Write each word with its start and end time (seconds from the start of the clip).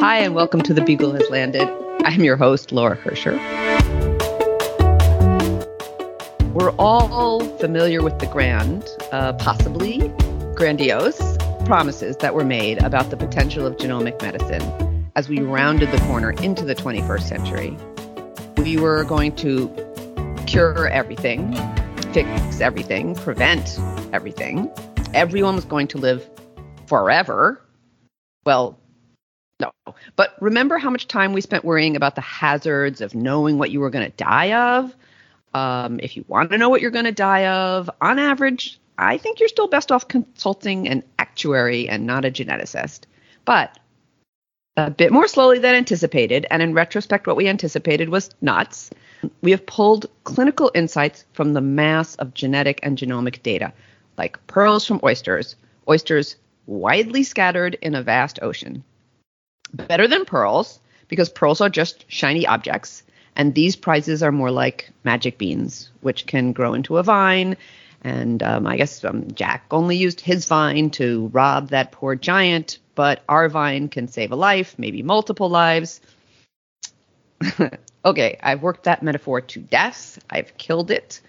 Hi, 0.00 0.20
and 0.20 0.34
welcome 0.34 0.62
to 0.62 0.72
The 0.72 0.80
Beagle 0.80 1.12
Has 1.12 1.28
Landed. 1.28 1.68
I'm 2.06 2.24
your 2.24 2.38
host, 2.38 2.72
Laura 2.72 2.96
Hercher. 2.96 3.36
We're 6.54 6.70
all 6.78 7.40
familiar 7.58 8.02
with 8.02 8.18
the 8.18 8.26
grand, 8.26 8.88
uh, 9.12 9.34
possibly 9.34 10.08
grandiose 10.54 11.36
promises 11.66 12.16
that 12.16 12.34
were 12.34 12.46
made 12.46 12.82
about 12.82 13.10
the 13.10 13.16
potential 13.18 13.66
of 13.66 13.76
genomic 13.76 14.22
medicine 14.22 15.06
as 15.16 15.28
we 15.28 15.40
rounded 15.40 15.92
the 15.92 15.98
corner 16.06 16.30
into 16.30 16.64
the 16.64 16.74
21st 16.74 17.22
century. 17.24 17.76
We 18.56 18.78
were 18.78 19.04
going 19.04 19.36
to 19.36 19.68
cure 20.46 20.88
everything, 20.88 21.54
fix 22.14 22.62
everything, 22.62 23.16
prevent 23.16 23.78
everything. 24.14 24.72
Everyone 25.12 25.56
was 25.56 25.66
going 25.66 25.88
to 25.88 25.98
live 25.98 26.26
forever. 26.86 27.60
Well, 28.46 28.79
no. 29.60 29.72
But 30.16 30.34
remember 30.40 30.78
how 30.78 30.90
much 30.90 31.06
time 31.06 31.32
we 31.32 31.40
spent 31.40 31.64
worrying 31.64 31.96
about 31.96 32.14
the 32.14 32.20
hazards 32.20 33.00
of 33.00 33.14
knowing 33.14 33.58
what 33.58 33.70
you 33.70 33.80
were 33.80 33.90
going 33.90 34.10
to 34.10 34.16
die 34.16 34.52
of? 34.52 34.94
Um, 35.52 36.00
if 36.02 36.16
you 36.16 36.24
want 36.28 36.50
to 36.50 36.58
know 36.58 36.68
what 36.68 36.80
you're 36.80 36.90
going 36.90 37.04
to 37.04 37.12
die 37.12 37.46
of, 37.46 37.90
on 38.00 38.18
average, 38.18 38.78
I 38.96 39.18
think 39.18 39.40
you're 39.40 39.48
still 39.48 39.68
best 39.68 39.92
off 39.92 40.08
consulting 40.08 40.88
an 40.88 41.02
actuary 41.18 41.88
and 41.88 42.06
not 42.06 42.24
a 42.24 42.30
geneticist. 42.30 43.00
But 43.44 43.78
a 44.76 44.90
bit 44.90 45.12
more 45.12 45.28
slowly 45.28 45.58
than 45.58 45.74
anticipated, 45.74 46.46
and 46.50 46.62
in 46.62 46.74
retrospect, 46.74 47.26
what 47.26 47.36
we 47.36 47.48
anticipated 47.48 48.08
was 48.08 48.30
nuts. 48.40 48.90
We 49.42 49.50
have 49.50 49.66
pulled 49.66 50.06
clinical 50.24 50.70
insights 50.74 51.24
from 51.32 51.52
the 51.52 51.60
mass 51.60 52.14
of 52.16 52.32
genetic 52.32 52.80
and 52.82 52.96
genomic 52.96 53.42
data, 53.42 53.72
like 54.16 54.44
pearls 54.46 54.86
from 54.86 55.00
oysters, 55.02 55.56
oysters 55.88 56.36
widely 56.66 57.24
scattered 57.24 57.76
in 57.82 57.94
a 57.94 58.02
vast 58.02 58.38
ocean 58.42 58.84
better 59.74 60.06
than 60.06 60.24
pearls 60.24 60.80
because 61.08 61.28
pearls 61.28 61.60
are 61.60 61.68
just 61.68 62.04
shiny 62.08 62.46
objects. 62.46 63.02
And 63.36 63.54
these 63.54 63.76
prizes 63.76 64.22
are 64.22 64.32
more 64.32 64.50
like 64.50 64.90
magic 65.04 65.38
beans, 65.38 65.90
which 66.00 66.26
can 66.26 66.52
grow 66.52 66.74
into 66.74 66.98
a 66.98 67.02
vine. 67.02 67.56
And 68.02 68.42
um, 68.42 68.66
I 68.66 68.76
guess 68.76 69.04
um, 69.04 69.30
Jack 69.32 69.64
only 69.70 69.96
used 69.96 70.20
his 70.20 70.46
vine 70.46 70.90
to 70.90 71.28
rob 71.32 71.68
that 71.68 71.92
poor 71.92 72.14
giant, 72.14 72.78
but 72.94 73.22
our 73.28 73.48
vine 73.48 73.88
can 73.88 74.08
save 74.08 74.32
a 74.32 74.36
life, 74.36 74.78
maybe 74.78 75.02
multiple 75.02 75.50
lives. 75.50 76.00
okay, 78.04 78.38
I've 78.42 78.62
worked 78.62 78.84
that 78.84 79.02
metaphor 79.02 79.40
to 79.42 79.60
death. 79.60 80.18
I've 80.30 80.56
killed 80.56 80.90
it. 80.90 81.20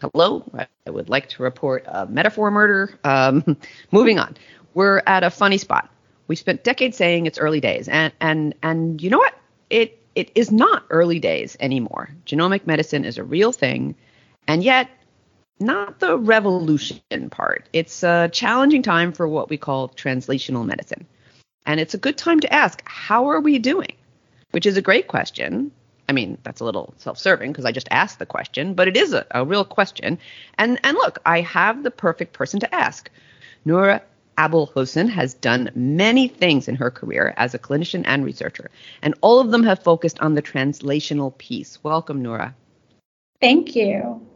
Hello, 0.00 0.44
I 0.54 0.90
would 0.90 1.08
like 1.08 1.28
to 1.30 1.42
report 1.42 1.84
a 1.86 2.06
metaphor 2.06 2.50
murder. 2.50 2.98
Um, 3.04 3.56
moving 3.92 4.18
on. 4.18 4.36
We're 4.74 5.02
at 5.06 5.22
a 5.22 5.30
funny 5.30 5.58
spot 5.58 5.90
we 6.28 6.36
spent 6.36 6.64
decades 6.64 6.96
saying 6.96 7.26
it's 7.26 7.38
early 7.38 7.60
days, 7.60 7.88
and 7.88 8.12
and 8.20 8.54
and 8.62 9.02
you 9.02 9.10
know 9.10 9.18
what? 9.18 9.34
It 9.70 9.98
it 10.14 10.30
is 10.34 10.50
not 10.50 10.84
early 10.90 11.18
days 11.18 11.56
anymore. 11.60 12.10
Genomic 12.26 12.66
medicine 12.66 13.04
is 13.04 13.18
a 13.18 13.24
real 13.24 13.52
thing, 13.52 13.94
and 14.46 14.62
yet 14.62 14.88
not 15.60 16.00
the 16.00 16.18
revolution 16.18 17.30
part. 17.30 17.68
It's 17.72 18.02
a 18.02 18.28
challenging 18.32 18.82
time 18.82 19.12
for 19.12 19.28
what 19.28 19.48
we 19.48 19.56
call 19.56 19.88
translational 19.88 20.66
medicine. 20.66 21.06
And 21.64 21.78
it's 21.78 21.94
a 21.94 21.98
good 21.98 22.18
time 22.18 22.40
to 22.40 22.52
ask, 22.52 22.82
how 22.84 23.28
are 23.28 23.40
we 23.40 23.58
doing? 23.58 23.94
Which 24.50 24.66
is 24.66 24.76
a 24.76 24.82
great 24.82 25.06
question. 25.06 25.70
I 26.08 26.12
mean, 26.12 26.36
that's 26.42 26.60
a 26.60 26.64
little 26.64 26.92
self-serving 26.98 27.52
because 27.52 27.64
I 27.64 27.72
just 27.72 27.88
asked 27.90 28.18
the 28.18 28.26
question, 28.26 28.74
but 28.74 28.88
it 28.88 28.96
is 28.96 29.12
a, 29.12 29.24
a 29.30 29.44
real 29.44 29.64
question. 29.64 30.18
And 30.58 30.80
and 30.82 30.96
look, 30.96 31.20
I 31.24 31.40
have 31.42 31.82
the 31.82 31.90
perfect 31.90 32.32
person 32.32 32.60
to 32.60 32.74
ask. 32.74 33.08
Noura 34.38 34.46
Abul-Husn 34.46 35.08
has 35.08 35.34
done 35.34 35.70
many 35.74 36.28
things 36.28 36.68
in 36.68 36.76
her 36.76 36.90
career 36.90 37.34
as 37.36 37.54
a 37.54 37.58
clinician 37.58 38.02
and 38.06 38.24
researcher, 38.24 38.70
and 39.02 39.14
all 39.20 39.40
of 39.40 39.50
them 39.50 39.64
have 39.64 39.82
focused 39.82 40.20
on 40.20 40.34
the 40.34 40.42
translational 40.42 41.36
piece. 41.38 41.78
Welcome, 41.82 42.22
Noura. 42.22 42.54
Thank 43.40 43.74
you. 43.76 44.26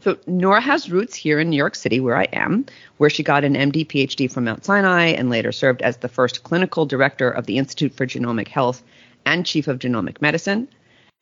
So, 0.00 0.16
Noura 0.26 0.60
has 0.60 0.90
roots 0.90 1.16
here 1.16 1.40
in 1.40 1.50
New 1.50 1.56
York 1.56 1.74
City, 1.74 2.00
where 2.00 2.16
I 2.16 2.24
am, 2.32 2.66
where 2.98 3.10
she 3.10 3.22
got 3.22 3.44
an 3.44 3.54
MD 3.54 3.86
PhD 3.86 4.30
from 4.30 4.44
Mount 4.44 4.64
Sinai 4.64 5.06
and 5.06 5.28
later 5.28 5.52
served 5.52 5.82
as 5.82 5.96
the 5.96 6.08
first 6.08 6.44
clinical 6.44 6.86
director 6.86 7.28
of 7.28 7.46
the 7.46 7.58
Institute 7.58 7.94
for 7.94 8.06
Genomic 8.06 8.48
Health 8.48 8.82
and 9.26 9.44
chief 9.44 9.68
of 9.68 9.80
genomic 9.80 10.22
medicine. 10.22 10.68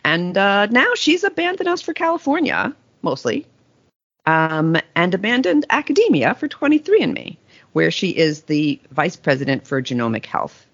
And 0.04 0.36
uh, 0.36 0.66
now 0.66 0.94
she's 0.94 1.24
abandoned 1.24 1.68
us 1.68 1.80
for 1.82 1.94
California, 1.94 2.76
mostly, 3.02 3.46
um, 4.26 4.76
and 4.94 5.14
abandoned 5.14 5.64
academia 5.70 6.34
for 6.34 6.48
23andMe 6.48 7.38
where 7.76 7.90
she 7.90 8.08
is 8.08 8.44
the 8.44 8.80
vice 8.90 9.16
president 9.16 9.66
for 9.66 9.82
genomic 9.82 10.24
health. 10.24 10.64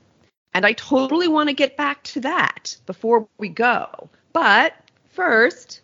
And 0.55 0.65
I 0.65 0.73
totally 0.73 1.27
want 1.27 1.49
to 1.49 1.53
get 1.53 1.77
back 1.77 2.01
to 2.05 2.21
that 2.21 2.77
before 2.87 3.27
we 3.39 3.49
go. 3.49 4.09
But 4.33 4.73
first, 5.09 5.81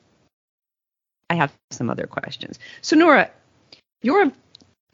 I 1.28 1.34
have 1.34 1.52
some 1.72 1.90
other 1.90 2.06
questions. 2.06 2.60
So, 2.82 2.94
Noura, 2.94 3.32
you're, 4.00 4.22
I'm 4.22 4.32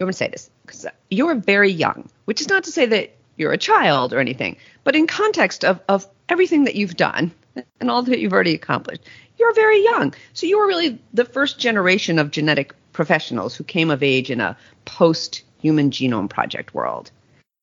going 0.01 0.13
to 0.13 0.17
say 0.17 0.29
this 0.29 0.49
because 0.65 0.87
you're 1.11 1.35
very 1.35 1.71
young, 1.71 2.09
which 2.25 2.41
is 2.41 2.49
not 2.49 2.65
to 2.65 2.73
say 2.73 2.87
that 2.87 3.15
you're 3.37 3.53
a 3.53 3.59
child 3.59 4.15
or 4.15 4.19
anything, 4.19 4.57
but 4.83 4.97
in 4.97 5.07
context 5.07 5.63
of, 5.63 5.79
of 5.91 6.09
everything 6.31 6.65
that 6.65 6.75
you've 6.75 6.97
done 6.97 7.33
and 7.81 7.91
all 7.91 8.03
that 8.03 8.19
you've 8.19 8.33
already 8.33 8.55
accomplished, 8.55 9.03
you're 9.39 9.53
very 9.53 9.85
young. 9.85 10.15
So, 10.33 10.47
you 10.47 10.59
were 10.59 10.69
really 10.69 10.99
the 11.13 11.27
first 11.27 11.59
generation 11.59 12.19
of 12.19 12.31
genetic 12.31 12.75
professionals 12.95 13.55
who 13.55 13.65
came 13.65 13.91
of 13.91 14.03
age 14.03 14.31
in 14.31 14.41
a 14.41 14.57
post 14.87 15.43
Human 15.65 15.91
Genome 15.91 16.29
Project 16.29 16.75
world. 16.75 17.11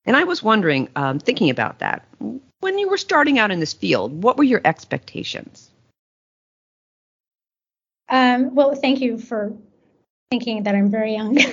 And 0.06 0.18
I 0.18 0.24
was 0.24 0.42
wondering, 0.42 0.90
um, 0.96 1.20
thinking 1.20 1.52
about 1.52 1.78
that, 1.80 2.04
when 2.60 2.80
you 2.80 2.90
were 2.90 2.98
starting 2.98 3.38
out 3.38 3.52
in 3.52 3.60
this 3.60 3.74
field, 3.74 4.24
what 4.24 4.38
were 4.38 4.44
your 4.44 4.62
expectations? 4.66 5.70
Um, 8.10 8.56
well, 8.56 8.74
thank 8.74 9.02
you 9.02 9.20
for 9.20 9.54
thinking 10.32 10.64
that 10.64 10.74
I'm 10.74 10.90
very 10.90 11.14
young. 11.14 11.38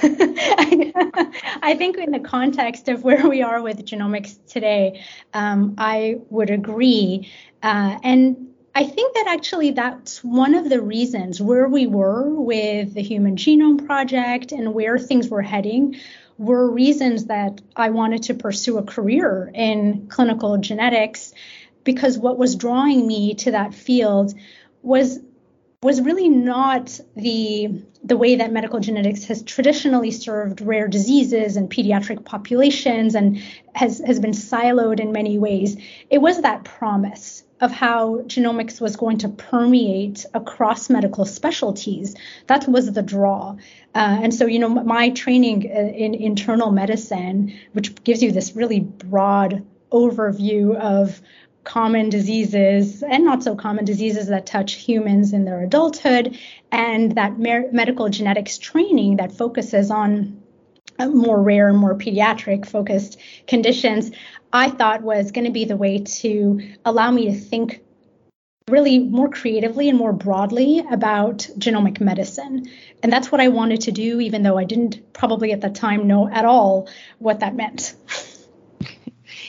I 1.62 1.74
think 1.76 1.98
in 1.98 2.12
the 2.12 2.20
context 2.20 2.88
of 2.88 3.04
where 3.04 3.28
we 3.28 3.42
are 3.42 3.60
with 3.60 3.84
genomics 3.84 4.38
today, 4.46 5.04
um, 5.34 5.74
I 5.76 6.16
would 6.30 6.48
agree. 6.48 7.30
Uh, 7.62 7.98
and 8.02 8.48
I 8.78 8.84
think 8.84 9.14
that 9.14 9.26
actually 9.26 9.72
that's 9.72 10.22
one 10.22 10.54
of 10.54 10.68
the 10.68 10.80
reasons 10.80 11.40
where 11.40 11.66
we 11.66 11.88
were 11.88 12.32
with 12.32 12.94
the 12.94 13.02
Human 13.02 13.34
Genome 13.34 13.84
Project 13.84 14.52
and 14.52 14.72
where 14.72 15.00
things 15.00 15.28
were 15.28 15.42
heading 15.42 15.96
were 16.38 16.70
reasons 16.70 17.24
that 17.24 17.60
I 17.74 17.90
wanted 17.90 18.22
to 18.24 18.34
pursue 18.34 18.78
a 18.78 18.84
career 18.84 19.50
in 19.52 20.06
clinical 20.06 20.58
genetics 20.58 21.32
because 21.82 22.16
what 22.18 22.38
was 22.38 22.54
drawing 22.54 23.04
me 23.04 23.34
to 23.34 23.50
that 23.50 23.74
field 23.74 24.32
was 24.80 25.18
was 25.82 26.00
really 26.00 26.28
not 26.28 27.00
the 27.16 27.82
the 28.04 28.16
way 28.16 28.36
that 28.36 28.52
medical 28.52 28.78
genetics 28.78 29.24
has 29.24 29.42
traditionally 29.42 30.12
served 30.12 30.60
rare 30.60 30.86
diseases 30.86 31.56
and 31.56 31.68
pediatric 31.68 32.24
populations 32.24 33.16
and 33.16 33.42
has 33.74 33.98
has 34.06 34.20
been 34.20 34.30
siloed 34.30 35.00
in 35.00 35.10
many 35.10 35.36
ways. 35.36 35.76
It 36.10 36.18
was 36.18 36.42
that 36.42 36.62
promise 36.62 37.42
of 37.60 37.72
how 37.72 38.18
genomics 38.22 38.80
was 38.80 38.96
going 38.96 39.18
to 39.18 39.28
permeate 39.28 40.24
across 40.34 40.88
medical 40.88 41.24
specialties. 41.24 42.14
That 42.46 42.68
was 42.68 42.92
the 42.92 43.02
draw. 43.02 43.56
Uh, 43.94 44.18
and 44.22 44.34
so, 44.34 44.46
you 44.46 44.58
know, 44.58 44.68
my 44.68 45.10
training 45.10 45.70
uh, 45.70 45.78
in 45.78 46.14
internal 46.14 46.70
medicine, 46.70 47.52
which 47.72 48.02
gives 48.04 48.22
you 48.22 48.32
this 48.32 48.54
really 48.54 48.80
broad 48.80 49.64
overview 49.90 50.76
of 50.76 51.20
common 51.64 52.08
diseases 52.08 53.02
and 53.02 53.24
not 53.24 53.42
so 53.42 53.54
common 53.54 53.84
diseases 53.84 54.28
that 54.28 54.46
touch 54.46 54.74
humans 54.74 55.32
in 55.32 55.44
their 55.44 55.62
adulthood, 55.62 56.38
and 56.72 57.12
that 57.16 57.38
mer- 57.38 57.70
medical 57.72 58.08
genetics 58.08 58.56
training 58.56 59.16
that 59.16 59.32
focuses 59.32 59.90
on 59.90 60.40
more 61.06 61.40
rare, 61.42 61.68
and 61.68 61.78
more 61.78 61.94
pediatric 61.94 62.66
focused 62.66 63.18
conditions. 63.46 64.10
I 64.52 64.70
thought 64.70 65.02
was 65.02 65.30
going 65.30 65.44
to 65.44 65.50
be 65.52 65.64
the 65.64 65.76
way 65.76 65.98
to 65.98 66.60
allow 66.84 67.10
me 67.10 67.26
to 67.26 67.34
think 67.38 67.82
really 68.68 68.98
more 68.98 69.28
creatively 69.28 69.88
and 69.88 69.98
more 69.98 70.12
broadly 70.12 70.84
about 70.90 71.48
genomic 71.58 72.00
medicine. 72.00 72.68
And 73.02 73.12
that's 73.12 73.32
what 73.32 73.40
I 73.40 73.48
wanted 73.48 73.82
to 73.82 73.92
do, 73.92 74.20
even 74.20 74.42
though 74.42 74.58
I 74.58 74.64
didn't 74.64 75.12
probably 75.12 75.52
at 75.52 75.60
the 75.60 75.70
time 75.70 76.06
know 76.06 76.28
at 76.28 76.44
all 76.44 76.88
what 77.18 77.40
that 77.40 77.56
meant. 77.56 77.94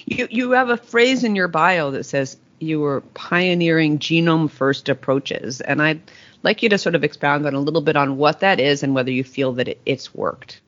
You, 0.05 0.27
you 0.31 0.51
have 0.51 0.69
a 0.69 0.77
phrase 0.77 1.23
in 1.23 1.35
your 1.35 1.47
bio 1.47 1.91
that 1.91 2.05
says 2.05 2.37
you 2.59 2.79
were 2.79 3.01
pioneering 3.13 3.99
genome 3.99 4.49
first 4.49 4.89
approaches. 4.89 5.61
And 5.61 5.81
I'd 5.81 6.01
like 6.41 6.63
you 6.63 6.69
to 6.69 6.77
sort 6.77 6.95
of 6.95 7.03
expound 7.03 7.45
on 7.45 7.53
a 7.53 7.59
little 7.59 7.81
bit 7.81 7.95
on 7.95 8.17
what 8.17 8.39
that 8.39 8.59
is 8.59 8.83
and 8.83 8.95
whether 8.95 9.11
you 9.11 9.23
feel 9.23 9.53
that 9.53 9.67
it, 9.67 9.81
it's 9.85 10.13
worked. 10.15 10.61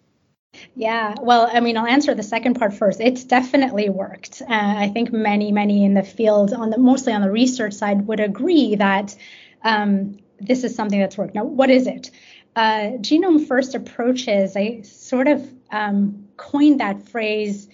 Yeah, 0.75 1.15
well, 1.21 1.49
I 1.51 1.59
mean, 1.59 1.77
I'll 1.77 1.85
answer 1.85 2.13
the 2.13 2.23
second 2.23 2.55
part 2.55 2.73
first. 2.73 2.99
It's 2.99 3.23
definitely 3.23 3.89
worked. 3.89 4.41
Uh, 4.41 4.47
I 4.49 4.89
think 4.89 5.11
many, 5.11 5.51
many 5.51 5.85
in 5.85 5.93
the 5.93 6.03
field, 6.03 6.53
on 6.53 6.69
the 6.69 6.77
mostly 6.77 7.13
on 7.13 7.21
the 7.21 7.31
research 7.31 7.73
side, 7.73 8.07
would 8.07 8.19
agree 8.19 8.75
that 8.75 9.15
um, 9.63 10.17
this 10.39 10.63
is 10.63 10.75
something 10.75 10.99
that's 10.99 11.17
worked. 11.17 11.35
Now, 11.35 11.43
what 11.43 11.69
is 11.69 11.87
it? 11.87 12.11
Uh, 12.55 12.97
genome 12.99 13.47
first 13.47 13.75
approaches. 13.75 14.55
I 14.57 14.81
sort 14.81 15.27
of 15.27 15.47
um, 15.71 16.27
coined 16.37 16.79
that 16.79 17.07
phrase 17.09 17.69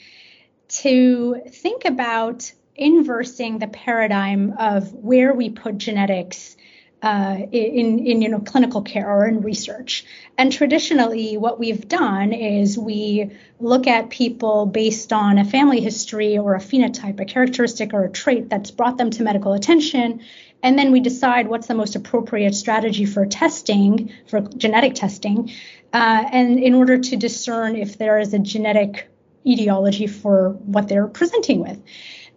to 0.68 1.42
think 1.50 1.86
about 1.86 2.52
inversing 2.76 3.58
the 3.60 3.68
paradigm 3.68 4.54
of 4.60 4.94
where 4.94 5.34
we 5.34 5.50
put 5.50 5.78
genetics 5.78 6.56
uh, 7.02 7.38
in, 7.52 8.06
in 8.06 8.22
you 8.22 8.30
know 8.30 8.40
clinical 8.40 8.82
care 8.82 9.10
or 9.10 9.28
in 9.28 9.42
research. 9.42 10.06
And 10.38 10.52
traditionally, 10.52 11.38
what 11.38 11.60
we've 11.60 11.88
done 11.88 12.34
is 12.34 12.78
we 12.78 13.32
look 13.60 13.88
at 13.88 14.10
people 14.10 14.66
based 14.66 15.14
on 15.14 15.38
a 15.38 15.46
family 15.46 15.80
history 15.80 16.38
or 16.38 16.56
a 16.56 16.60
phenotype, 16.60 17.20
a 17.20 17.26
characteristic 17.26 17.94
or 17.94 18.04
a 18.06 18.10
trait 18.10 18.50
that's 18.50 18.72
brought 18.72 18.98
them 18.98 19.12
to 19.12 19.24
medical 19.24 19.54
attention, 19.54 20.22
and 20.64 20.78
then 20.78 20.92
we 20.92 21.00
decide 21.00 21.48
what's 21.48 21.68
the 21.68 21.76
most 21.76 21.96
appropriate 21.96 22.56
strategy 22.56 23.06
for 23.06 23.26
testing, 23.26 24.12
for 24.28 24.42
genetic 24.42 24.96
testing, 24.96 25.52
uh, 25.94 26.26
and 26.32 26.60
in 26.60 26.74
order 26.74 26.98
to 26.98 27.16
discern 27.16 27.76
if 27.76 27.98
there 27.98 28.20
is 28.20 28.34
a 28.34 28.40
genetic 28.40 29.10
etiology 29.46 30.08
for 30.08 30.50
what 30.66 30.88
they're 30.88 31.08
presenting 31.08 31.60
with. 31.60 31.80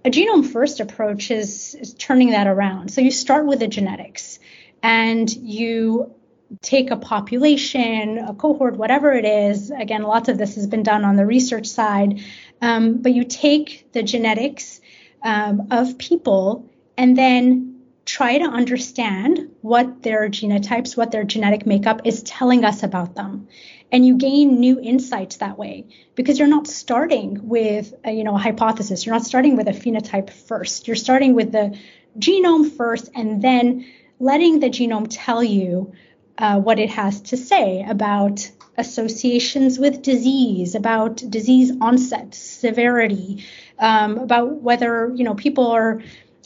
A 0.05 0.11
genome 0.11 0.47
first 0.50 0.81
approach 0.81 1.31
is, 1.31 1.75
is 1.75 1.94
turning 1.94 2.31
that 2.31 2.47
around. 2.47 2.91
So 2.91 3.00
you 3.00 3.11
start 3.11 3.47
with 3.47 3.61
the 3.61 3.69
genetics 3.69 4.38
and 4.82 5.31
you 5.31 6.14
take 6.62 6.91
a 6.91 6.97
population, 6.97 8.19
a 8.19 8.35
cohort, 8.35 8.76
whatever 8.76 9.12
it 9.12 9.25
is. 9.25 9.70
Again, 9.70 10.02
lots 10.02 10.29
of 10.29 10.38
this 10.38 10.55
has 10.56 10.67
been 10.67 10.82
done 10.82 11.05
on 11.05 11.17
the 11.17 11.26
research 11.26 11.67
side, 11.67 12.20
um, 12.61 12.99
but 12.99 13.12
you 13.12 13.25
take 13.25 13.93
the 13.93 14.02
genetics 14.02 14.81
um, 15.23 15.69
of 15.70 15.99
people 15.99 16.70
and 16.96 17.17
then 17.17 17.69
try 18.10 18.38
to 18.38 18.44
understand 18.44 19.38
what 19.60 20.02
their 20.02 20.28
genotypes, 20.28 20.96
what 20.96 21.12
their 21.12 21.22
genetic 21.22 21.64
makeup 21.64 22.00
is 22.04 22.24
telling 22.24 22.64
us 22.64 22.82
about 22.82 23.14
them. 23.14 23.46
And 23.92 24.04
you 24.04 24.16
gain 24.16 24.58
new 24.58 24.80
insights 24.80 25.36
that 25.36 25.56
way 25.56 25.86
because 26.16 26.36
you're 26.36 26.48
not 26.48 26.66
starting 26.66 27.48
with 27.48 27.94
a, 28.04 28.10
you 28.10 28.24
know 28.24 28.34
a 28.34 28.38
hypothesis. 28.38 29.06
You're 29.06 29.14
not 29.14 29.24
starting 29.24 29.56
with 29.56 29.68
a 29.68 29.72
phenotype 29.72 30.30
first. 30.30 30.88
You're 30.88 30.96
starting 30.96 31.34
with 31.34 31.52
the 31.52 31.78
genome 32.18 32.76
first 32.76 33.10
and 33.14 33.40
then 33.40 33.86
letting 34.18 34.58
the 34.58 34.70
genome 34.70 35.06
tell 35.08 35.44
you 35.44 35.92
uh, 36.36 36.58
what 36.58 36.80
it 36.80 36.90
has 36.90 37.20
to 37.20 37.36
say 37.36 37.84
about 37.88 38.50
associations 38.76 39.78
with 39.78 40.02
disease, 40.02 40.74
about 40.74 41.16
disease 41.16 41.70
onset, 41.80 42.34
severity, 42.34 43.44
um, 43.78 44.18
about 44.18 44.62
whether 44.62 45.12
you 45.14 45.22
know 45.22 45.34
people 45.34 45.68
are 45.68 46.02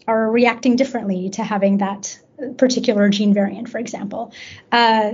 are 0.06 0.30
reacting 0.30 0.76
differently 0.76 1.30
to 1.30 1.42
having 1.42 1.78
that 1.78 2.18
particular 2.58 3.08
gene 3.08 3.34
variant, 3.34 3.68
for 3.68 3.78
example. 3.78 4.32
Uh, 4.70 5.12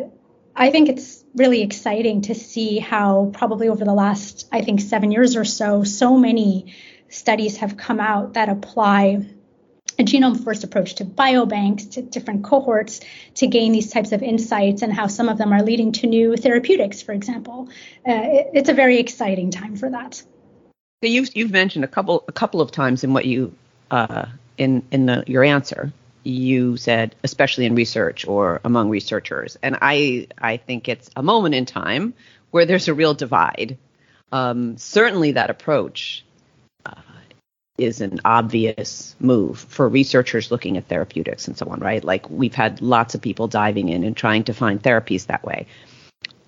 I 0.55 0.71
think 0.71 0.89
it's 0.89 1.25
really 1.35 1.63
exciting 1.63 2.23
to 2.23 2.35
see 2.35 2.79
how 2.79 3.31
probably 3.33 3.69
over 3.69 3.85
the 3.85 3.95
last, 3.95 4.49
I 4.51 4.63
think, 4.63 4.81
seven 4.81 5.13
years 5.13 5.37
or 5.37 5.45
so, 5.45 5.85
so 5.85 6.17
many 6.17 6.75
studies 7.09 7.59
have 7.59 7.77
come 7.77 8.01
out 8.01 8.35
that 8.35 8.49
apply 8.49 9.27
a 9.99 10.03
genome 10.03 10.43
first 10.43 10.65
approach 10.65 10.97
to 10.97 11.05
biobanks, 11.05 11.93
to 11.93 12.03
different 12.03 12.45
cohorts 12.45 13.01
to 13.35 13.47
gain 13.47 13.73
these 13.73 13.91
types 13.93 14.13
of 14.13 14.23
insights 14.23 14.83
and 14.83 14.93
how 14.93 15.07
some 15.07 15.29
of 15.29 15.37
them 15.39 15.53
are 15.53 15.63
leading 15.63 15.93
to 15.93 16.07
new 16.07 16.37
therapeutics, 16.37 17.03
for 17.03 17.13
example. 17.13 17.69
Uh, 18.09 18.13
it, 18.23 18.51
it's 18.55 18.69
a 18.69 18.75
very 18.75 18.99
exciting 18.99 19.51
time 19.51 19.77
for 19.77 19.91
that. 19.91 20.15
So 20.15 21.09
you've, 21.09 21.35
you've 21.35 21.51
mentioned 21.51 21.85
a 21.85 21.89
couple 21.89 22.25
a 22.29 22.33
couple 22.33 22.61
of 22.61 22.71
times 22.73 23.05
in 23.05 23.13
what 23.13 23.25
you 23.25 23.55
uh, 23.91 24.27
in 24.61 24.83
in 24.91 25.07
the, 25.07 25.25
your 25.27 25.43
answer 25.43 25.93
you 26.23 26.77
said 26.77 27.17
especially 27.25 27.65
in 27.65 27.75
research 27.75 28.27
or 28.29 28.61
among 28.65 28.91
researchers 28.91 29.57
and 29.63 29.77
i 29.81 30.27
i 30.39 30.59
think 30.59 30.89
it's 30.89 31.09
a 31.17 31.23
moment 31.23 31.55
in 31.55 31.65
time 31.65 32.13
where 32.51 32.67
there's 32.67 32.89
a 32.89 32.95
real 32.95 33.15
divide 33.15 33.79
um, 34.33 34.77
certainly 34.77 35.33
that 35.33 35.51
approach 35.51 36.25
uh, 36.87 36.93
is 37.79 38.01
an 38.01 38.21
obvious 38.25 39.17
move 39.19 39.59
for 39.59 39.89
researchers 39.89 40.51
looking 40.51 40.77
at 40.77 40.87
therapeutics 40.87 41.49
and 41.49 41.57
so 41.57 41.67
on, 41.67 41.81
right? 41.81 42.05
Like 42.05 42.31
we've 42.31 42.55
had 42.55 42.81
lots 42.81 43.15
of 43.15 43.23
people 43.23 43.49
diving 43.49 43.89
in 43.89 44.05
and 44.05 44.17
trying 44.17 44.45
to 44.45 44.55
find 44.55 44.81
therapies 44.81 45.27
that 45.27 45.45
way. 45.45 45.67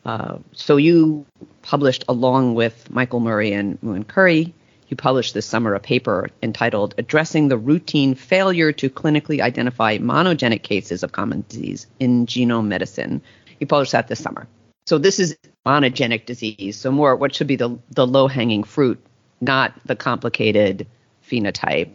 Uh, 0.05 0.39
so 0.53 0.77
you 0.77 1.27
published 1.63 2.05
along 2.09 2.55
with 2.55 2.91
Michael 2.91 3.21
Murray 3.21 3.53
and 3.53 3.81
Muin 3.83 4.05
Khoury, 4.05 4.53
you 4.93 4.97
published 4.97 5.33
this 5.33 5.47
summer 5.47 5.75
a 5.75 5.81
paper 5.81 6.29
entitled 6.43 6.95
Addressing 6.99 7.49
the 7.49 7.57
Routine 7.57 8.15
Failure 8.15 8.73
to 8.73 8.91
Clinically 8.91 9.41
Identify 9.41 9.97
Monogenic 9.97 10.63
Cases 10.63 11.03
of 11.03 11.13
Common 11.13 11.47
Disease 11.49 11.87
in 11.99 12.27
Genome 12.27 12.67
Medicine. 12.67 13.23
You 13.59 13.67
published 13.67 13.93
that 13.93 14.09
this 14.09 14.23
summer. 14.23 14.47
So 14.85 14.99
this 14.99 15.19
is 15.19 15.39
monogenic 15.65 16.27
disease. 16.27 16.77
So 16.77 16.93
more 16.93 17.17
what 17.17 17.35
should 17.35 17.47
be 17.47 17.57
the, 17.57 17.79
the 17.91 18.07
low 18.07 18.29
hanging 18.29 18.65
fruit, 18.65 19.03
not 19.41 19.73
the 19.87 19.97
complicated 19.97 20.87
phenotype 21.27 21.95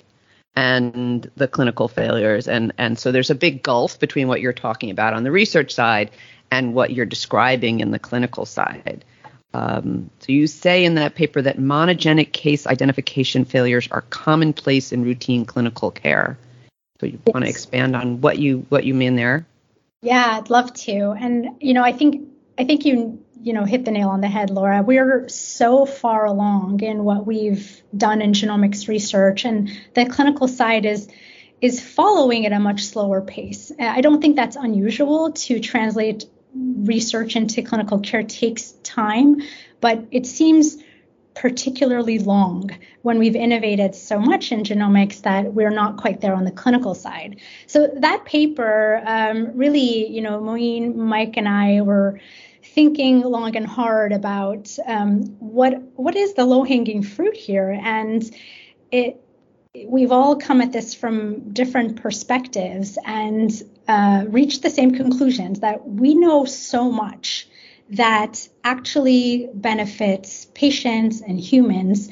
and 0.56 1.30
the 1.36 1.48
clinical 1.48 1.88
failures. 1.88 2.48
And, 2.48 2.74
and 2.80 2.98
so 2.98 3.12
there's 3.12 3.30
a 3.30 3.36
big 3.36 3.62
gulf 3.62 4.00
between 4.00 4.28
what 4.28 4.42
you're 4.42 4.54
talking 4.54 4.90
about 4.90 5.14
on 5.14 5.24
the 5.24 5.30
research 5.30 5.72
side 5.72 6.10
and 6.50 6.74
what 6.74 6.90
you're 6.94 7.06
describing 7.06 7.80
in 7.80 7.92
the 7.92 8.00
clinical 8.00 8.48
side. 8.48 9.06
Um, 9.54 10.10
so 10.20 10.32
you 10.32 10.48
say 10.48 10.86
in 10.86 10.96
that 10.96 11.16
paper 11.16 11.42
that 11.42 11.58
monogenic 11.58 12.32
case 12.32 12.68
identification 12.68 13.46
failures 13.46 13.88
are 13.92 14.02
commonplace 14.02 14.92
in 14.92 15.04
routine 15.04 15.46
clinical 15.46 15.90
care. 15.92 16.38
So 17.00 17.06
you 17.06 17.20
yes. 17.26 17.34
want 17.34 17.46
to 17.46 17.50
expand 17.50 17.96
on 17.96 18.22
what 18.22 18.40
you 18.40 18.66
what 18.70 18.84
you 18.84 18.94
mean 18.94 19.16
there? 19.16 19.46
Yeah, 20.02 20.38
I'd 20.38 20.50
love 20.50 20.74
to. 20.74 21.12
And 21.12 21.58
you 21.60 21.74
know, 21.74 21.84
I 21.84 21.92
think 21.92 22.28
I 22.58 22.66
think 22.66 22.86
you 22.86 23.24
you 23.42 23.54
know 23.54 23.66
hit 23.66 23.86
the 23.86 23.92
nail 23.92 24.10
on 24.10 24.22
the 24.22 24.28
head 24.28 24.50
laura 24.50 24.82
we're 24.82 25.28
so 25.30 25.86
far 25.86 26.26
along 26.26 26.82
in 26.82 27.04
what 27.04 27.26
we've 27.26 27.82
done 27.96 28.22
in 28.22 28.34
genomics 28.34 28.88
research 28.88 29.46
and 29.46 29.72
the 29.94 30.06
clinical 30.06 30.48
side 30.48 30.86
is 30.86 31.08
is 31.62 31.82
following 31.82 32.46
at 32.46 32.52
a 32.52 32.60
much 32.60 32.86
slower 32.86 33.22
pace 33.22 33.72
i 33.80 34.02
don't 34.02 34.22
think 34.22 34.36
that's 34.36 34.56
unusual 34.56 35.32
to 35.32 35.60
translate 35.60 36.26
research 36.58 37.36
into 37.36 37.62
clinical 37.62 38.00
care 38.00 38.24
takes 38.24 38.72
time 38.84 39.42
but 39.82 40.06
it 40.12 40.26
seems 40.26 40.78
particularly 41.38 42.18
long 42.18 42.72
when 43.04 43.20
we've 43.20 43.36
innovated 43.36 43.94
so 43.94 44.20
much 44.20 44.52
in 44.52 44.64
genomics 44.64 45.22
that 45.22 45.54
we're 45.54 45.70
not 45.70 45.98
quite 45.98 46.20
there 46.20 46.34
on 46.34 46.46
the 46.46 46.52
clinical 46.52 46.96
side. 46.96 47.40
So 47.68 47.88
that 47.98 48.26
paper 48.26 49.04
um, 49.06 49.56
really, 49.56 50.08
you 50.08 50.22
know, 50.22 50.42
Muin, 50.42 50.96
Mike, 50.96 51.38
and 51.38 51.48
I 51.48 51.82
were 51.82 52.20
thinking 52.64 53.22
long 53.22 53.56
and 53.56 53.68
hard 53.68 54.14
about 54.14 54.76
um, 54.88 55.26
what 55.40 55.80
what 55.96 56.16
is 56.16 56.34
the 56.34 56.46
low 56.46 56.64
hanging 56.64 57.04
fruit 57.04 57.36
here, 57.36 57.70
and 57.84 58.24
it 58.92 59.22
we've 59.86 60.12
all 60.12 60.36
come 60.36 60.62
at 60.62 60.72
this 60.72 60.96
from 60.96 61.54
different 61.54 62.02
perspectives 62.02 62.98
and 63.06 63.52
uh, 63.88 64.26
reached 64.28 64.62
the 64.64 64.70
same 64.70 64.94
conclusions 64.96 65.62
that 65.62 65.88
we 65.88 66.14
know 66.14 66.46
so 66.46 66.92
much 66.92 67.48
that 67.90 68.48
actually 68.64 69.50
benefits 69.54 70.46
patients 70.54 71.22
and 71.22 71.40
humans 71.40 72.10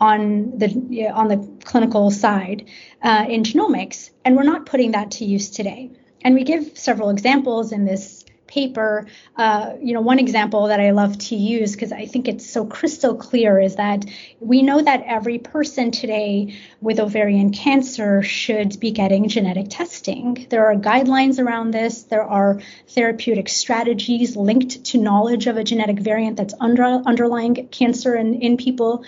on 0.00 0.56
the 0.58 1.10
on 1.12 1.28
the 1.28 1.48
clinical 1.64 2.10
side 2.10 2.68
uh, 3.02 3.26
in 3.28 3.42
genomics, 3.42 4.10
and 4.24 4.36
we're 4.36 4.44
not 4.44 4.64
putting 4.64 4.92
that 4.92 5.10
to 5.10 5.24
use 5.24 5.50
today. 5.50 5.90
And 6.22 6.34
we 6.34 6.44
give 6.44 6.76
several 6.76 7.10
examples 7.10 7.72
in 7.72 7.84
this 7.84 8.17
paper, 8.48 9.06
uh, 9.36 9.74
you 9.80 9.94
know, 9.94 10.00
one 10.00 10.18
example 10.18 10.66
that 10.66 10.80
I 10.80 10.90
love 10.90 11.16
to 11.18 11.36
use 11.36 11.72
because 11.72 11.92
I 11.92 12.06
think 12.06 12.26
it's 12.26 12.48
so 12.48 12.66
crystal 12.66 13.14
clear 13.14 13.60
is 13.60 13.76
that 13.76 14.04
we 14.40 14.62
know 14.62 14.82
that 14.82 15.04
every 15.06 15.38
person 15.38 15.90
today 15.90 16.56
with 16.80 16.98
ovarian 16.98 17.52
cancer 17.52 18.22
should 18.22 18.80
be 18.80 18.90
getting 18.90 19.28
genetic 19.28 19.66
testing. 19.68 20.46
There 20.50 20.66
are 20.66 20.74
guidelines 20.74 21.38
around 21.38 21.70
this. 21.70 22.02
There 22.04 22.24
are 22.24 22.60
therapeutic 22.88 23.48
strategies 23.48 24.34
linked 24.34 24.84
to 24.86 24.98
knowledge 24.98 25.46
of 25.46 25.56
a 25.56 25.64
genetic 25.64 26.00
variant 26.00 26.36
that's 26.36 26.54
under, 26.58 26.82
underlying 26.82 27.68
cancer 27.68 28.16
in, 28.16 28.40
in 28.40 28.56
people. 28.56 29.04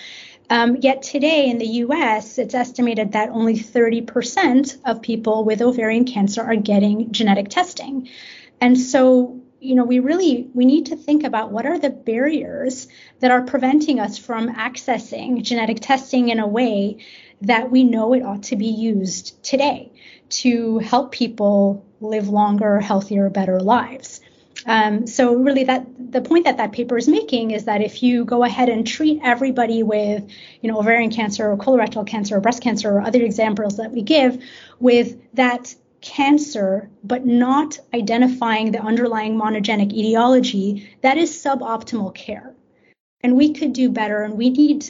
Um, 0.51 0.79
yet 0.81 1.03
today 1.03 1.49
in 1.49 1.59
the 1.59 1.67
US, 1.85 2.37
it's 2.37 2.55
estimated 2.55 3.13
that 3.13 3.31
only 3.31 3.55
30% 3.55 4.79
of 4.85 5.01
people 5.01 5.45
with 5.45 5.63
ovarian 5.63 6.05
cancer 6.05 6.43
are 6.43 6.57
getting 6.57 7.13
genetic 7.13 7.49
testing. 7.49 8.09
And 8.61 8.79
so, 8.79 9.41
you 9.61 9.75
know, 9.75 9.85
we 9.85 9.99
really 9.99 10.49
we 10.55 10.65
need 10.65 10.87
to 10.87 10.97
think 10.97 11.25
about 11.25 11.51
what 11.51 11.67
are 11.67 11.79
the 11.79 11.91
barriers 11.91 12.89
that 13.21 13.31
are 13.31 13.43
preventing 13.43 14.01
us 14.01 14.19
from 14.19 14.55
accessing 14.55 15.43
genetic 15.43 15.81
testing 15.81 16.29
in 16.29 16.39
a 16.39 16.47
way 16.47 16.99
that 17.43 17.71
we 17.71 17.85
know 17.85 18.13
it 18.13 18.23
ought 18.23 18.45
to 18.45 18.57
be 18.57 18.67
used 18.67 19.43
today 19.43 19.93
to 20.29 20.79
help 20.79 21.13
people 21.13 21.85
live 22.01 22.29
longer, 22.29 22.81
healthier, 22.81 23.29
better 23.31 23.61
lives. 23.61 24.21
Um, 24.67 25.07
so 25.07 25.35
really 25.35 25.65
that 25.65 25.87
the 26.13 26.21
point 26.21 26.45
that 26.45 26.59
that 26.59 26.73
paper 26.73 26.99
is 26.99 27.09
making 27.09 27.53
is 27.53 27.65
that 27.65 27.81
if 27.81 28.03
you 28.03 28.25
go 28.25 28.45
ahead 28.45 28.69
and 28.69 28.87
treat 28.87 29.21
everybody 29.23 29.83
with 29.83 30.29
you 30.61 30.71
know 30.71 30.79
ovarian 30.79 31.11
cancer 31.11 31.51
or 31.51 31.57
colorectal 31.57 32.07
cancer 32.07 32.37
or 32.37 32.41
breast 32.41 32.63
cancer 32.63 32.91
or 32.91 33.01
other 33.01 33.23
examples 33.23 33.79
that 33.79 33.91
we 33.91 34.03
give 34.03 34.43
with 34.79 35.17
that 35.35 35.75
cancer, 36.01 36.91
but 37.05 37.27
not 37.27 37.79
identifying 37.95 38.73
the 38.73 38.81
underlying 38.81 39.39
monogenic 39.39 39.93
etiology, 39.93 40.89
that 41.03 41.19
is 41.19 41.31
suboptimal 41.31 42.15
care. 42.15 42.55
And 43.23 43.37
we 43.37 43.53
could 43.53 43.73
do 43.73 43.91
better, 43.91 44.23
and 44.23 44.37
we 44.37 44.51
need 44.51 44.87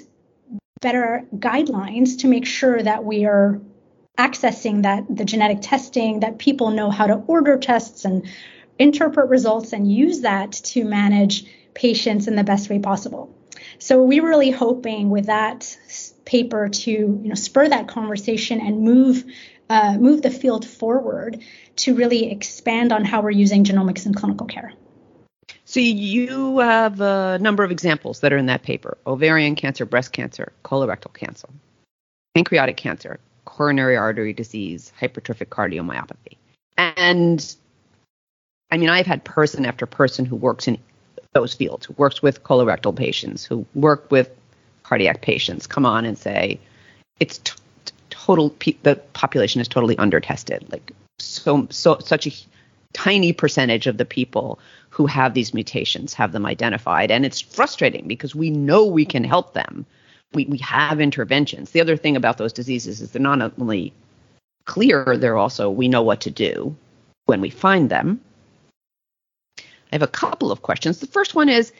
better 0.80 1.24
guidelines 1.36 2.18
to 2.20 2.28
make 2.28 2.46
sure 2.46 2.82
that 2.82 3.04
we 3.04 3.24
are 3.26 3.60
accessing 4.18 4.82
that 4.82 5.04
the 5.14 5.24
genetic 5.24 5.58
testing 5.60 6.20
that 6.20 6.38
people 6.38 6.70
know 6.70 6.90
how 6.90 7.06
to 7.06 7.14
order 7.26 7.56
tests 7.56 8.04
and 8.04 8.26
interpret 8.78 9.28
results 9.28 9.72
and 9.72 9.92
use 9.92 10.20
that 10.20 10.52
to 10.52 10.84
manage 10.84 11.44
patients 11.74 12.28
in 12.28 12.36
the 12.36 12.44
best 12.44 12.70
way 12.70 12.78
possible. 12.78 13.34
So 13.78 14.02
we're 14.02 14.26
really 14.26 14.50
hoping 14.50 15.10
with 15.10 15.26
that 15.26 15.76
paper 16.24 16.68
to 16.68 16.90
you 16.90 17.28
know 17.28 17.34
spur 17.34 17.68
that 17.68 17.88
conversation 17.88 18.60
and 18.60 18.82
move 18.82 19.24
uh, 19.70 19.96
move 19.98 20.20
the 20.20 20.30
field 20.30 20.66
forward 20.66 21.40
to 21.76 21.94
really 21.94 22.30
expand 22.30 22.92
on 22.92 23.04
how 23.04 23.22
we're 23.22 23.30
using 23.30 23.64
genomics 23.64 24.04
in 24.04 24.12
clinical 24.12 24.46
care. 24.46 24.72
So 25.64 25.78
you 25.78 26.58
have 26.58 27.00
a 27.00 27.38
number 27.40 27.62
of 27.62 27.70
examples 27.70 28.20
that 28.20 28.32
are 28.32 28.36
in 28.36 28.46
that 28.46 28.64
paper: 28.64 28.98
ovarian 29.06 29.54
cancer, 29.54 29.86
breast 29.86 30.12
cancer, 30.12 30.52
colorectal 30.64 31.14
cancer, 31.14 31.48
pancreatic 32.34 32.76
cancer, 32.76 33.20
coronary 33.44 33.96
artery 33.96 34.32
disease, 34.32 34.92
hypertrophic 35.00 35.46
cardiomyopathy. 35.46 36.36
And 36.76 37.56
I 38.72 38.76
mean, 38.76 38.88
I've 38.88 39.06
had 39.06 39.24
person 39.24 39.64
after 39.64 39.86
person 39.86 40.24
who 40.24 40.34
works 40.34 40.66
in 40.66 40.78
those 41.32 41.54
fields, 41.54 41.86
who 41.86 41.94
works 41.96 42.20
with 42.20 42.42
colorectal 42.42 42.94
patients, 42.94 43.44
who 43.44 43.64
work 43.74 44.10
with 44.10 44.30
cardiac 44.82 45.22
patients, 45.22 45.68
come 45.68 45.86
on 45.86 46.04
and 46.04 46.18
say 46.18 46.58
it's 47.20 47.38
total. 48.30 48.50
Pe- 48.50 48.76
the 48.82 48.96
population 49.12 49.60
is 49.60 49.68
totally 49.68 49.96
undertested. 49.96 50.70
Like 50.70 50.92
so, 51.18 51.66
so 51.70 51.98
such 51.98 52.26
a 52.26 52.32
tiny 52.92 53.32
percentage 53.32 53.86
of 53.86 53.98
the 53.98 54.04
people 54.04 54.58
who 54.90 55.06
have 55.06 55.34
these 55.34 55.54
mutations 55.54 56.14
have 56.14 56.32
them 56.32 56.46
identified, 56.46 57.10
and 57.10 57.24
it's 57.24 57.40
frustrating 57.40 58.08
because 58.08 58.34
we 58.34 58.50
know 58.50 58.84
we 58.84 59.04
can 59.04 59.24
help 59.24 59.54
them. 59.54 59.86
We 60.32 60.44
we 60.46 60.58
have 60.58 61.00
interventions. 61.00 61.70
The 61.70 61.80
other 61.80 61.96
thing 61.96 62.16
about 62.16 62.38
those 62.38 62.52
diseases 62.52 63.00
is 63.00 63.10
they're 63.10 63.22
not 63.22 63.52
only 63.58 63.92
clear, 64.66 65.16
they're 65.16 65.38
also 65.38 65.70
we 65.70 65.88
know 65.88 66.02
what 66.02 66.20
to 66.22 66.30
do 66.30 66.76
when 67.26 67.40
we 67.40 67.50
find 67.50 67.90
them 67.90 68.20
I 69.92 69.96
have 69.96 70.02
a 70.02 70.08
couple 70.08 70.52
of 70.52 70.62
questions. 70.62 71.00
The 71.00 71.06
first 71.06 71.34
one 71.34 71.48
is 71.48 71.72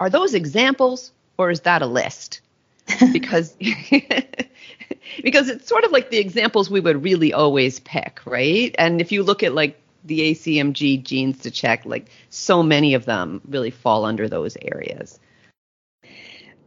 Are 0.00 0.10
those 0.10 0.34
examples 0.34 1.12
or 1.36 1.50
is 1.50 1.60
that 1.60 1.82
a 1.82 1.86
list? 1.86 2.40
because 3.12 3.52
because 5.22 5.48
it's 5.48 5.68
sort 5.68 5.84
of 5.84 5.92
like 5.92 6.10
the 6.10 6.18
examples 6.18 6.70
we 6.70 6.80
would 6.80 7.02
really 7.02 7.32
always 7.32 7.80
pick, 7.80 8.20
right? 8.24 8.74
And 8.78 9.00
if 9.00 9.12
you 9.12 9.22
look 9.22 9.42
at 9.42 9.54
like 9.54 9.80
the 10.04 10.32
ACMG 10.32 11.02
genes 11.02 11.40
to 11.40 11.50
check, 11.50 11.84
like 11.84 12.08
so 12.30 12.62
many 12.62 12.94
of 12.94 13.04
them 13.04 13.40
really 13.48 13.70
fall 13.70 14.04
under 14.04 14.28
those 14.28 14.56
areas. 14.62 15.18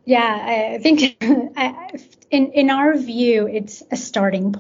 Yeah, 0.05 0.73
I 0.75 0.79
think 0.79 1.21
in 2.31 2.51
in 2.51 2.69
our 2.69 2.97
view, 2.97 3.47
it's 3.47 3.83
a 3.91 3.95
starting. 3.95 4.53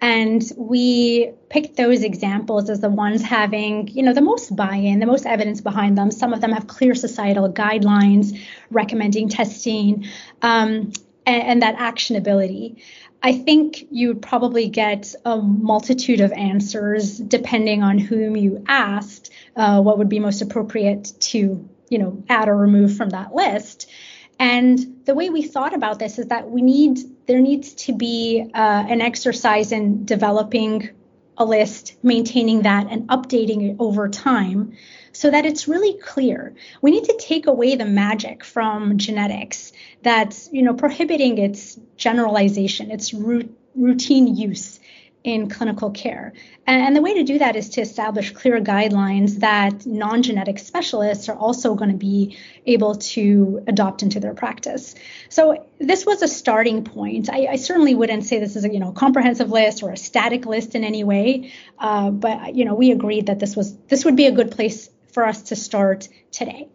And 0.00 0.42
we 0.56 1.32
picked 1.48 1.76
those 1.76 2.02
examples 2.02 2.68
as 2.68 2.80
the 2.80 2.90
ones 2.90 3.22
having, 3.22 3.88
you 3.88 4.02
know, 4.02 4.12
the 4.12 4.20
most 4.20 4.54
buy-in, 4.54 5.00
the 5.00 5.06
most 5.06 5.24
evidence 5.26 5.60
behind 5.60 5.96
them. 5.96 6.10
Some 6.10 6.32
of 6.34 6.40
them 6.40 6.52
have 6.52 6.66
clear 6.66 6.94
societal 6.94 7.50
guidelines 7.50 8.38
recommending 8.70 9.28
testing 9.28 10.04
um, 10.42 10.92
and, 11.24 11.42
and 11.42 11.62
that 11.62 11.76
actionability. 11.76 12.82
I 13.22 13.32
think 13.32 13.86
you 13.90 14.08
would 14.08 14.22
probably 14.22 14.68
get 14.68 15.14
a 15.24 15.38
multitude 15.38 16.20
of 16.20 16.32
answers 16.32 17.18
depending 17.18 17.82
on 17.82 17.98
whom 17.98 18.36
you 18.36 18.64
asked 18.68 19.32
uh, 19.56 19.80
what 19.80 19.98
would 19.98 20.08
be 20.08 20.20
most 20.20 20.42
appropriate 20.42 21.12
to, 21.20 21.68
you 21.88 21.98
know, 21.98 22.22
add 22.28 22.48
or 22.48 22.56
remove 22.56 22.96
from 22.96 23.10
that 23.10 23.34
list. 23.34 23.90
And 24.38 24.78
the 25.04 25.14
way 25.14 25.30
we 25.30 25.42
thought 25.42 25.74
about 25.74 25.98
this 25.98 26.18
is 26.18 26.26
that 26.26 26.50
we 26.50 26.62
need 26.62 26.98
there 27.26 27.40
needs 27.40 27.74
to 27.74 27.92
be 27.92 28.50
uh, 28.54 28.84
an 28.88 29.00
exercise 29.00 29.72
in 29.72 30.04
developing 30.04 30.90
a 31.38 31.44
list, 31.44 31.96
maintaining 32.02 32.62
that, 32.62 32.86
and 32.90 33.08
updating 33.08 33.70
it 33.70 33.76
over 33.78 34.08
time 34.08 34.72
so 35.12 35.30
that 35.30 35.46
it's 35.46 35.66
really 35.66 35.94
clear. 35.98 36.54
We 36.82 36.90
need 36.90 37.04
to 37.04 37.16
take 37.18 37.46
away 37.46 37.76
the 37.76 37.84
magic 37.84 38.44
from 38.44 38.98
genetics 38.98 39.72
that's, 40.02 40.48
you 40.52 40.62
know, 40.62 40.74
prohibiting 40.74 41.38
its 41.38 41.78
generalization, 41.96 42.90
its 42.90 43.12
routine 43.12 44.36
use 44.36 44.78
in 45.26 45.48
clinical 45.48 45.90
care. 45.90 46.32
And, 46.68 46.94
the 46.94 47.02
way 47.02 47.14
to 47.14 47.24
do 47.24 47.38
that 47.40 47.56
is 47.56 47.70
to 47.70 47.80
establish 47.80 48.30
clear 48.30 48.60
guidelines 48.60 49.40
that 49.40 49.84
non 49.84 50.22
genetic 50.22 50.58
specialists 50.60 51.28
are 51.28 51.36
also 51.36 51.74
going 51.74 51.90
to 51.90 51.96
be 51.96 52.38
able 52.64 52.94
to 52.94 53.62
adopt 53.66 54.02
into 54.04 54.20
their 54.20 54.34
practice. 54.34 54.94
So 55.28 55.66
this 55.78 56.06
was 56.06 56.22
a 56.22 56.28
starting 56.28 56.84
point. 56.84 57.28
I, 57.28 57.48
I 57.50 57.56
certainly 57.56 57.94
wouldn't 57.94 58.24
say 58.24 58.38
this 58.38 58.54
is 58.54 58.64
a 58.64 58.72
you 58.72 58.78
know 58.78 58.92
comprehensive 58.92 59.50
list 59.50 59.82
or 59.82 59.90
a 59.90 59.96
static 59.96 60.46
list 60.46 60.76
in 60.76 60.84
any 60.84 61.02
way, 61.02 61.52
uh, 61.78 62.10
but 62.10 62.54
you 62.54 62.64
know 62.64 62.74
we 62.74 62.92
agreed 62.92 63.26
that 63.26 63.40
this 63.40 63.56
was 63.56 63.76
this 63.88 64.04
would 64.04 64.16
be 64.16 64.26
a 64.26 64.32
good 64.32 64.52
place 64.52 64.88
for 65.12 65.26
us 65.26 65.42
to 65.42 65.56
start 65.56 66.08
today. 66.30 66.68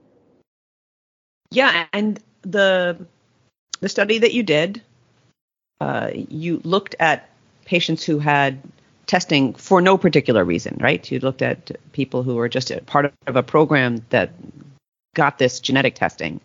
Yeah, 1.52 1.88
and 1.94 2.20
the 2.42 3.08
the 3.80 3.90
study 3.90 4.20
that 4.20 4.34
you 4.34 4.44
did, 4.44 4.82
uh, 5.80 6.12
you 6.14 6.62
looked 6.64 6.96
at 7.00 7.31
patients 7.72 8.04
who 8.04 8.20
had 8.20 8.62
testing 9.06 9.54
for 9.54 9.80
no 9.82 9.98
particular 9.98 10.44
reason, 10.44 10.76
right? 10.82 11.10
You 11.10 11.20
looked 11.20 11.42
at 11.42 11.72
people 11.94 12.22
who 12.22 12.36
were 12.36 12.50
just 12.50 12.70
part 12.86 13.06
of 13.28 13.36
a 13.38 13.44
program 13.44 14.06
that 14.10 14.32
got 15.16 15.38
this 15.38 15.62
genetic 15.62 15.96
testing 15.96 16.42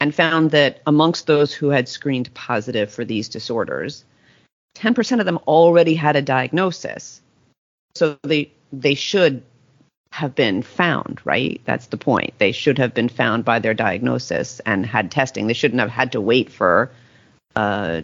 and 0.00 0.14
found 0.14 0.52
that 0.52 0.80
amongst 0.86 1.26
those 1.26 1.52
who 1.52 1.68
had 1.68 1.90
screened 1.90 2.32
positive 2.32 2.90
for 2.90 3.04
these 3.04 3.28
disorders, 3.28 4.06
10% 4.78 5.20
of 5.20 5.26
them 5.26 5.38
already 5.46 5.94
had 5.94 6.16
a 6.16 6.22
diagnosis. 6.22 7.20
So 7.94 8.16
they 8.22 8.50
they 8.72 8.94
should 8.94 9.42
have 10.10 10.34
been 10.34 10.62
found, 10.62 11.20
right? 11.24 11.60
That's 11.66 11.88
the 11.88 11.98
point. 11.98 12.32
They 12.38 12.52
should 12.52 12.78
have 12.78 12.94
been 12.94 13.10
found 13.10 13.44
by 13.44 13.58
their 13.58 13.74
diagnosis 13.74 14.60
and 14.64 14.86
had 14.86 15.10
testing. 15.10 15.48
They 15.48 15.60
shouldn't 15.60 15.80
have 15.80 15.90
had 15.90 16.12
to 16.12 16.20
wait 16.20 16.50
for 16.50 16.90
uh, 17.54 18.02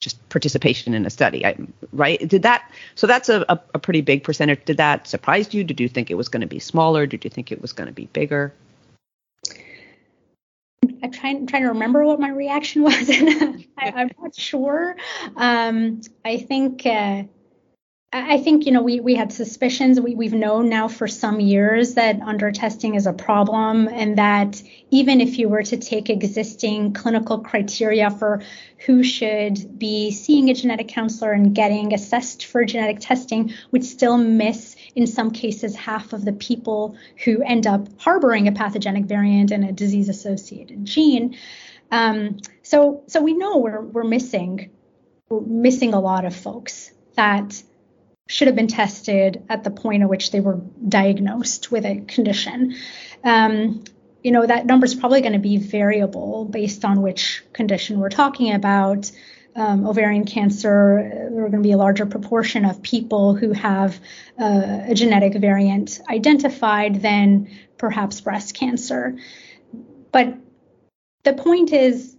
just 0.00 0.28
participation 0.28 0.94
in 0.94 1.06
a 1.06 1.10
study, 1.10 1.44
right? 1.92 2.28
Did 2.28 2.42
that? 2.42 2.70
So 2.94 3.06
that's 3.06 3.28
a, 3.28 3.44
a, 3.48 3.60
a, 3.74 3.78
pretty 3.78 4.02
big 4.02 4.24
percentage. 4.24 4.64
Did 4.64 4.76
that 4.76 5.08
surprise 5.08 5.54
you? 5.54 5.64
Did 5.64 5.80
you 5.80 5.88
think 5.88 6.10
it 6.10 6.14
was 6.14 6.28
going 6.28 6.42
to 6.42 6.46
be 6.46 6.58
smaller? 6.58 7.06
Did 7.06 7.24
you 7.24 7.30
think 7.30 7.50
it 7.50 7.62
was 7.62 7.72
going 7.72 7.86
to 7.86 7.94
be 7.94 8.06
bigger? 8.06 8.52
I'm 11.02 11.10
trying 11.10 11.46
trying 11.46 11.62
to 11.62 11.68
remember 11.68 12.04
what 12.04 12.20
my 12.20 12.30
reaction 12.30 12.82
was. 12.82 12.94
I, 13.10 13.64
am 13.78 14.10
not 14.20 14.34
sure. 14.34 14.96
Um, 15.36 16.00
I 16.24 16.38
think. 16.38 16.84
Uh, 16.84 17.24
I 18.18 18.38
think 18.38 18.64
you 18.64 18.72
know 18.72 18.82
we 18.82 19.00
we 19.00 19.14
had 19.14 19.32
suspicions. 19.32 20.00
We 20.00 20.14
we've 20.14 20.32
known 20.32 20.68
now 20.70 20.88
for 20.88 21.06
some 21.06 21.38
years 21.38 21.94
that 21.94 22.20
under 22.22 22.50
testing 22.50 22.94
is 22.94 23.06
a 23.06 23.12
problem, 23.12 23.88
and 23.88 24.16
that 24.16 24.62
even 24.90 25.20
if 25.20 25.38
you 25.38 25.48
were 25.48 25.62
to 25.64 25.76
take 25.76 26.08
existing 26.08 26.94
clinical 26.94 27.40
criteria 27.40 28.10
for 28.10 28.42
who 28.86 29.02
should 29.02 29.78
be 29.78 30.10
seeing 30.10 30.48
a 30.48 30.54
genetic 30.54 30.88
counselor 30.88 31.32
and 31.32 31.54
getting 31.54 31.92
assessed 31.92 32.46
for 32.46 32.64
genetic 32.64 33.00
testing, 33.00 33.52
would 33.70 33.84
still 33.84 34.16
miss 34.16 34.76
in 34.94 35.06
some 35.06 35.30
cases 35.30 35.76
half 35.76 36.12
of 36.14 36.24
the 36.24 36.32
people 36.32 36.96
who 37.24 37.42
end 37.42 37.66
up 37.66 37.86
harboring 37.98 38.48
a 38.48 38.52
pathogenic 38.52 39.04
variant 39.04 39.50
and 39.50 39.64
a 39.64 39.72
disease-associated 39.72 40.84
gene. 40.84 41.36
Um, 41.90 42.38
so 42.62 43.02
so 43.08 43.20
we 43.20 43.34
know 43.34 43.58
we're 43.58 43.82
we're 43.82 44.04
missing 44.04 44.70
we're 45.28 45.40
missing 45.40 45.92
a 45.92 46.00
lot 46.00 46.24
of 46.24 46.34
folks 46.34 46.92
that 47.16 47.62
should 48.26 48.48
have 48.48 48.56
been 48.56 48.66
tested 48.68 49.44
at 49.48 49.64
the 49.64 49.70
point 49.70 50.02
at 50.02 50.08
which 50.08 50.30
they 50.30 50.40
were 50.40 50.60
diagnosed 50.88 51.70
with 51.70 51.84
a 51.84 52.00
condition. 52.06 52.74
Um, 53.22 53.84
you 54.22 54.32
know, 54.32 54.44
that 54.44 54.66
number 54.66 54.84
is 54.84 54.94
probably 54.94 55.20
going 55.20 55.34
to 55.34 55.38
be 55.38 55.58
variable 55.58 56.44
based 56.44 56.84
on 56.84 57.02
which 57.02 57.44
condition 57.52 58.00
we're 58.00 58.08
talking 58.08 58.52
about. 58.52 59.10
Um, 59.54 59.86
ovarian 59.86 60.24
cancer, 60.24 61.28
there 61.32 61.44
are 61.44 61.48
going 61.48 61.62
to 61.62 61.66
be 61.66 61.72
a 61.72 61.76
larger 61.76 62.04
proportion 62.04 62.64
of 62.64 62.82
people 62.82 63.34
who 63.34 63.52
have 63.52 63.98
uh, 64.38 64.80
a 64.88 64.94
genetic 64.94 65.34
variant 65.34 66.00
identified 66.10 67.00
than 67.00 67.48
perhaps 67.78 68.20
breast 68.20 68.54
cancer. 68.54 69.16
But 70.10 70.36
the 71.22 71.32
point 71.32 71.72
is, 71.72 72.15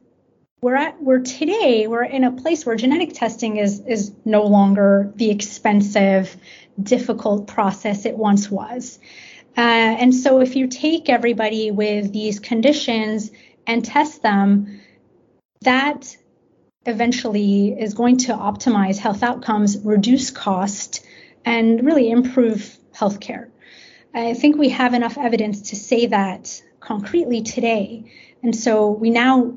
we're 0.61 0.75
at 0.75 1.01
we're 1.01 1.19
today 1.19 1.85
we're 1.87 2.03
in 2.03 2.23
a 2.23 2.31
place 2.31 2.65
where 2.65 2.75
genetic 2.75 3.13
testing 3.13 3.57
is 3.57 3.79
is 3.81 4.11
no 4.25 4.43
longer 4.43 5.11
the 5.15 5.29
expensive 5.29 6.35
difficult 6.81 7.47
process 7.47 8.05
it 8.05 8.17
once 8.17 8.49
was. 8.49 8.99
Uh, 9.55 9.61
and 9.61 10.13
so 10.13 10.39
if 10.39 10.55
you 10.55 10.67
take 10.67 11.09
everybody 11.09 11.71
with 11.71 12.11
these 12.11 12.39
conditions 12.39 13.31
and 13.65 13.83
test 13.83 14.21
them 14.21 14.79
that 15.61 16.15
eventually 16.85 17.69
is 17.79 17.93
going 17.93 18.17
to 18.17 18.33
optimize 18.33 18.97
health 18.97 19.23
outcomes 19.23 19.77
reduce 19.83 20.31
cost 20.31 21.05
and 21.45 21.85
really 21.85 22.09
improve 22.09 22.77
healthcare. 22.95 23.49
I 24.13 24.33
think 24.33 24.57
we 24.57 24.69
have 24.69 24.93
enough 24.93 25.17
evidence 25.17 25.69
to 25.69 25.75
say 25.75 26.07
that 26.07 26.61
concretely 26.79 27.41
today. 27.41 28.11
And 28.41 28.55
so 28.55 28.89
we 28.89 29.09
now 29.09 29.55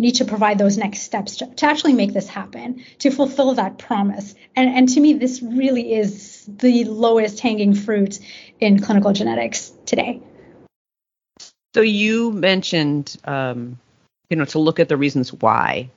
need 0.00 0.16
to 0.16 0.24
provide 0.24 0.58
those 0.58 0.76
next 0.76 1.02
steps 1.02 1.36
to, 1.36 1.46
to 1.46 1.66
actually 1.66 1.92
make 1.92 2.12
this 2.12 2.26
happen, 2.26 2.84
to 2.98 3.10
fulfill 3.10 3.54
that 3.54 3.78
promise. 3.78 4.34
And, 4.56 4.70
and 4.70 4.88
to 4.88 5.00
me, 5.00 5.12
this 5.12 5.42
really 5.42 5.94
is 5.94 6.44
the 6.48 6.84
lowest 6.84 7.40
hanging 7.40 7.74
fruit 7.74 8.18
in 8.58 8.80
clinical 8.80 9.12
genetics 9.12 9.72
today. 9.86 10.22
So 11.74 11.82
you 11.82 12.32
mentioned, 12.32 13.16
um, 13.24 13.78
you 14.28 14.36
know, 14.36 14.44
to 14.46 14.58
look 14.58 14.80
at 14.80 14.88
the 14.88 14.96
reasons 14.96 15.32
why 15.32 15.90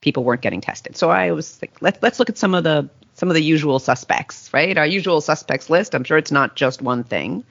people 0.00 0.24
weren't 0.24 0.40
getting 0.40 0.60
tested. 0.60 0.96
So 0.96 1.10
I 1.10 1.32
was 1.32 1.60
like, 1.60 1.82
let's 1.82 2.02
let's 2.02 2.18
look 2.18 2.30
at 2.30 2.38
some 2.38 2.54
of 2.54 2.64
the 2.64 2.88
some 3.14 3.28
of 3.28 3.34
the 3.34 3.42
usual 3.42 3.78
suspects, 3.78 4.50
right? 4.54 4.78
Our 4.78 4.86
usual 4.86 5.20
suspects 5.20 5.68
list. 5.68 5.94
I'm 5.94 6.04
sure 6.04 6.16
it's 6.16 6.32
not 6.32 6.56
just 6.56 6.80
one 6.80 7.04
thing. 7.04 7.44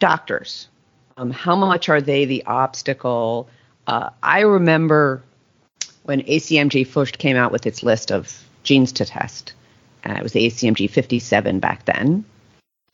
Doctors, 0.00 0.68
um, 1.16 1.30
how 1.30 1.54
much 1.54 1.88
are 1.88 2.00
they 2.00 2.24
the 2.24 2.44
obstacle? 2.46 3.48
Uh, 3.90 4.10
I 4.22 4.42
remember 4.42 5.20
when 6.04 6.20
ACMG 6.22 6.86
first 6.86 7.18
came 7.18 7.36
out 7.36 7.50
with 7.50 7.66
its 7.66 7.82
list 7.82 8.12
of 8.12 8.44
genes 8.62 8.92
to 8.92 9.04
test. 9.04 9.52
Uh, 10.08 10.12
it 10.12 10.22
was 10.22 10.30
the 10.30 10.46
ACMG 10.46 10.88
57 10.88 11.58
back 11.58 11.86
then. 11.86 12.24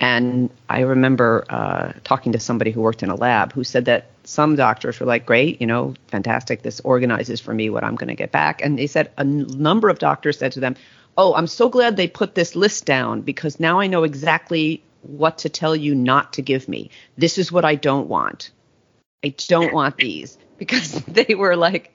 And 0.00 0.48
I 0.70 0.80
remember 0.80 1.44
uh, 1.50 1.92
talking 2.02 2.32
to 2.32 2.40
somebody 2.40 2.70
who 2.70 2.80
worked 2.80 3.02
in 3.02 3.10
a 3.10 3.14
lab 3.14 3.52
who 3.52 3.62
said 3.62 3.84
that 3.84 4.06
some 4.24 4.56
doctors 4.56 4.98
were 4.98 5.04
like, 5.04 5.26
great, 5.26 5.60
you 5.60 5.66
know, 5.66 5.92
fantastic. 6.08 6.62
This 6.62 6.80
organizes 6.80 7.42
for 7.42 7.52
me 7.52 7.68
what 7.68 7.84
I'm 7.84 7.96
going 7.96 8.08
to 8.08 8.14
get 8.14 8.32
back. 8.32 8.62
And 8.62 8.78
they 8.78 8.86
said 8.86 9.10
a 9.18 9.20
n- 9.20 9.46
number 9.50 9.90
of 9.90 9.98
doctors 9.98 10.38
said 10.38 10.52
to 10.52 10.60
them, 10.60 10.76
oh, 11.18 11.34
I'm 11.34 11.46
so 11.46 11.68
glad 11.68 11.98
they 11.98 12.08
put 12.08 12.34
this 12.34 12.56
list 12.56 12.86
down 12.86 13.20
because 13.20 13.60
now 13.60 13.80
I 13.80 13.86
know 13.86 14.04
exactly 14.04 14.82
what 15.02 15.36
to 15.38 15.50
tell 15.50 15.76
you 15.76 15.94
not 15.94 16.32
to 16.32 16.42
give 16.42 16.70
me. 16.70 16.90
This 17.18 17.36
is 17.36 17.52
what 17.52 17.66
I 17.66 17.74
don't 17.74 18.08
want. 18.08 18.50
I 19.22 19.34
don't 19.46 19.74
want 19.74 19.98
these 19.98 20.38
because 20.58 20.92
they 21.08 21.34
were 21.34 21.56
like, 21.56 21.92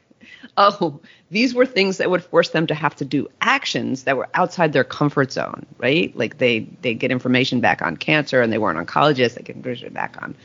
oh, 0.57 0.99
these 1.29 1.53
were 1.53 1.65
things 1.65 1.97
that 1.97 2.09
would 2.09 2.23
force 2.23 2.49
them 2.49 2.67
to 2.67 2.75
have 2.75 2.95
to 2.95 3.05
do 3.05 3.27
actions 3.41 4.03
that 4.03 4.17
were 4.17 4.29
outside 4.33 4.73
their 4.73 4.83
comfort 4.83 5.31
zone, 5.31 5.65
right? 5.77 6.15
Like 6.15 6.37
they 6.37 6.59
they 6.81 6.93
get 6.93 7.11
information 7.11 7.59
back 7.59 7.81
on 7.81 7.97
cancer 7.97 8.41
and 8.41 8.51
they 8.51 8.57
weren't 8.57 8.85
oncologists, 8.85 9.35
they 9.35 9.43
get 9.43 9.55
information 9.55 9.93
back 9.93 10.21
on 10.21 10.35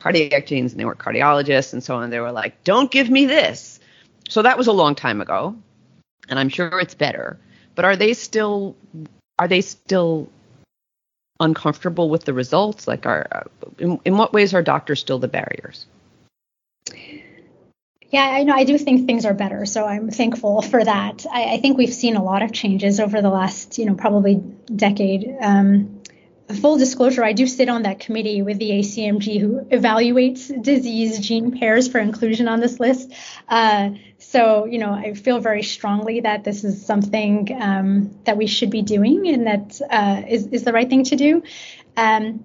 cardiac 0.00 0.46
genes 0.46 0.72
and 0.72 0.80
they 0.80 0.84
weren't 0.84 0.98
cardiologists 0.98 1.72
and 1.72 1.82
so 1.82 1.96
on. 1.96 2.10
They 2.10 2.20
were 2.20 2.32
like, 2.32 2.62
don't 2.64 2.90
give 2.90 3.08
me 3.08 3.26
this. 3.26 3.80
So 4.28 4.42
that 4.42 4.58
was 4.58 4.66
a 4.66 4.72
long 4.72 4.94
time 4.94 5.20
ago, 5.20 5.54
and 6.28 6.38
I'm 6.38 6.48
sure 6.48 6.80
it's 6.80 6.94
better. 6.94 7.38
But 7.74 7.84
are 7.84 7.96
they 7.96 8.14
still 8.14 8.76
are 9.38 9.48
they 9.48 9.60
still 9.60 10.28
uncomfortable 11.40 12.08
with 12.08 12.24
the 12.24 12.32
results? 12.32 12.86
Like, 12.86 13.06
are 13.06 13.46
in, 13.78 14.00
in 14.04 14.16
what 14.16 14.32
ways 14.32 14.54
are 14.54 14.62
doctors 14.62 15.00
still 15.00 15.18
the 15.18 15.28
barriers? 15.28 15.86
Yeah, 18.14 18.28
I 18.28 18.44
know. 18.44 18.54
I 18.54 18.62
do 18.62 18.78
think 18.78 19.08
things 19.08 19.26
are 19.26 19.34
better, 19.34 19.66
so 19.66 19.84
I'm 19.84 20.08
thankful 20.08 20.62
for 20.62 20.84
that. 20.84 21.26
I, 21.28 21.54
I 21.54 21.56
think 21.58 21.76
we've 21.76 21.92
seen 21.92 22.14
a 22.14 22.22
lot 22.22 22.42
of 22.44 22.52
changes 22.52 23.00
over 23.00 23.20
the 23.20 23.28
last, 23.28 23.76
you 23.76 23.86
know, 23.86 23.96
probably 23.96 24.36
decade. 24.36 25.34
Um, 25.40 26.00
full 26.60 26.78
disclosure, 26.78 27.24
I 27.24 27.32
do 27.32 27.48
sit 27.48 27.68
on 27.68 27.82
that 27.82 27.98
committee 27.98 28.40
with 28.42 28.60
the 28.60 28.70
ACMG 28.70 29.40
who 29.40 29.62
evaluates 29.62 30.62
disease 30.62 31.18
gene 31.18 31.58
pairs 31.58 31.88
for 31.88 31.98
inclusion 31.98 32.46
on 32.46 32.60
this 32.60 32.78
list. 32.78 33.12
Uh, 33.48 33.90
so, 34.18 34.66
you 34.66 34.78
know, 34.78 34.92
I 34.92 35.14
feel 35.14 35.40
very 35.40 35.64
strongly 35.64 36.20
that 36.20 36.44
this 36.44 36.62
is 36.62 36.86
something 36.86 37.48
um, 37.60 38.16
that 38.26 38.36
we 38.36 38.46
should 38.46 38.70
be 38.70 38.82
doing 38.82 39.26
and 39.26 39.48
that 39.48 39.80
uh, 39.90 40.22
is 40.28 40.46
is 40.46 40.62
the 40.62 40.72
right 40.72 40.88
thing 40.88 41.02
to 41.02 41.16
do. 41.16 41.42
Um, 41.96 42.44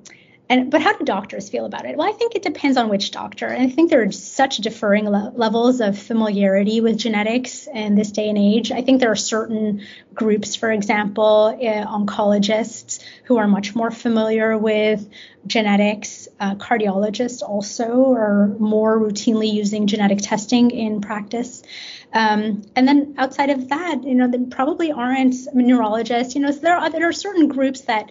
and 0.50 0.72
but 0.72 0.82
how 0.82 0.98
do 0.98 1.06
doctors 1.06 1.48
feel 1.48 1.66
about 1.66 1.86
it? 1.86 1.96
Well, 1.96 2.10
I 2.10 2.12
think 2.12 2.36
it 2.36 2.42
depends 2.42 2.76
on 2.76 2.90
which 2.90 3.12
doctor. 3.12 3.46
And 3.46 3.62
I 3.62 3.70
think 3.70 3.92
there 3.92 4.02
are 4.02 4.12
such 4.12 4.58
differing 4.58 5.08
le- 5.08 5.32
levels 5.36 5.80
of 5.80 5.98
familiarity 5.98 6.82
with 6.82 6.98
genetics 6.98 7.68
in 7.68 7.94
this 7.94 8.12
day 8.12 8.30
and 8.30 8.38
age. 8.38 8.72
I 8.72 8.82
think 8.82 9.00
there 9.00 9.12
are 9.12 9.16
certain 9.16 9.86
groups, 10.14 10.56
for 10.56 10.72
example, 10.72 11.56
uh, 11.56 11.86
oncologists 11.86 13.00
who 13.26 13.38
are 13.38 13.48
much 13.48 13.76
more 13.76 13.92
familiar 13.92 14.58
with 14.58 15.08
genetics. 15.46 16.28
Uh, 16.40 16.56
cardiologists 16.56 17.44
also 17.44 18.14
are 18.14 18.48
more 18.60 19.00
routinely 19.00 19.54
using 19.54 19.86
genetic 19.86 20.20
testing 20.20 20.72
in 20.72 21.00
practice. 21.00 21.62
Um, 22.12 22.64
and 22.76 22.88
then 22.88 23.16
outside 23.20 23.52
of 23.52 23.70
that, 23.70 24.04
you 24.04 24.16
know, 24.16 24.28
there 24.28 24.40
probably 24.50 24.92
aren't 24.92 25.36
neurologists. 25.54 26.34
You 26.34 26.42
know, 26.42 26.52
so 26.52 26.60
there 26.60 26.76
are 26.76 26.90
there 26.90 27.08
are 27.08 27.14
certain 27.14 27.48
groups 27.48 27.82
that 27.82 28.10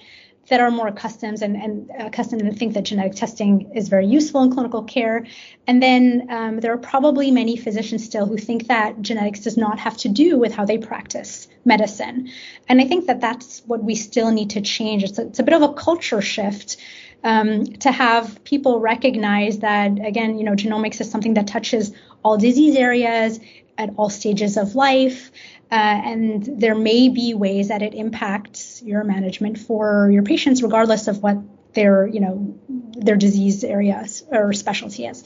that 0.49 0.61
are 0.61 0.71
more 0.71 0.89
accustomed 0.89 1.43
and, 1.43 1.57
and 1.57 1.91
accustomed 1.99 2.43
and 2.43 2.59
think 2.59 2.75
that 2.75 2.85
genetic 2.85 3.15
testing 3.15 3.71
is 3.75 3.89
very 3.89 4.07
useful 4.07 4.43
in 4.43 4.53
clinical 4.53 4.83
care. 4.83 5.27
And 5.67 5.83
then 5.83 6.27
um, 6.31 6.61
there 6.61 6.73
are 6.73 6.79
probably 6.79 7.31
many 7.31 7.57
physicians 7.57 8.05
still 8.05 8.27
who 8.27 8.39
think 8.39 8.69
that 8.69 9.01
genetics 9.03 9.41
does 9.41 9.57
not 9.57 9.79
have 9.79 9.97
to 9.99 10.09
do 10.09 10.39
with 10.39 10.53
how 10.55 10.65
they 10.65 10.79
practice 10.79 11.49
medicine. 11.65 12.31
And 12.69 12.81
I 12.81 12.87
think 12.87 13.07
that 13.07 13.21
that's 13.21 13.63
what 13.67 13.83
we 13.85 13.95
still 13.95 14.31
need 14.31 14.51
to 14.51 14.61
change. 14.61 15.05
It's 15.05 15.19
a, 15.19 15.27
it's 15.27 15.39
a 15.39 15.43
bit 15.43 15.55
of 15.55 15.63
a 15.63 15.73
culture 15.75 16.23
shift. 16.23 16.77
Um, 17.25 17.65
to 17.79 17.91
have 17.91 18.45
people 18.45 18.79
recognize 18.79 19.59
that 19.59 19.99
again, 20.07 20.39
you 20.39 20.45
know, 20.45 20.53
genomics 20.53 21.01
is 21.01 21.11
something 21.11 21.35
that 21.35 21.49
touches 21.49 21.93
all 22.23 22.39
disease 22.39 22.77
areas 22.77 23.41
at 23.77 23.91
all 23.97 24.11
stages 24.11 24.57
of 24.57 24.75
life, 24.75 25.31
uh, 25.71 25.75
and 25.75 26.61
there 26.61 26.75
may 26.75 27.09
be 27.09 27.35
ways 27.35 27.69
that 27.69 27.83
it 27.83 27.95
impacts 27.95 28.83
your 28.83 29.05
management 29.05 29.59
for 29.59 30.11
your 30.11 30.23
patients, 30.23 30.63
regardless 30.63 31.09
of 31.09 31.23
what 31.23 31.39
their, 31.75 32.07
you 32.07 32.21
know, 32.21 32.59
their 32.69 33.17
disease 33.17 33.63
area 33.65 34.07
or 34.29 34.53
specialty 34.53 35.07
is. 35.07 35.23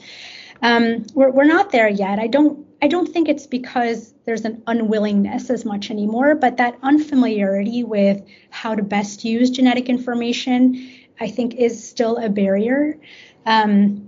Um, 0.61 1.05
we're, 1.13 1.29
we're 1.29 1.43
not 1.45 1.71
there 1.71 1.89
yet. 1.89 2.19
I 2.19 2.27
don't 2.27 2.65
I 2.83 2.87
don't 2.87 3.07
think 3.07 3.29
it's 3.29 3.47
because 3.47 4.13
there's 4.25 4.43
an 4.43 4.61
unwillingness 4.67 5.49
as 5.49 5.63
much 5.63 5.89
anymore, 5.89 6.35
but 6.35 6.57
that 6.57 6.77
unfamiliarity 6.83 7.85
with 7.85 8.21
how 8.49 8.75
to 8.75 8.83
best 8.83 9.23
use 9.23 9.49
genetic 9.51 9.87
information, 9.87 10.91
I 11.17 11.29
think, 11.29 11.55
is 11.55 11.87
still 11.87 12.17
a 12.17 12.27
barrier. 12.27 12.99
Um, 13.45 14.02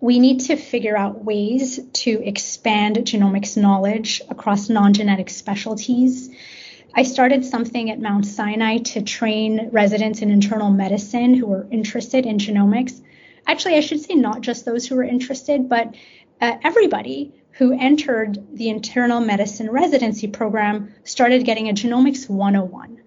we 0.00 0.18
need 0.18 0.40
to 0.40 0.56
figure 0.56 0.96
out 0.96 1.24
ways 1.24 1.78
to 1.92 2.22
expand 2.24 2.96
genomics 2.96 3.56
knowledge 3.56 4.22
across 4.30 4.68
non 4.68 4.94
genetic 4.94 5.28
specialties. 5.28 6.30
I 6.94 7.02
started 7.04 7.44
something 7.44 7.90
at 7.90 8.00
Mount 8.00 8.26
Sinai 8.26 8.78
to 8.78 9.02
train 9.02 9.68
residents 9.70 10.22
in 10.22 10.30
internal 10.30 10.70
medicine 10.70 11.34
who 11.34 11.52
are 11.52 11.66
interested 11.70 12.26
in 12.26 12.38
genomics. 12.38 13.00
Actually, 13.46 13.76
I 13.76 13.80
should 13.80 14.00
say 14.00 14.14
not 14.14 14.40
just 14.40 14.64
those 14.64 14.86
who 14.86 14.96
were 14.96 15.04
interested, 15.04 15.68
but 15.68 15.94
uh, 16.40 16.56
everybody 16.64 17.32
who 17.52 17.78
entered 17.78 18.38
the 18.56 18.70
internal 18.70 19.20
medicine 19.20 19.70
residency 19.70 20.26
program 20.26 20.94
started 21.04 21.44
getting 21.44 21.68
a 21.68 21.72
genomics 21.72 22.28
101 22.28 23.00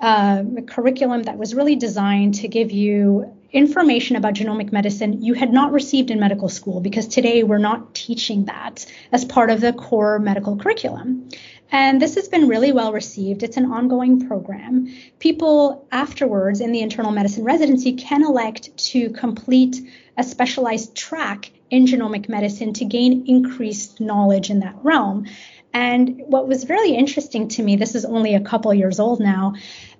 uh, 0.00 0.44
a 0.58 0.62
curriculum 0.62 1.24
that 1.24 1.38
was 1.38 1.54
really 1.54 1.76
designed 1.76 2.34
to 2.34 2.48
give 2.48 2.70
you 2.70 3.36
information 3.52 4.16
about 4.16 4.34
genomic 4.34 4.72
medicine 4.72 5.22
you 5.22 5.34
had 5.34 5.52
not 5.52 5.72
received 5.72 6.10
in 6.10 6.20
medical 6.20 6.48
school 6.48 6.80
because 6.80 7.08
today 7.08 7.42
we're 7.42 7.58
not 7.58 7.94
teaching 7.94 8.44
that 8.44 8.84
as 9.10 9.24
part 9.24 9.50
of 9.50 9.60
the 9.60 9.72
core 9.72 10.18
medical 10.18 10.56
curriculum. 10.56 11.28
And 11.70 12.00
this 12.00 12.14
has 12.14 12.28
been 12.28 12.48
really 12.48 12.72
well 12.72 12.92
received. 12.92 13.42
It's 13.42 13.58
an 13.58 13.70
ongoing 13.70 14.26
program. 14.26 14.94
People 15.18 15.86
afterwards 15.92 16.60
in 16.60 16.72
the 16.72 16.80
internal 16.80 17.10
medicine 17.10 17.44
residency 17.44 17.92
can 17.92 18.24
elect 18.24 18.76
to 18.90 19.10
complete 19.10 19.76
a 20.16 20.22
specialized 20.22 20.94
track 20.94 21.50
in 21.70 21.86
genomic 21.86 22.28
medicine 22.28 22.72
to 22.74 22.84
gain 22.84 23.26
increased 23.26 24.00
knowledge 24.00 24.50
in 24.50 24.60
that 24.60 24.76
realm. 24.82 25.26
And 25.74 26.22
what 26.26 26.48
was 26.48 26.68
really 26.68 26.96
interesting 26.96 27.48
to 27.48 27.62
me, 27.62 27.76
this 27.76 27.94
is 27.94 28.06
only 28.06 28.34
a 28.34 28.40
couple 28.40 28.72
years 28.72 28.98
old 28.98 29.20
now, 29.20 29.54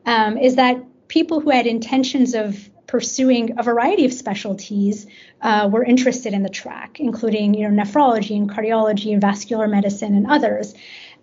um, 0.07 0.39
is 0.39 0.57
that 0.57 0.83
people 1.09 1.41
who 1.41 1.51
had 1.51 1.67
intentions 1.67 2.35
of 2.35 2.69
pursuing 2.89 3.59
a 3.59 3.63
variety 3.63 4.05
of 4.07 4.13
specialties 4.13 5.07
uh, 5.43 5.69
were 5.71 5.85
interested 5.85 6.33
in 6.33 6.43
the 6.43 6.49
track, 6.49 6.99
including 6.99 7.55
you 7.55 7.69
know 7.69 7.85
nephrology 7.85 8.37
and 8.37 8.51
cardiology 8.51 9.13
and 9.13 9.21
vascular 9.21 9.69
medicine 9.69 10.17
and 10.17 10.27
others. 10.27 10.75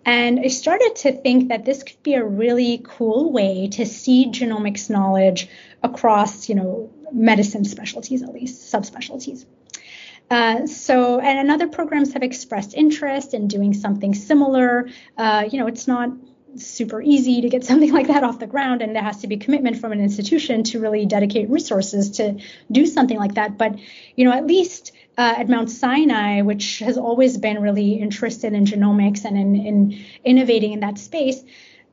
And 0.06 0.38
I 0.38 0.46
started 0.46 0.94
to 1.02 1.12
think 1.12 1.48
that 1.48 1.64
this 1.64 1.82
could 1.82 2.00
be 2.04 2.14
a 2.14 2.24
really 2.24 2.80
cool 2.84 3.32
way 3.32 3.68
to 3.72 3.84
seed 3.84 4.32
genomics 4.32 4.88
knowledge 4.88 5.48
across, 5.82 6.48
you 6.48 6.54
know, 6.54 6.90
medicine 7.12 7.64
specialties, 7.64 8.22
at 8.22 8.32
least 8.32 8.72
subspecialties. 8.72 9.44
Uh, 10.30 10.66
so, 10.66 11.18
and 11.18 11.50
other 11.50 11.66
programs 11.66 12.12
have 12.12 12.22
expressed 12.22 12.74
interest 12.74 13.34
in 13.34 13.48
doing 13.48 13.74
something 13.74 14.14
similar. 14.14 14.88
Uh, 15.16 15.48
you 15.50 15.58
know, 15.58 15.66
it's 15.66 15.88
not 15.88 16.10
super 16.58 17.02
easy 17.02 17.40
to 17.42 17.48
get 17.48 17.64
something 17.70 17.92
like 17.92 18.08
that 18.08 18.24
off 18.24 18.38
the 18.38 18.46
ground 18.46 18.82
and 18.82 18.94
there 18.94 19.02
has 19.02 19.18
to 19.18 19.26
be 19.26 19.36
commitment 19.36 19.78
from 19.78 19.92
an 19.92 20.00
institution 20.00 20.62
to 20.64 20.80
really 20.80 21.06
dedicate 21.06 21.48
resources 21.50 22.10
to 22.12 22.38
do 22.70 22.86
something 22.86 23.18
like 23.18 23.34
that 23.34 23.58
but 23.58 23.76
you 24.16 24.24
know 24.24 24.32
at 24.32 24.46
least 24.46 24.92
uh, 25.18 25.34
at 25.38 25.48
Mount 25.48 25.70
Sinai, 25.70 26.42
which 26.42 26.80
has 26.80 26.98
always 26.98 27.38
been 27.38 27.62
really 27.62 27.94
interested 27.94 28.52
in 28.52 28.66
genomics 28.66 29.24
and 29.24 29.38
in, 29.38 29.56
in 29.56 30.04
innovating 30.24 30.72
in 30.72 30.80
that 30.80 30.98
space, 30.98 31.42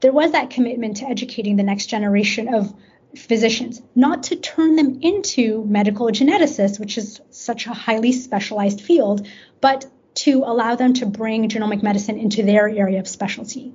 there 0.02 0.12
was 0.12 0.34
that 0.34 0.50
commitment 0.50 0.98
to 0.98 1.06
educating 1.06 1.56
the 1.56 1.64
next 1.64 1.86
generation 1.86 2.54
of 2.54 2.74
physicians, 3.16 3.82
not 3.96 4.24
to 4.24 4.36
turn 4.36 4.76
them 4.76 5.00
into 5.02 5.64
medical 5.66 6.08
geneticists, 6.08 6.80
which 6.80 6.98
is 6.98 7.22
such 7.30 7.68
a 7.68 7.74
highly 7.74 8.12
specialized 8.12 8.82
field, 8.82 9.26
but 9.62 9.86
to 10.16 10.44
allow 10.46 10.76
them 10.76 10.94
to 10.94 11.06
bring 11.06 11.48
genomic 11.48 11.82
medicine 11.82 12.18
into 12.18 12.44
their 12.44 12.68
area 12.68 13.00
of 13.00 13.08
specialty. 13.08 13.74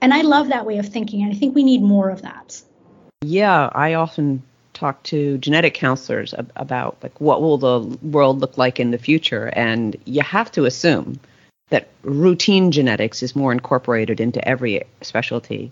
And 0.00 0.14
I 0.14 0.22
love 0.22 0.48
that 0.48 0.66
way 0.66 0.78
of 0.78 0.88
thinking, 0.88 1.22
and 1.22 1.32
I 1.32 1.34
think 1.34 1.54
we 1.54 1.64
need 1.64 1.82
more 1.82 2.10
of 2.10 2.22
that. 2.22 2.62
Yeah, 3.22 3.70
I 3.72 3.94
often 3.94 4.42
talk 4.74 5.02
to 5.02 5.38
genetic 5.38 5.74
counselors 5.74 6.34
ab- 6.34 6.52
about 6.54 6.96
like 7.02 7.20
what 7.20 7.42
will 7.42 7.58
the 7.58 7.98
world 8.02 8.40
look 8.40 8.56
like 8.56 8.78
in 8.78 8.92
the 8.92 8.98
future, 8.98 9.46
and 9.54 9.96
you 10.04 10.22
have 10.22 10.52
to 10.52 10.64
assume 10.66 11.18
that 11.70 11.88
routine 12.02 12.70
genetics 12.70 13.22
is 13.22 13.36
more 13.36 13.52
incorporated 13.52 14.20
into 14.20 14.46
every 14.46 14.82
specialty. 15.02 15.70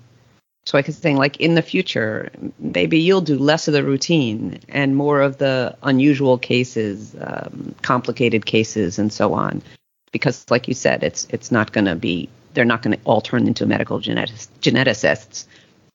So 0.66 0.76
I 0.76 0.82
could 0.82 0.94
say, 0.94 1.14
like 1.14 1.36
in 1.36 1.54
the 1.54 1.62
future, 1.62 2.30
maybe 2.58 2.98
you'll 2.98 3.20
do 3.20 3.38
less 3.38 3.68
of 3.68 3.74
the 3.74 3.84
routine 3.84 4.58
and 4.68 4.96
more 4.96 5.20
of 5.22 5.38
the 5.38 5.76
unusual 5.84 6.38
cases, 6.38 7.14
um, 7.20 7.74
complicated 7.82 8.46
cases, 8.46 8.98
and 8.98 9.12
so 9.12 9.32
on. 9.32 9.62
Because, 10.10 10.44
like 10.50 10.66
you 10.66 10.74
said, 10.74 11.04
it's 11.04 11.28
it's 11.30 11.52
not 11.52 11.72
going 11.72 11.84
to 11.84 11.94
be 11.94 12.28
they're 12.56 12.64
not 12.64 12.82
going 12.82 12.96
to 12.96 13.04
all 13.04 13.20
turn 13.20 13.46
into 13.46 13.66
medical 13.66 14.00
genetic, 14.00 14.34
geneticists, 14.60 15.44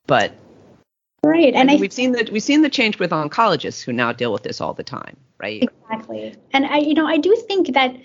but 0.06 0.32
right. 1.24 1.54
And, 1.56 1.70
and 1.72 1.82
we've 1.82 1.92
seen 1.92 2.14
that 2.14 2.30
we've 2.30 2.44
seen 2.44 2.62
the 2.62 2.70
change 2.70 3.00
with 3.00 3.10
oncologists 3.10 3.84
who 3.84 3.92
now 3.92 4.14
deal 4.14 4.32
with 4.32 4.44
this 4.44 4.62
all 4.62 4.74
the 4.74 4.84
time, 4.84 5.18
right? 5.40 5.64
Exactly. 5.64 6.36
And 6.54 6.68
I, 6.68 6.78
you 6.78 6.94
know, 6.94 7.08
I 7.08 7.18
do 7.18 7.36
think 7.48 7.74
that 7.74 7.98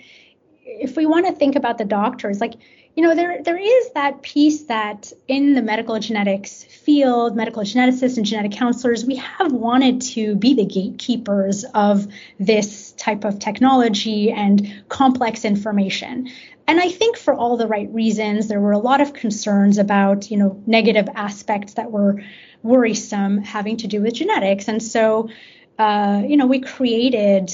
if 0.65 0.97
we 0.97 1.05
want 1.05 1.27
to 1.27 1.33
think 1.33 1.55
about 1.55 1.77
the 1.77 1.85
doctors, 1.85 2.41
like 2.41 2.55
you 2.97 3.03
know, 3.03 3.13
there 3.13 3.43
there 3.43 3.57
is 3.57 3.91
that 3.91 4.23
piece 4.23 4.63
that 4.63 5.13
in 5.27 5.53
the 5.53 5.61
medical 5.61 5.99
genetics 5.99 6.63
field, 6.63 7.35
medical 7.35 7.61
geneticists 7.61 8.17
and 8.17 8.25
genetic 8.25 8.53
counselors, 8.53 9.05
we 9.05 9.17
have 9.17 9.51
wanted 9.51 10.01
to 10.01 10.35
be 10.35 10.55
the 10.55 10.65
gatekeepers 10.65 11.63
of 11.75 12.07
this 12.39 12.93
type 12.93 13.23
of 13.23 13.37
technology 13.37 14.31
and 14.31 14.83
complex 14.89 15.45
information. 15.45 16.27
And 16.65 16.79
I 16.79 16.89
think 16.89 17.17
for 17.17 17.35
all 17.35 17.55
the 17.55 17.67
right 17.67 17.87
reasons, 17.93 18.47
there 18.47 18.59
were 18.59 18.71
a 18.71 18.79
lot 18.79 18.99
of 18.99 19.13
concerns 19.13 19.77
about, 19.77 20.31
you 20.31 20.37
know, 20.37 20.63
negative 20.65 21.07
aspects 21.13 21.75
that 21.75 21.91
were 21.91 22.23
worrisome 22.63 23.37
having 23.43 23.77
to 23.77 23.87
do 23.87 24.01
with 24.01 24.15
genetics. 24.15 24.67
And 24.67 24.81
so, 24.81 25.29
uh, 25.77 26.23
you 26.25 26.35
know, 26.35 26.47
we 26.47 26.61
created 26.61 27.51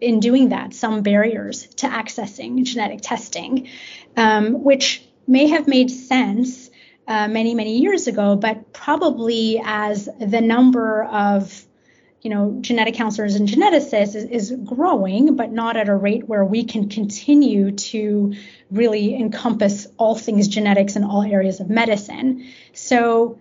in 0.00 0.20
doing 0.20 0.50
that 0.50 0.74
some 0.74 1.02
barriers 1.02 1.66
to 1.76 1.86
accessing 1.86 2.62
genetic 2.64 3.00
testing, 3.00 3.68
um, 4.16 4.62
which 4.62 5.04
may 5.26 5.48
have 5.48 5.66
made 5.66 5.90
sense 5.90 6.70
uh, 7.06 7.28
many, 7.28 7.54
many 7.54 7.78
years 7.78 8.06
ago, 8.06 8.36
but 8.36 8.72
probably 8.72 9.60
as 9.64 10.08
the 10.20 10.40
number 10.40 11.04
of 11.04 11.64
you 12.24 12.30
know, 12.30 12.56
genetic 12.62 12.94
counselors 12.94 13.34
and 13.34 13.46
geneticists 13.46 14.14
is, 14.14 14.24
is, 14.24 14.50
growing, 14.64 15.36
but 15.36 15.52
not 15.52 15.76
at 15.76 15.90
a 15.90 15.94
rate 15.94 16.26
where 16.26 16.42
we 16.42 16.64
can 16.64 16.88
continue 16.88 17.70
to 17.72 18.32
really 18.70 19.14
encompass 19.14 19.86
all 19.98 20.16
things 20.16 20.48
genetics 20.48 20.96
in 20.96 21.04
all 21.04 21.22
areas 21.22 21.60
of 21.60 21.68
medicine. 21.68 22.48
So 22.72 23.38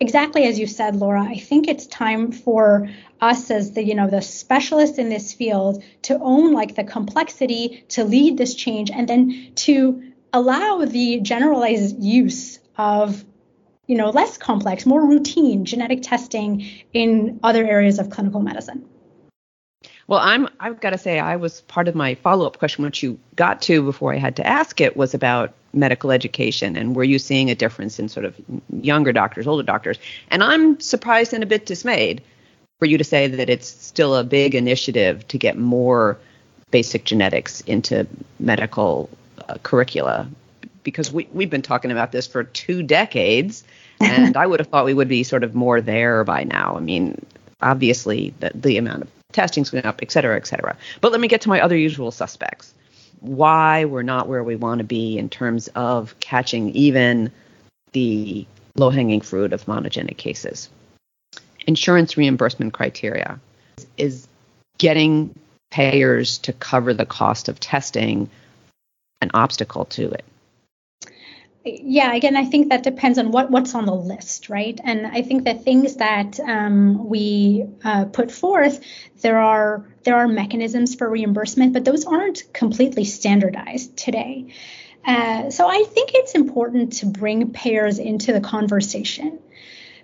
exactly 0.00 0.44
as 0.44 0.58
you 0.58 0.66
said, 0.66 0.96
Laura, 0.96 1.22
I 1.22 1.38
think 1.38 1.66
it's 1.66 1.86
time 1.86 2.30
for 2.30 2.90
us 3.22 3.50
as 3.50 3.72
the, 3.72 3.82
you 3.82 3.94
know, 3.94 4.10
the 4.10 4.20
specialists 4.20 4.98
in 4.98 5.08
this 5.08 5.32
field 5.32 5.82
to 6.02 6.18
own 6.18 6.52
like 6.52 6.74
the 6.74 6.84
complexity, 6.84 7.86
to 7.88 8.04
lead 8.04 8.36
this 8.36 8.54
change, 8.54 8.90
and 8.90 9.08
then 9.08 9.52
to 9.54 10.12
allow 10.36 10.84
the 10.84 11.20
generalized 11.20 12.02
use 12.02 12.58
of 12.76 13.24
you 13.86 13.96
know 13.96 14.10
less 14.10 14.36
complex 14.36 14.86
more 14.86 15.04
routine 15.06 15.64
genetic 15.64 16.02
testing 16.02 16.68
in 16.92 17.40
other 17.42 17.66
areas 17.66 17.98
of 17.98 18.10
clinical 18.10 18.40
medicine 18.40 18.84
well 20.06 20.20
i'm 20.20 20.48
i've 20.60 20.80
got 20.80 20.90
to 20.90 20.98
say 20.98 21.18
i 21.18 21.36
was 21.36 21.60
part 21.62 21.88
of 21.88 21.94
my 21.94 22.14
follow-up 22.14 22.58
question 22.58 22.84
which 22.84 23.02
you 23.02 23.18
got 23.34 23.62
to 23.62 23.82
before 23.82 24.12
i 24.12 24.18
had 24.18 24.36
to 24.36 24.46
ask 24.46 24.80
it 24.80 24.96
was 24.96 25.14
about 25.14 25.54
medical 25.76 26.10
education 26.10 26.76
and 26.76 26.96
were 26.96 27.04
you 27.04 27.18
seeing 27.18 27.50
a 27.50 27.54
difference 27.54 27.98
in 27.98 28.08
sort 28.08 28.24
of 28.26 28.34
younger 28.80 29.12
doctors, 29.12 29.46
older 29.46 29.62
doctors? 29.62 29.98
And 30.30 30.42
I'm 30.42 30.80
surprised 30.80 31.32
and 31.32 31.42
a 31.42 31.46
bit 31.46 31.66
dismayed 31.66 32.22
for 32.78 32.86
you 32.86 32.98
to 32.98 33.04
say 33.04 33.28
that 33.28 33.48
it's 33.48 33.68
still 33.68 34.16
a 34.16 34.24
big 34.24 34.54
initiative 34.54 35.26
to 35.28 35.38
get 35.38 35.56
more 35.56 36.18
basic 36.70 37.04
genetics 37.04 37.60
into 37.62 38.06
medical 38.40 39.08
curricula 39.62 40.28
because 40.82 41.12
we, 41.12 41.28
we've 41.32 41.50
been 41.50 41.62
talking 41.62 41.90
about 41.90 42.12
this 42.12 42.26
for 42.26 42.44
two 42.44 42.82
decades 42.82 43.64
and 44.00 44.36
I 44.36 44.46
would 44.46 44.60
have 44.60 44.68
thought 44.68 44.84
we 44.84 44.94
would 44.94 45.08
be 45.08 45.24
sort 45.24 45.44
of 45.44 45.54
more 45.54 45.80
there 45.80 46.24
by 46.24 46.44
now. 46.44 46.76
I 46.76 46.80
mean, 46.80 47.24
obviously 47.60 48.34
the, 48.40 48.52
the 48.54 48.78
amount 48.78 49.02
of 49.02 49.08
testing's 49.32 49.70
going 49.70 49.84
up, 49.84 50.00
et 50.02 50.10
cetera, 50.10 50.36
et 50.36 50.46
cetera. 50.46 50.76
But 51.00 51.12
let 51.12 51.20
me 51.20 51.28
get 51.28 51.42
to 51.42 51.48
my 51.48 51.60
other 51.60 51.76
usual 51.76 52.10
suspects 52.10 52.72
why 53.20 53.84
we're 53.86 54.02
not 54.02 54.28
where 54.28 54.44
we 54.44 54.56
want 54.56 54.78
to 54.78 54.84
be 54.84 55.18
in 55.18 55.28
terms 55.28 55.68
of 55.68 56.18
catching 56.20 56.70
even 56.70 57.32
the 57.92 58.46
low 58.76 58.90
hanging 58.90 59.20
fruit 59.20 59.52
of 59.52 59.64
monogenic 59.64 60.16
cases. 60.16 60.68
Insurance 61.66 62.16
reimbursement 62.16 62.72
criteria 62.72 63.40
is 63.96 64.28
getting 64.78 65.34
payers 65.70 66.38
to 66.38 66.52
cover 66.52 66.94
the 66.94 67.06
cost 67.06 67.48
of 67.48 67.58
testing 67.58 68.30
an 69.20 69.30
obstacle 69.34 69.84
to 69.86 70.10
it. 70.10 70.24
Yeah 71.64 72.14
again 72.14 72.36
i 72.36 72.44
think 72.44 72.68
that 72.68 72.84
depends 72.84 73.18
on 73.18 73.32
what 73.32 73.50
what's 73.50 73.74
on 73.74 73.86
the 73.86 73.94
list 73.94 74.48
right? 74.48 74.78
And 74.84 75.04
i 75.04 75.22
think 75.22 75.44
the 75.44 75.54
things 75.54 75.96
that 75.96 76.38
um, 76.38 77.08
we 77.08 77.66
uh, 77.82 78.04
put 78.04 78.30
forth 78.30 78.80
there 79.22 79.38
are 79.38 79.84
there 80.04 80.16
are 80.16 80.28
mechanisms 80.28 80.94
for 80.94 81.10
reimbursement 81.10 81.72
but 81.72 81.84
those 81.84 82.04
aren't 82.04 82.44
completely 82.52 83.04
standardized 83.04 83.96
today. 83.96 84.54
Uh, 85.04 85.50
so 85.50 85.68
i 85.68 85.82
think 85.82 86.10
it's 86.14 86.34
important 86.34 86.92
to 86.94 87.06
bring 87.06 87.50
payers 87.50 87.98
into 87.98 88.32
the 88.32 88.40
conversation. 88.40 89.40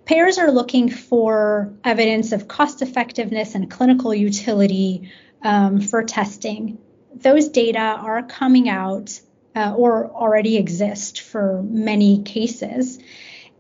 Payers 0.05 0.39
are 0.39 0.51
looking 0.51 0.91
for 0.91 1.73
evidence 1.85 2.33
of 2.33 2.49
cost 2.49 2.83
effectiveness 2.83 3.55
and 3.55 3.71
clinical 3.71 4.13
utility 4.13 5.13
um, 5.45 5.81
for 5.81 6.03
testing 6.03 6.79
those 7.15 7.49
data 7.49 7.79
are 7.79 8.23
coming 8.23 8.69
out 8.69 9.21
uh, 9.55 9.75
or 9.77 10.11
already 10.11 10.57
exist 10.57 11.21
for 11.21 11.63
many 11.63 12.23
cases. 12.23 12.99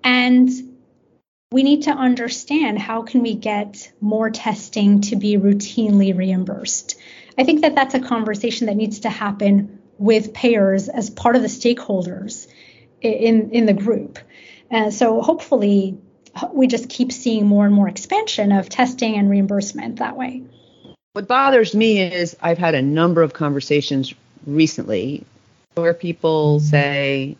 And 0.02 0.50
we 1.52 1.62
need 1.62 1.82
to 1.82 1.90
understand 1.90 2.78
how 2.78 3.02
can 3.02 3.22
we 3.22 3.34
get 3.34 3.92
more 4.00 4.30
testing 4.30 5.02
to 5.02 5.16
be 5.16 5.36
routinely 5.36 6.16
reimbursed. 6.16 6.96
I 7.36 7.44
think 7.44 7.60
that 7.60 7.74
that's 7.74 7.94
a 7.94 8.00
conversation 8.00 8.66
that 8.66 8.76
needs 8.76 9.00
to 9.00 9.10
happen 9.10 9.80
with 9.98 10.32
payers 10.32 10.88
as 10.88 11.10
part 11.10 11.36
of 11.36 11.42
the 11.42 11.48
stakeholders 11.48 12.48
in 13.00 13.50
in 13.50 13.66
the 13.66 13.72
group. 13.72 14.18
And 14.70 14.92
so 14.92 15.20
hopefully 15.20 15.98
we 16.52 16.66
just 16.66 16.88
keep 16.88 17.12
seeing 17.12 17.46
more 17.46 17.66
and 17.66 17.74
more 17.74 17.88
expansion 17.88 18.52
of 18.52 18.68
testing 18.68 19.16
and 19.16 19.28
reimbursement 19.28 19.98
that 19.98 20.16
way. 20.16 20.42
What 21.14 21.28
bothers 21.28 21.74
me 21.74 22.00
is 22.00 22.36
I've 22.40 22.56
had 22.56 22.74
a 22.74 22.80
number 22.80 23.20
of 23.20 23.34
conversations 23.34 24.14
recently 24.46 25.26
where 25.74 25.92
people 25.92 26.58
say 26.58 27.36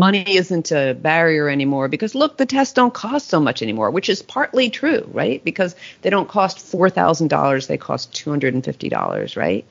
money 0.00 0.36
isn't 0.36 0.70
a 0.70 0.94
barrier 0.94 1.48
anymore 1.48 1.88
because 1.88 2.14
look 2.14 2.36
the 2.36 2.46
tests 2.46 2.74
don't 2.74 2.94
cost 2.94 3.28
so 3.28 3.40
much 3.40 3.62
anymore 3.62 3.90
which 3.90 4.08
is 4.08 4.22
partly 4.22 4.70
true 4.70 5.08
right? 5.12 5.42
Because 5.42 5.74
they 6.02 6.10
don't 6.10 6.28
cost 6.28 6.58
$4000 6.58 7.66
they 7.66 7.78
cost 7.78 8.12
$250 8.12 9.36
right? 9.36 9.68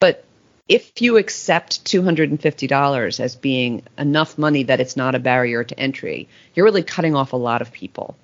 But 0.00 0.24
if 0.68 1.00
you 1.00 1.18
accept 1.18 1.84
$250 1.84 3.20
as 3.20 3.36
being 3.36 3.84
enough 3.96 4.36
money 4.36 4.64
that 4.64 4.80
it's 4.80 4.96
not 4.96 5.14
a 5.14 5.20
barrier 5.20 5.62
to 5.62 5.78
entry 5.78 6.28
you're 6.56 6.66
really 6.66 6.82
cutting 6.82 7.14
off 7.14 7.32
a 7.32 7.36
lot 7.36 7.62
of 7.62 7.70
people 7.70 8.16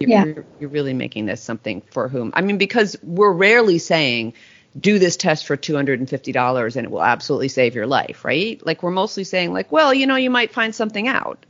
you're, 0.00 0.10
yeah. 0.10 0.24
you're, 0.24 0.44
you're 0.60 0.70
really 0.70 0.94
making 0.94 1.26
this 1.26 1.42
something 1.42 1.82
for 1.90 2.08
whom 2.08 2.32
i 2.34 2.40
mean 2.40 2.58
because 2.58 2.96
we're 3.02 3.32
rarely 3.32 3.78
saying 3.78 4.32
do 4.78 4.98
this 4.98 5.16
test 5.16 5.46
for 5.46 5.56
$250 5.56 6.76
and 6.76 6.84
it 6.84 6.90
will 6.90 7.02
absolutely 7.02 7.48
save 7.48 7.74
your 7.74 7.86
life, 7.86 8.24
right? 8.24 8.64
Like 8.64 8.82
we're 8.82 8.90
mostly 8.90 9.24
saying 9.24 9.52
like, 9.52 9.72
well, 9.72 9.92
you 9.92 10.06
know, 10.06 10.16
you 10.16 10.30
might 10.30 10.52
find 10.52 10.74
something 10.74 11.08
out. 11.08 11.44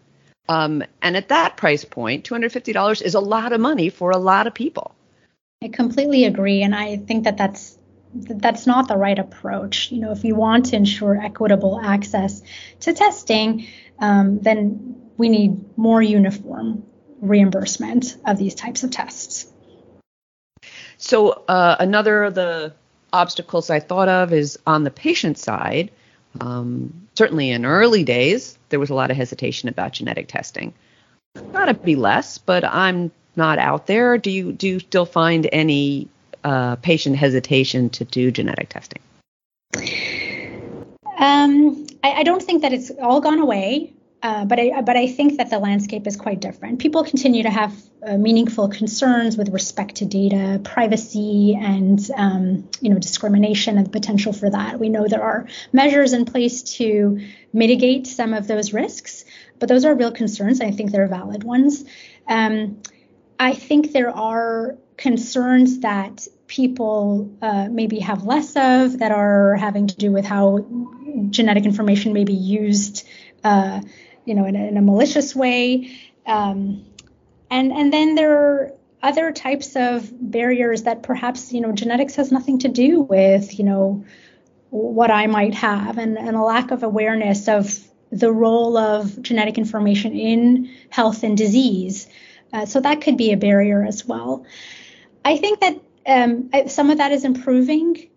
Um, 0.49 0.83
and 1.03 1.17
at 1.17 1.29
that 1.29 1.57
price 1.57 1.85
point, 1.85 2.29
$250 2.29 3.03
is 3.03 3.15
a 3.15 3.21
lot 3.21 3.53
of 3.53 3.61
money 3.61 3.91
for 3.91 4.11
a 4.11 4.19
lot 4.19 4.47
of 4.47 4.55
people. 4.55 4.95
I 5.63 5.69
completely 5.69 6.25
agree, 6.25 6.63
and 6.63 6.75
I 6.75 6.99
think 6.99 7.25
that 7.25 7.37
that's 7.37 7.77
that's 8.15 8.67
not 8.67 8.89
the 8.89 8.97
right 8.97 9.19
approach. 9.19 9.91
You 9.91 10.01
know, 10.01 10.13
if 10.13 10.25
you 10.25 10.35
want 10.37 10.67
to 10.67 10.77
ensure 10.77 11.21
equitable 11.21 11.81
access 11.81 12.41
to 12.81 12.95
testing, 12.95 13.67
um, 13.99 14.39
then 14.39 14.97
we 15.19 15.29
need 15.29 15.77
more 15.77 16.01
uniform 16.01 16.85
reimbursement 17.21 18.17
of 18.27 18.39
these 18.39 18.55
types 18.55 18.85
of 18.85 18.91
tests. 18.91 19.51
So 20.97 21.45
uh, 21.49 21.77
another 21.79 22.25
of 22.25 22.35
the 22.35 22.75
obstacles 23.13 23.71
I 23.71 23.81
thought 23.81 24.09
of 24.09 24.33
is 24.33 24.59
on 24.67 24.85
the 24.85 24.91
patient 24.91 25.39
side. 25.39 25.91
Um, 26.41 27.09
certainly 27.15 27.51
in 27.51 27.65
early 27.65 28.05
days, 28.05 28.59
there 28.69 28.81
was 28.81 28.91
a 28.91 28.95
lot 28.95 29.11
of 29.11 29.17
hesitation 29.17 29.69
about 29.69 29.93
genetic 29.93 30.29
testing. 30.29 30.75
Got 31.53 31.67
to 31.67 31.75
be 31.75 31.97
less, 31.97 32.39
but 32.39 32.65
I'm 32.65 33.11
not 33.37 33.59
out 33.59 33.87
there. 33.87 34.19
Do 34.19 34.31
you 34.31 34.53
do 34.53 34.69
you 34.69 34.81
still 34.81 35.07
find 35.07 35.49
any 35.53 36.09
uh, 36.45 36.77
patient 36.77 37.17
hesitation 37.17 37.91
to 37.91 38.05
do 38.05 38.31
genetic 38.31 38.69
testing? 38.69 39.01
Um, 41.19 41.87
I, 42.05 42.13
I, 42.13 42.23
don't 42.23 42.43
think 42.43 42.63
that 42.63 42.73
it's 42.73 42.93
all 43.03 43.21
gone 43.21 43.41
away. 43.41 43.93
Uh, 44.21 44.45
but 44.45 44.59
I 44.59 44.81
but 44.81 44.97
I 44.97 45.07
think 45.07 45.37
that 45.37 45.49
the 45.49 45.61
landscape 45.61 46.07
is 46.07 46.17
quite 46.17 46.41
different. 46.41 46.81
People 46.81 47.05
continue 47.05 47.45
to 47.45 47.51
have 47.51 47.73
uh, 48.05 48.17
meaningful 48.17 48.69
concerns 48.69 49.37
with 49.37 49.51
respect 49.51 49.97
to 49.97 50.07
data 50.07 50.61
privacy 50.65 51.57
and 51.61 52.01
um, 52.17 52.69
you 52.81 52.91
know 52.91 52.99
discrimination 52.99 53.77
and 53.77 53.87
the 53.87 53.91
potential 53.91 54.33
for 54.33 54.51
that. 54.51 54.81
We 54.81 54.89
know 54.89 55.07
there 55.07 55.23
are 55.23 55.47
measures 55.73 56.13
in 56.15 56.25
place 56.25 56.63
to 56.79 57.21
mitigate 57.53 58.09
some 58.09 58.35
of 58.35 58.49
those 58.49 58.73
risks, 58.73 59.25
but 59.61 59.69
those 59.69 59.85
are 59.85 59.95
real 59.95 60.11
concerns. 60.11 60.61
I 60.61 60.73
think 60.73 60.91
they're 60.91 61.07
valid 61.07 61.45
ones. 61.45 61.85
Um, 62.27 62.83
I 63.39 63.55
think 63.55 63.93
there 63.93 64.11
are 64.11 64.77
concerns 64.97 65.81
that 65.81 66.27
people 66.49 67.31
uh, 67.41 67.69
maybe 67.71 68.01
have 68.01 68.25
less 68.25 68.57
of 68.57 68.99
that 68.99 69.13
are 69.13 69.55
having 69.55 69.87
to 69.87 69.97
do 69.97 70.11
with 70.11 70.25
how 70.25 70.67
genetic 71.31 71.65
information 71.67 72.13
may 72.15 72.25
be 72.25 72.33
used 72.33 73.07
uh, 73.45 73.81
you 74.29 74.35
know, 74.35 74.45
in 74.45 74.55
a, 74.55 74.67
in 74.67 74.77
a 74.77 74.83
malicious 74.83 75.35
way. 75.35 75.99
Um, 76.27 76.85
and 77.51 77.73
and 77.73 77.93
then 77.93 78.15
there 78.15 78.37
are 78.37 78.73
other 79.03 79.33
types 79.33 79.77
of 79.77 80.11
barriers 80.13 80.83
that 80.83 81.03
perhaps 81.03 81.53
you 81.53 81.61
know 81.61 81.73
genetics 81.73 82.17
has 82.17 82.31
nothing 82.31 82.59
to 82.61 82.69
do 82.69 83.01
with 83.01 83.59
you 83.59 83.65
know 83.65 84.05
what 84.71 85.11
I 85.11 85.27
might 85.27 85.55
have 85.55 85.97
and, 85.97 86.19
and 86.19 86.37
a 86.37 86.43
lack 86.43 86.71
of 86.71 86.83
awareness 86.83 87.49
of 87.49 87.79
the 88.11 88.31
role 88.31 88.77
of 88.77 89.21
genetic 89.23 89.57
information 89.57 90.13
in 90.15 90.71
health 90.91 91.23
and 91.23 91.37
disease. 91.37 92.07
Uh, 92.53 92.67
so 92.67 92.81
that 92.81 93.01
could 93.01 93.17
be 93.17 93.33
a 93.33 93.37
barrier 93.37 93.83
as 93.83 94.07
well. 94.07 94.45
I 95.25 95.37
think 95.37 95.61
that 95.61 95.81
um, 96.07 96.51
some 96.69 96.91
of 96.91 96.99
that 96.99 97.13
is 97.13 97.25
improving. 97.25 98.09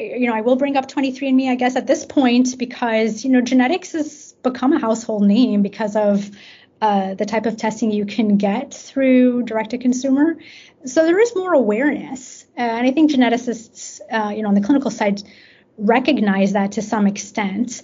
You 0.00 0.26
know, 0.26 0.34
I 0.34 0.40
will 0.40 0.56
bring 0.56 0.76
up 0.76 0.88
23andMe, 0.88 1.48
I 1.48 1.54
guess, 1.54 1.76
at 1.76 1.86
this 1.86 2.04
point 2.04 2.58
because 2.58 3.24
you 3.24 3.30
know 3.30 3.40
genetics 3.40 3.94
is 3.94 4.33
become 4.44 4.72
a 4.72 4.78
household 4.78 5.24
name 5.24 5.62
because 5.62 5.96
of 5.96 6.30
uh, 6.80 7.14
the 7.14 7.24
type 7.24 7.46
of 7.46 7.56
testing 7.56 7.90
you 7.90 8.06
can 8.06 8.36
get 8.36 8.72
through 8.72 9.42
direct 9.42 9.70
to 9.70 9.78
consumer. 9.78 10.36
So 10.84 11.04
there 11.04 11.18
is 11.18 11.34
more 11.34 11.52
awareness, 11.52 12.44
uh, 12.56 12.60
and 12.60 12.86
I 12.86 12.92
think 12.92 13.10
geneticists, 13.10 14.00
uh, 14.12 14.30
you 14.30 14.42
know, 14.42 14.48
on 14.48 14.54
the 14.54 14.60
clinical 14.60 14.90
side, 14.90 15.22
recognize 15.78 16.52
that 16.52 16.72
to 16.72 16.82
some 16.82 17.06
extent. 17.06 17.82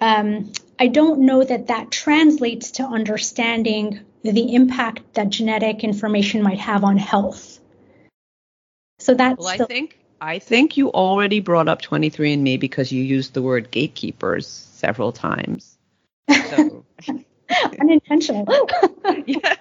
Um, 0.00 0.52
I 0.78 0.88
don't 0.88 1.20
know 1.20 1.44
that 1.44 1.68
that 1.68 1.90
translates 1.90 2.72
to 2.72 2.82
understanding 2.82 4.00
the 4.22 4.54
impact 4.54 5.14
that 5.14 5.30
genetic 5.30 5.84
information 5.84 6.42
might 6.42 6.58
have 6.58 6.84
on 6.84 6.96
health. 6.96 7.60
So 8.98 9.14
that's. 9.14 9.38
Well, 9.38 9.48
I 9.48 9.58
think 9.58 9.98
I 10.20 10.38
think 10.38 10.76
you 10.76 10.90
already 10.90 11.40
brought 11.40 11.68
up 11.68 11.80
23andMe 11.82 12.60
because 12.60 12.92
you 12.92 13.02
used 13.02 13.32
the 13.32 13.42
word 13.42 13.70
gatekeepers 13.70 14.46
several 14.46 15.12
times. 15.12 15.78
So 16.30 16.84
unintentional. 17.80 18.46
yes. 19.26 19.58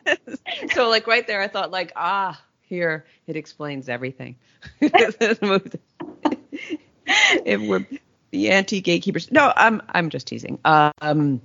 So 0.74 0.90
like 0.90 1.08
right 1.08 1.26
there, 1.26 1.42
I 1.42 1.48
thought 1.48 1.72
like 1.72 1.92
ah 1.96 2.42
here 2.62 3.06
it 3.28 3.36
explains 3.36 3.90
everything. 3.90 4.36
if 4.82 5.42
we're 7.62 7.86
the 8.32 8.52
anti 8.52 8.82
gatekeepers. 8.82 9.32
No, 9.32 9.52
I'm 9.56 9.82
I'm 9.90 10.10
just 10.10 10.28
teasing. 10.28 10.60
Um, 10.64 11.42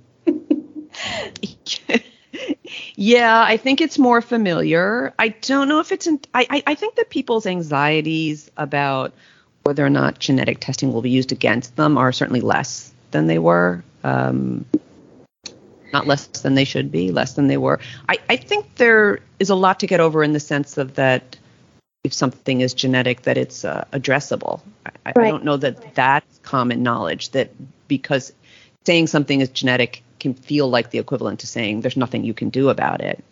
yeah, 2.95 3.41
I 3.41 3.57
think 3.57 3.81
it's 3.81 3.97
more 3.97 4.21
familiar. 4.21 5.13
I 5.17 5.29
don't 5.29 5.67
know 5.67 5.79
if 5.79 5.91
it's. 5.91 6.07
In, 6.07 6.19
I, 6.33 6.45
I 6.49 6.63
I 6.67 6.75
think 6.75 6.95
that 6.95 7.09
people's 7.09 7.45
anxieties 7.45 8.51
about 8.57 9.13
whether 9.63 9.85
or 9.85 9.89
not 9.89 10.19
genetic 10.19 10.59
testing 10.59 10.93
will 10.93 11.01
be 11.01 11.09
used 11.09 11.31
against 11.31 11.75
them 11.75 11.97
are 11.97 12.11
certainly 12.11 12.41
less 12.41 12.93
than 13.11 13.25
they 13.27 13.39
were. 13.39 13.83
Um, 14.03 14.65
not 15.95 16.07
less 16.07 16.27
than 16.27 16.55
they 16.55 16.65
should 16.65 16.91
be, 16.91 17.09
less 17.09 17.35
than 17.35 17.47
they 17.47 17.55
were. 17.55 17.79
I, 18.09 18.17
I 18.29 18.35
think 18.35 18.75
there 18.75 19.19
is 19.39 19.49
a 19.49 19.55
lot 19.55 19.79
to 19.79 19.87
get 19.87 20.01
over 20.01 20.25
in 20.25 20.33
the 20.33 20.41
sense 20.41 20.77
of 20.77 20.95
that 20.95 21.37
if 22.03 22.13
something 22.13 22.59
is 22.59 22.73
genetic, 22.73 23.21
that 23.21 23.37
it's 23.37 23.63
uh, 23.63 23.85
addressable. 23.93 24.59
I, 24.85 25.13
right. 25.15 25.27
I 25.27 25.31
don't 25.31 25.45
know 25.45 25.55
that 25.55 25.95
that's 25.95 26.39
common 26.39 26.83
knowledge 26.83 27.29
that 27.29 27.49
because 27.87 28.33
saying 28.85 29.07
something 29.07 29.39
is 29.39 29.47
genetic 29.49 30.03
can 30.19 30.33
feel 30.33 30.69
like 30.69 30.89
the 30.89 30.99
equivalent 30.99 31.39
to 31.39 31.47
saying 31.47 31.79
there's 31.79 31.95
nothing 31.95 32.25
you 32.25 32.33
can 32.33 32.49
do 32.49 32.67
about 32.67 32.99
it. 32.99 33.23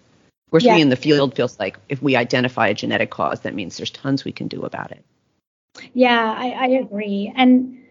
Whereas 0.50 0.64
yeah. 0.64 0.76
me 0.76 0.82
in 0.82 0.90
the 0.90 0.96
field 0.96 1.36
feels 1.36 1.60
like 1.60 1.78
if 1.90 2.02
we 2.02 2.16
identify 2.16 2.68
a 2.68 2.74
genetic 2.74 3.10
cause, 3.10 3.42
that 3.42 3.54
means 3.54 3.76
there's 3.76 3.92
tons 3.92 4.24
we 4.24 4.32
can 4.32 4.48
do 4.48 4.64
about 4.64 4.92
it. 4.92 5.04
Yeah, 5.94 6.34
I, 6.38 6.52
I 6.52 6.68
agree. 6.68 7.34
And 7.36 7.83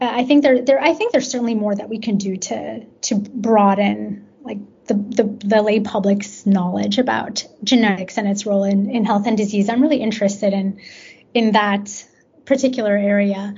uh, 0.00 0.10
I 0.10 0.24
think 0.24 0.42
there 0.42 0.62
there 0.62 0.80
I 0.80 0.94
think 0.94 1.12
there's 1.12 1.30
certainly 1.30 1.54
more 1.54 1.74
that 1.74 1.88
we 1.88 1.98
can 1.98 2.18
do 2.18 2.36
to 2.36 2.84
to 2.84 3.14
broaden 3.16 4.26
like 4.42 4.58
the, 4.86 4.94
the, 4.94 5.46
the 5.46 5.62
lay 5.62 5.80
public's 5.80 6.46
knowledge 6.46 6.98
about 6.98 7.44
genetics 7.62 8.16
and 8.16 8.26
its 8.26 8.46
role 8.46 8.64
in, 8.64 8.90
in 8.90 9.04
health 9.04 9.26
and 9.26 9.36
disease. 9.36 9.68
I'm 9.68 9.82
really 9.82 10.00
interested 10.00 10.52
in 10.52 10.80
in 11.34 11.52
that 11.52 12.04
particular 12.44 12.96
area. 12.96 13.54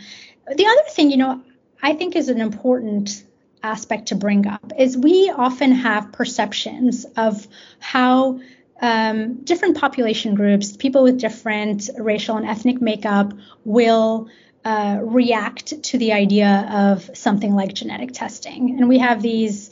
The 0.53 0.66
other 0.66 0.83
thing, 0.90 1.11
you 1.11 1.16
know, 1.16 1.42
I 1.83 1.94
think 1.94 2.16
is 2.16 2.29
an 2.29 2.40
important 2.40 3.24
aspect 3.62 4.09
to 4.09 4.14
bring 4.14 4.46
up 4.46 4.72
is 4.79 4.96
we 4.96 5.33
often 5.35 5.72
have 5.72 6.12
perceptions 6.12 7.05
of 7.16 7.46
how 7.79 8.40
um, 8.81 9.44
different 9.44 9.79
population 9.79 10.35
groups, 10.35 10.76
people 10.76 11.03
with 11.03 11.18
different 11.20 11.88
racial 11.98 12.37
and 12.37 12.46
ethnic 12.46 12.81
makeup, 12.81 13.33
will 13.64 14.29
uh, 14.64 14.98
react 15.02 15.82
to 15.82 15.98
the 15.98 16.12
idea 16.12 16.68
of 16.70 17.16
something 17.16 17.54
like 17.54 17.74
genetic 17.74 18.12
testing. 18.12 18.78
And 18.78 18.88
we 18.88 18.98
have 18.98 19.22
these, 19.22 19.70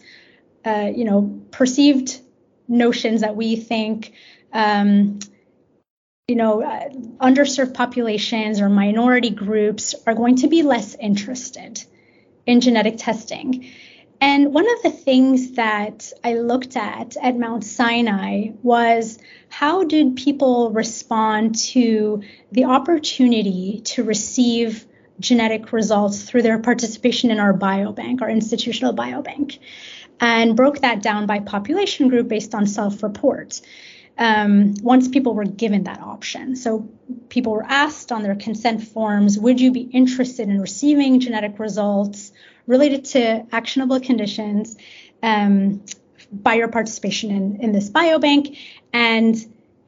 uh, 0.64 0.90
you 0.94 1.04
know, 1.04 1.42
perceived 1.50 2.20
notions 2.68 3.20
that 3.20 3.36
we 3.36 3.56
think, 3.56 4.12
um, 4.52 5.18
you 6.26 6.36
know, 6.36 6.62
uh, 6.62 6.88
underserved 7.20 7.74
populations 7.74 8.60
or 8.60 8.68
minority 8.68 9.30
groups 9.30 9.94
are 10.06 10.14
going 10.14 10.36
to 10.36 10.48
be 10.48 10.62
less 10.62 10.94
interested 10.94 11.82
in 12.46 12.60
genetic 12.60 12.94
testing. 12.98 13.70
And 14.20 14.52
one 14.52 14.66
of 14.68 14.82
the 14.82 14.90
things 14.90 15.52
that 15.52 16.12
I 16.24 16.34
looked 16.34 16.76
at 16.76 17.16
at 17.22 17.38
Mount 17.38 17.64
Sinai 17.64 18.48
was 18.62 19.18
how 19.48 19.84
did 19.84 20.16
people 20.16 20.70
respond 20.70 21.54
to 21.56 22.22
the 22.50 22.64
opportunity 22.64 23.80
to 23.84 24.02
receive 24.02 24.86
genetic 25.20 25.72
results 25.72 26.22
through 26.22 26.42
their 26.42 26.58
participation 26.58 27.30
in 27.30 27.38
our 27.38 27.52
biobank, 27.52 28.22
our 28.22 28.30
institutional 28.30 28.94
biobank, 28.94 29.58
and 30.20 30.56
broke 30.56 30.80
that 30.80 31.02
down 31.02 31.26
by 31.26 31.38
population 31.40 32.08
group 32.08 32.28
based 32.28 32.54
on 32.54 32.66
self 32.66 33.02
report. 33.02 33.60
Um, 34.16 34.74
once 34.82 35.06
people 35.06 35.32
were 35.32 35.44
given 35.44 35.84
that 35.84 36.00
option. 36.00 36.56
So 36.56 36.88
people 37.28 37.52
were 37.52 37.64
asked 37.64 38.10
on 38.10 38.24
their 38.24 38.34
consent 38.34 38.82
forms, 38.82 39.38
would 39.38 39.60
you 39.60 39.70
be 39.70 39.82
interested 39.82 40.48
in 40.48 40.60
receiving 40.60 41.20
genetic 41.20 41.60
results 41.60 42.32
related 42.68 43.06
to 43.06 43.44
actionable 43.50 43.98
conditions 43.98 44.76
um, 45.24 45.84
by 46.30 46.54
your 46.54 46.68
participation 46.68 47.32
in, 47.32 47.60
in 47.60 47.72
this 47.72 47.90
biobank? 47.90 48.56
And 48.92 49.36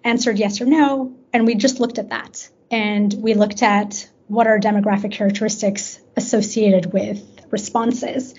answered 0.04 0.38
yes 0.38 0.60
or 0.60 0.66
no. 0.66 1.16
And 1.32 1.46
we 1.46 1.54
just 1.54 1.80
looked 1.80 1.98
at 1.98 2.10
that. 2.10 2.48
And 2.70 3.12
we 3.14 3.34
looked 3.34 3.62
at 3.62 4.08
what 4.28 4.46
are 4.46 4.58
demographic 4.58 5.12
characteristics 5.12 6.00
associated 6.16 6.92
with 6.92 7.22
responses. 7.50 8.34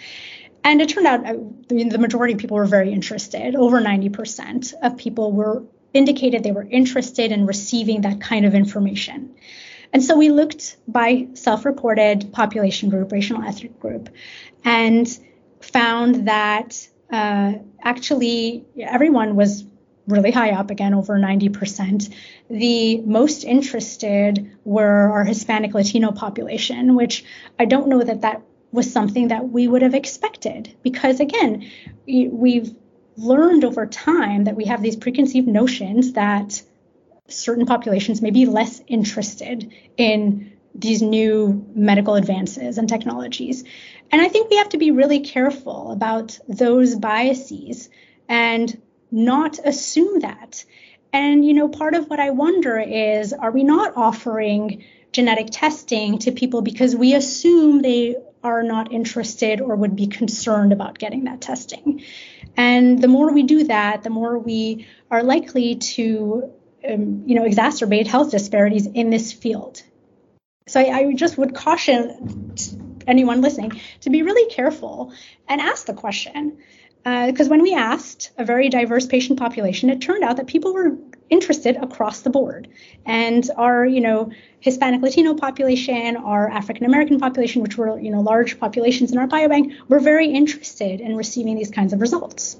And 0.64 0.82
it 0.82 0.90
turned 0.90 1.08
out 1.08 1.26
uh, 1.26 1.36
the 1.68 1.98
majority 1.98 2.34
of 2.34 2.40
people 2.40 2.58
were 2.58 2.66
very 2.66 2.94
interested. 2.94 3.56
Over 3.56 3.82
90% 3.82 4.74
of 4.82 4.98
people 4.98 5.32
were 5.32 5.64
indicated 5.94 6.44
they 6.44 6.52
were 6.52 6.68
interested 6.70 7.32
in 7.32 7.46
receiving 7.46 8.02
that 8.02 8.22
kind 8.22 8.46
of 8.46 8.56
information. 8.56 9.36
And 9.94 10.04
so 10.04 10.18
we 10.18 10.30
looked 10.30 10.78
by 10.88 11.28
self 11.34 11.66
reported 11.66 12.32
population 12.32 12.90
group, 12.90 13.12
racial 13.12 13.42
ethnic 13.42 13.80
group, 13.80 14.10
and 14.64 15.08
found 15.62 16.28
that 16.28 16.88
uh, 17.12 17.54
actually 17.84 18.66
everyone 18.80 19.36
was 19.36 19.66
really 20.08 20.32
high 20.32 20.52
up, 20.52 20.70
again, 20.70 20.94
over 20.94 21.18
90%. 21.18 22.14
The 22.50 23.02
most 23.02 23.44
interested 23.44 24.52
were 24.66 25.12
our 25.12 25.24
Hispanic 25.24 25.74
Latino 25.74 26.12
population, 26.12 26.96
which 26.96 27.24
I 27.60 27.66
don't 27.66 27.88
know 27.88 28.02
that 28.02 28.22
that 28.22 28.42
was 28.72 28.92
something 28.92 29.28
that 29.28 29.50
we 29.50 29.68
would 29.68 29.82
have 29.82 29.94
expected 29.94 30.74
because, 30.82 31.20
again, 31.20 31.70
we've 32.08 32.74
learned 33.18 33.66
over 33.66 33.86
time 33.86 34.46
that 34.46 34.56
we 34.56 34.66
have 34.66 34.82
these 34.82 34.96
preconceived 34.96 35.48
notions 35.48 36.14
that 36.14 36.62
certain 37.32 37.66
populations 37.66 38.22
may 38.22 38.32
be 38.32 38.46
less 38.46 38.82
interested 38.88 39.72
in 39.98 40.54
these 40.74 41.02
new 41.02 41.66
medical 41.76 42.16
advances 42.16 42.78
and 42.78 42.88
technologies. 42.88 43.64
And 44.12 44.22
I 44.22 44.28
think 44.28 44.50
we 44.50 44.58
have 44.58 44.70
to 44.70 44.78
be 44.78 44.92
really 44.92 45.20
careful 45.20 45.92
about 45.92 46.40
those 46.48 46.96
biases 46.96 47.90
and 48.30 48.82
not 49.12 49.60
assume 49.64 50.22
that. 50.22 50.64
And, 51.14 51.44
you 51.46 51.54
know, 51.54 51.68
part 51.68 51.94
of 51.94 52.10
what 52.10 52.20
I 52.20 52.30
wonder 52.30 52.80
is 52.80 53.34
are 53.34 53.52
we 53.52 53.64
not 53.64 53.98
offering 53.98 54.84
genetic 55.12 55.48
testing 55.52 56.20
to 56.20 56.32
people 56.32 56.62
because 56.62 56.96
we 56.96 57.14
assume 57.14 57.82
they 57.82 58.16
are 58.44 58.64
not 58.64 58.92
interested 58.92 59.62
or 59.62 59.76
would 59.76 59.96
be 59.96 60.08
concerned 60.08 60.72
about 60.72 60.98
getting 60.98 61.26
that 61.26 61.42
testing. 61.42 62.04
And 62.58 63.02
the 63.02 63.08
more 63.08 63.32
we 63.32 63.44
do 63.44 63.66
that, 63.66 64.04
the 64.04 64.10
more 64.10 64.38
we 64.38 64.88
are 65.10 65.24
likely 65.24 65.76
to, 65.76 66.52
um, 66.90 67.24
you 67.26 67.36
know, 67.36 67.44
exacerbate 67.44 68.08
health 68.08 68.32
disparities 68.32 68.88
in 68.88 69.10
this 69.10 69.32
field. 69.32 69.84
So 70.68 70.80
I, 70.80 70.98
I 70.98 71.14
just 71.14 71.38
would 71.38 71.54
caution 71.54 72.54
anyone 73.08 73.42
listening 73.42 73.80
to 74.02 74.10
be 74.10 74.22
really 74.22 74.50
careful 74.54 75.14
and 75.48 75.60
ask 75.60 75.86
the 75.86 75.94
question. 75.94 76.58
Because 77.04 77.48
uh, 77.48 77.50
when 77.50 77.64
we 77.64 77.74
asked 77.74 78.30
a 78.38 78.46
very 78.46 78.70
diverse 78.70 79.08
patient 79.08 79.40
population, 79.40 79.90
it 79.90 80.02
turned 80.02 80.24
out 80.24 80.38
that 80.38 80.46
people 80.46 80.72
were 80.72 80.98
interested 81.32 81.76
across 81.78 82.22
the 82.22 82.30
board. 82.30 82.68
And 83.08 83.50
our, 83.58 83.84
you 83.84 84.02
know, 84.02 84.32
Hispanic 84.60 85.02
Latino 85.02 85.34
population, 85.34 86.16
our 86.16 86.48
African 86.48 86.86
American 86.86 87.20
population, 87.20 87.64
which 87.64 87.76
were, 87.76 88.00
you 88.00 88.12
know, 88.12 88.22
large 88.22 88.60
populations 88.60 89.12
in 89.12 89.18
our 89.18 89.28
biobank, 89.28 89.74
were 89.88 90.00
very 90.00 90.28
interested 90.28 91.02
in 91.02 91.16
receiving 91.16 91.56
these 91.56 91.72
kinds 91.72 91.92
of 91.92 92.02
results. 92.02 92.60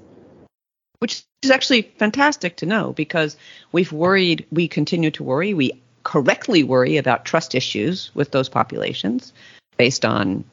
Which 1.02 1.24
is 1.42 1.50
actually 1.50 1.82
fantastic 1.82 2.54
to 2.58 2.66
know 2.66 2.92
because 2.92 3.36
we've 3.72 3.90
worried, 3.90 4.46
we 4.52 4.68
continue 4.68 5.10
to 5.10 5.24
worry, 5.24 5.52
we 5.52 5.72
correctly 6.04 6.62
worry 6.62 6.96
about 6.96 7.24
trust 7.24 7.56
issues 7.56 8.12
with 8.14 8.30
those 8.30 8.48
populations 8.48 9.32
based 9.76 10.04
on 10.04 10.44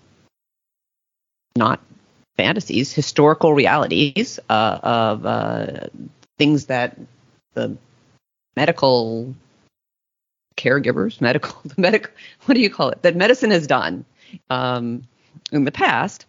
not 1.56 1.80
fantasies, 2.36 2.92
historical 2.92 3.54
realities 3.54 4.40
uh, 4.50 4.80
of 4.82 5.26
uh, 5.28 5.88
things 6.40 6.66
that 6.66 6.98
the 7.54 7.78
medical 8.56 9.36
caregivers, 10.58 11.22
medical, 11.22 11.56
the 11.66 11.80
medical, 11.80 12.12
what 12.46 12.56
do 12.56 12.62
you 12.62 12.72
call 12.72 12.90
it? 12.90 13.04
That 13.04 13.16
medicine 13.16 13.52
has 13.52 13.68
done 13.68 14.04
um, 14.50 15.04
in 15.52 15.64
the 15.64 15.72
past, 15.72 16.26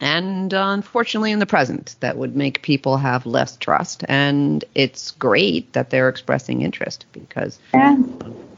and 0.00 0.52
unfortunately 0.52 1.30
in 1.30 1.38
the 1.38 1.46
present, 1.46 1.96
that 2.00 2.16
would 2.16 2.34
make 2.34 2.62
people 2.62 2.96
have 2.96 3.26
less 3.26 3.56
trust. 3.56 4.04
And 4.08 4.64
it's 4.74 5.10
great 5.12 5.72
that 5.74 5.90
they're 5.90 6.08
expressing 6.08 6.62
interest 6.62 7.06
because 7.12 7.58
yeah. 7.74 7.98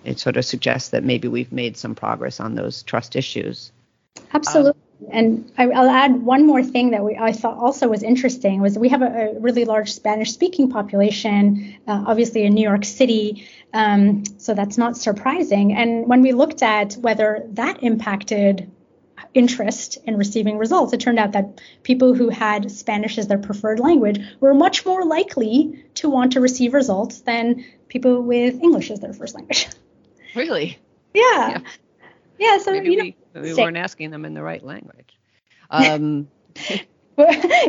it 0.05 0.21
sort 0.21 0.37
of 0.37 0.45
suggests 0.45 0.91
that 0.91 1.03
maybe 1.03 1.29
we've 1.29 1.53
made 1.53 1.77
some 1.77 1.95
progress 1.95 2.39
on 2.39 2.55
those 2.55 2.83
trust 2.85 3.17
issues. 3.17 3.73
Absolutely. 4.33 4.71
Um, 4.71 4.77
and 5.11 5.53
I, 5.59 5.67
will 5.67 5.91
add 5.91 6.23
one 6.23 6.47
more 6.47 6.63
thing 6.63 6.93
that 6.93 7.03
we 7.03 7.17
I 7.17 7.33
thought 7.33 7.59
also 7.59 7.89
was 7.89 8.05
interesting 8.05 8.61
was 8.61 8.79
we 8.79 8.89
have 8.91 9.03
a, 9.03 9.07
a 9.37 9.41
really 9.41 9.65
large 9.65 9.93
Spanish 9.93 10.33
speaking 10.33 10.71
population, 10.71 11.77
uh, 11.89 12.05
obviously 12.07 12.45
in 12.45 12.55
New 12.55 12.63
York 12.63 12.85
City, 12.85 13.49
um, 13.73 14.23
so 14.39 14.55
that's 14.55 14.79
not 14.79 14.97
surprising. 14.97 15.73
And 15.73 16.07
when 16.07 16.23
we 16.23 16.31
looked 16.31 16.63
at 16.63 16.95
whether 16.95 17.45
that 17.51 17.83
impacted 17.83 18.71
interest 19.35 19.99
in 20.05 20.17
receiving 20.17 20.59
results, 20.59 20.93
it 20.93 21.01
turned 21.01 21.19
out 21.19 21.33
that 21.33 21.61
people 21.83 22.15
who 22.15 22.29
had 22.29 22.71
Spanish 22.71 23.19
as 23.19 23.29
their 23.29 23.39
preferred 23.39 23.81
language 23.81 24.21
were 24.41 24.55
much 24.55 24.85
more 24.85 25.05
likely 25.05 25.85
to 25.95 26.11
want 26.11 26.33
to 26.33 26.41
receive 26.41 26.75
results 26.75 27.21
than 27.23 27.65
people 27.89 28.23
with 28.23 28.55
English 28.63 28.91
as 28.91 29.01
their 29.01 29.13
first 29.13 29.35
language. 29.35 29.69
Really? 30.35 30.79
Yeah. 31.13 31.23
yeah. 31.23 31.59
Yeah, 32.39 32.57
so 32.57 32.73
Maybe 32.73 32.93
you 32.93 32.97
know, 32.97 33.13
we, 33.35 33.53
we 33.53 33.55
weren't 33.55 33.77
asking 33.77 34.11
them 34.11 34.25
in 34.25 34.33
the 34.33 34.43
right 34.43 34.65
language. 34.65 35.19
Um, 35.71 36.29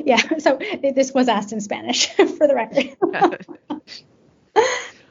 yeah, 0.04 0.38
so 0.40 0.60
this 0.82 1.14
was 1.14 1.30
asked 1.30 1.54
in 1.54 1.62
Spanish 1.62 2.08
for 2.10 2.48
the 2.48 2.54
record. 2.54 2.98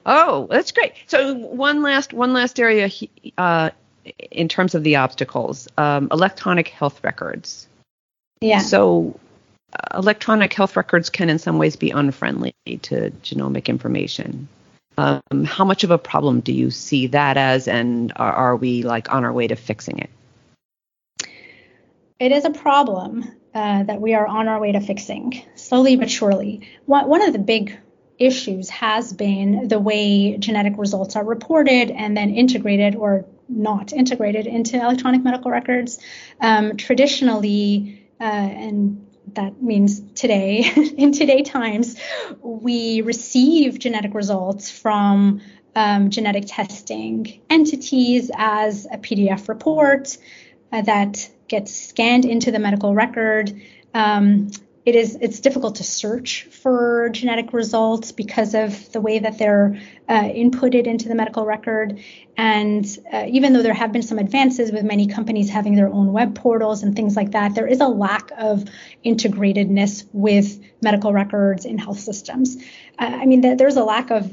oh, 0.04 0.46
that's 0.50 0.72
great. 0.72 0.92
So 1.06 1.34
one 1.34 1.82
last 1.82 2.12
one 2.12 2.34
last 2.34 2.60
area 2.60 2.90
uh, 3.38 3.70
in 4.30 4.48
terms 4.48 4.74
of 4.74 4.82
the 4.82 4.96
obstacles, 4.96 5.68
um, 5.78 6.08
electronic 6.10 6.68
health 6.68 7.02
records. 7.04 7.66
Yeah. 8.40 8.58
So 8.58 9.18
uh, 9.72 9.98
electronic 9.98 10.52
health 10.52 10.76
records 10.76 11.10
can 11.10 11.30
in 11.30 11.38
some 11.38 11.58
ways 11.58 11.76
be 11.76 11.90
unfriendly 11.90 12.54
to 12.66 13.10
genomic 13.22 13.66
information. 13.66 14.48
Um, 14.98 15.44
how 15.44 15.64
much 15.64 15.84
of 15.84 15.90
a 15.90 15.98
problem 15.98 16.40
do 16.40 16.52
you 16.52 16.70
see 16.70 17.06
that 17.08 17.36
as, 17.36 17.66
and 17.66 18.12
are, 18.16 18.32
are, 18.32 18.56
we 18.56 18.82
like 18.82 19.12
on 19.12 19.24
our 19.24 19.32
way 19.32 19.46
to 19.46 19.56
fixing 19.56 19.98
it? 19.98 20.10
It 22.18 22.30
is 22.30 22.44
a 22.44 22.50
problem 22.50 23.24
uh, 23.54 23.84
that 23.84 24.00
we 24.00 24.14
are 24.14 24.26
on 24.26 24.48
our 24.48 24.60
way 24.60 24.72
to 24.72 24.80
fixing, 24.80 25.42
slowly 25.54 25.96
but 25.96 26.10
surely. 26.10 26.68
One, 26.84 27.08
one 27.08 27.22
of 27.22 27.32
the 27.32 27.38
big 27.38 27.78
issues 28.18 28.68
has 28.68 29.12
been 29.12 29.68
the 29.68 29.80
way 29.80 30.36
genetic 30.36 30.74
results 30.76 31.16
are 31.16 31.24
reported 31.24 31.90
and 31.90 32.16
then 32.16 32.34
integrated 32.34 32.94
or 32.94 33.24
not 33.52 33.92
integrated 33.92 34.46
into 34.46 34.76
electronic 34.76 35.22
medical 35.22 35.50
records. 35.50 35.98
Um, 36.40 36.76
traditionally, 36.76 38.08
uh, 38.20 38.24
and 38.24 39.06
that 39.34 39.62
means 39.62 40.00
today, 40.14 40.64
in 40.96 41.12
today 41.12 41.42
times, 41.42 41.96
we 42.40 43.02
receive 43.02 43.78
genetic 43.78 44.14
results 44.14 44.70
from 44.70 45.40
um, 45.74 46.10
genetic 46.10 46.44
testing 46.46 47.40
entities 47.48 48.30
as 48.36 48.86
a 48.90 48.98
PDF 48.98 49.48
report 49.48 50.16
uh, 50.70 50.82
that 50.82 51.30
gets 51.48 51.74
scanned 51.74 52.24
into 52.24 52.50
the 52.50 52.58
medical 52.58 52.94
record. 52.94 53.60
Um, 53.94 54.50
it 54.84 54.96
is 54.96 55.16
it's 55.20 55.38
difficult 55.38 55.76
to 55.76 55.84
search 55.84 56.44
for 56.44 57.08
genetic 57.12 57.52
results 57.52 58.10
because 58.10 58.54
of 58.54 58.90
the 58.92 59.00
way 59.00 59.20
that 59.20 59.38
they're 59.38 59.80
uh, 60.08 60.22
inputted 60.22 60.86
into 60.86 61.08
the 61.08 61.14
medical 61.14 61.46
record. 61.46 62.00
And 62.36 62.84
uh, 63.12 63.26
even 63.28 63.52
though 63.52 63.62
there 63.62 63.74
have 63.74 63.92
been 63.92 64.02
some 64.02 64.18
advances 64.18 64.72
with 64.72 64.82
many 64.84 65.06
companies 65.06 65.50
having 65.50 65.76
their 65.76 65.88
own 65.88 66.12
web 66.12 66.34
portals 66.34 66.82
and 66.82 66.96
things 66.96 67.14
like 67.14 67.30
that 67.32 67.54
there 67.54 67.66
is 67.66 67.80
a 67.80 67.86
lack 67.86 68.30
of 68.36 68.64
integratedness 69.04 70.06
with 70.12 70.60
medical 70.82 71.12
records 71.12 71.64
in 71.64 71.78
health 71.78 72.00
systems. 72.00 72.56
Uh, 72.98 73.18
i 73.22 73.26
mean 73.26 73.56
there's 73.56 73.76
a 73.76 73.84
lack 73.84 74.10
of 74.10 74.32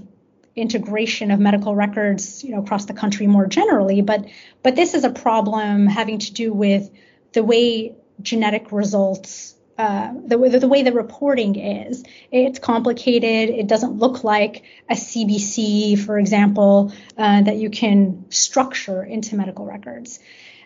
integration 0.55 1.31
of 1.31 1.39
medical 1.39 1.75
records 1.75 2.43
you 2.43 2.51
know 2.51 2.62
across 2.62 2.85
the 2.85 2.93
country 2.93 3.27
more 3.27 3.45
generally 3.45 4.01
but 4.01 4.25
but 4.63 4.75
this 4.75 4.93
is 4.93 5.03
a 5.03 5.09
problem 5.09 5.85
having 5.85 6.19
to 6.19 6.33
do 6.33 6.51
with 6.51 6.89
the 7.33 7.43
way 7.43 7.95
genetic 8.21 8.71
results 8.71 9.55
uh, 9.79 10.11
the, 10.25 10.37
the, 10.59 10.67
way 10.67 10.83
the 10.83 10.91
reporting 10.91 11.55
is. 11.55 12.03
It's 12.31 12.59
complicated. 12.59 13.49
It 13.49 13.67
doesn't 13.67 13.93
look 13.93 14.25
like 14.25 14.63
a 14.89 14.93
CBC, 14.93 15.97
for 16.05 16.19
example, 16.19 16.91
uh, 17.17 17.43
that 17.43 17.55
you 17.55 17.69
can 17.69 18.25
structure 18.29 19.01
into 19.01 19.37
medical 19.37 19.65
records. 19.65 20.19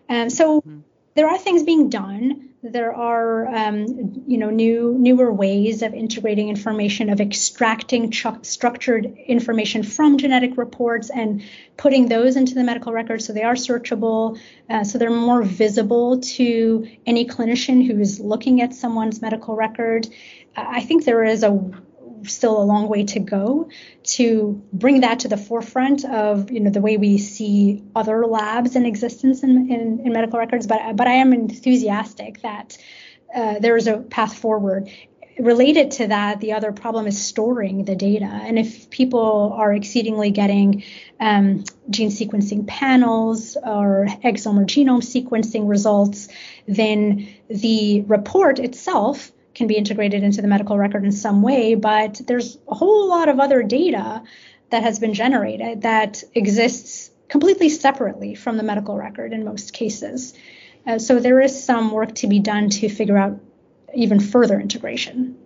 And 0.10 0.34
so 0.34 0.62
mm-hmm 0.62 0.80
there 1.16 1.28
are 1.28 1.38
things 1.38 1.64
being 1.64 1.90
done. 1.90 2.50
There 2.64 2.96
are, 2.96 3.48
um, 3.48 4.24
you 4.26 4.38
know, 4.38 4.50
new 4.50 4.96
newer 4.98 5.32
ways 5.34 5.82
of 5.82 5.94
integrating 5.94 6.48
information, 6.48 7.10
of 7.10 7.20
extracting 7.20 8.10
ch- 8.10 8.26
structured 8.42 9.06
information 9.28 9.84
from 9.84 10.18
genetic 10.18 10.56
reports 10.56 11.10
and 11.10 11.44
putting 11.76 12.08
those 12.08 12.38
into 12.38 12.54
the 12.56 12.64
medical 12.64 12.94
record 12.94 13.22
so 13.22 13.34
they 13.34 13.44
are 13.44 13.56
searchable, 13.56 14.40
uh, 14.70 14.86
so 14.86 14.98
they're 14.98 15.12
more 15.12 15.44
visible 15.44 16.22
to 16.22 16.88
any 17.06 17.28
clinician 17.28 17.86
who 17.86 18.00
is 18.00 18.22
looking 18.22 18.62
at 18.62 18.74
someone's 18.74 19.22
medical 19.22 19.56
record. 19.56 20.08
I 20.56 20.82
think 20.82 21.04
there 21.04 21.24
is 21.26 21.44
a 21.44 21.52
still 22.28 22.62
a 22.62 22.64
long 22.64 22.88
way 22.88 23.04
to 23.04 23.20
go 23.20 23.70
to 24.04 24.62
bring 24.72 25.02
that 25.02 25.20
to 25.20 25.28
the 25.28 25.38
forefront 25.38 26.06
of 26.06 26.52
you 26.52 26.60
know 26.60 26.70
the 26.70 26.82
way 26.82 26.98
we 26.98 27.18
see 27.18 27.84
other 27.96 28.26
labs 28.26 28.76
in 28.76 28.86
existence 28.86 29.44
in, 29.44 29.72
in, 29.72 30.02
in 30.06 30.14
medical 30.14 30.40
records. 30.40 30.68
But 30.68 30.96
but 30.96 31.08
I 31.08 31.14
am 31.14 31.34
enthusiastic 31.34 32.42
that 32.42 32.78
uh, 33.34 33.60
there 33.60 33.78
is 33.78 33.88
a 33.88 33.98
path 33.98 34.38
forward. 34.38 34.90
Related 35.40 35.90
to 35.92 36.08
that, 36.08 36.42
the 36.42 36.54
other 36.54 36.72
problem 36.72 37.08
is 37.08 37.20
storing 37.20 37.86
the 37.86 37.96
data. 37.96 38.26
And 38.26 38.60
if 38.60 38.92
people 38.92 39.56
are 39.58 39.74
exceedingly 39.74 40.30
getting 40.30 40.84
um, 41.20 41.64
gene 41.90 42.10
sequencing 42.10 42.68
panels 42.68 43.58
or 43.58 44.06
exome 44.24 44.62
or 44.62 44.66
genome 44.66 45.02
sequencing 45.02 45.68
results, 45.68 46.28
then 46.68 47.34
the 47.50 48.02
report 48.02 48.60
itself 48.60 49.32
can 49.54 49.68
be 49.68 49.76
integrated 49.76 50.24
into 50.24 50.42
the 50.42 50.48
medical 50.48 50.78
record 50.78 51.04
in 51.04 51.12
some 51.12 51.42
way, 51.42 51.76
but 51.76 52.22
there's 52.26 52.58
a 52.68 52.76
whole 52.76 53.08
lot 53.08 53.30
of 53.30 53.40
other 53.40 53.64
data 53.64 54.24
that 54.70 54.84
has 54.84 55.00
been 55.00 55.14
generated 55.14 55.84
that 55.84 56.24
exists 56.34 57.12
completely 57.28 57.70
separately 57.70 58.36
from 58.36 58.58
the 58.58 58.64
medical 58.64 58.96
record 58.96 59.34
in 59.34 59.46
most 59.46 59.74
cases. 59.74 60.34
Uh, 60.86 61.00
so 61.00 61.20
there 61.20 61.40
is 61.40 61.64
some 61.64 61.92
work 61.92 62.14
to 62.16 62.28
be 62.28 62.40
done 62.40 62.70
to 62.70 62.90
figure 62.90 63.18
out 63.18 63.40
even 63.96 64.20
further 64.20 64.60
integration. 64.60 65.38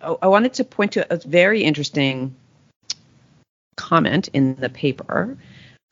I 0.00 0.26
wanted 0.26 0.54
to 0.54 0.64
point 0.64 0.92
to 0.92 1.12
a 1.12 1.16
very 1.16 1.62
interesting 1.62 2.34
comment 3.76 4.28
in 4.32 4.56
the 4.56 4.68
paper. 4.68 5.38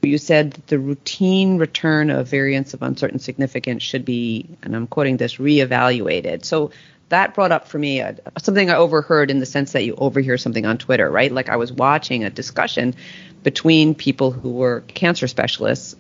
You 0.03 0.19
said 0.19 0.53
that 0.53 0.67
the 0.67 0.79
routine 0.79 1.59
return 1.59 2.11
of 2.11 2.29
variants 2.29 2.75
of 2.75 2.83
uncertain 2.83 3.21
significance 3.21 3.83
should 3.83 4.05
be, 4.05 4.49
and 4.63 4.75
I'm 4.75 4.89
quoting 4.89 5.17
this, 5.17 5.37
reevaluated. 5.37 6.45
So 6.45 6.73
that 7.13 7.35
brought 7.35 7.53
up 7.53 7.69
for 7.69 7.79
me 7.79 8.01
a, 8.01 8.17
something 8.39 8.71
I 8.71 8.75
overheard 8.75 9.31
in 9.31 9.39
the 9.39 9.47
sense 9.47 9.73
that 9.73 9.85
you 9.85 9.95
overhear 9.97 10.37
something 10.39 10.67
on 10.67 10.79
Twitter, 10.79 11.11
right? 11.11 11.31
Like 11.31 11.49
I 11.49 11.57
was 11.57 11.73
watching 11.73 12.25
a 12.25 12.31
discussion 12.31 12.95
between 13.43 13.95
people 13.95 14.31
who 14.31 14.51
were 14.51 14.83
cancer 14.89 15.29
specialists 15.29 15.97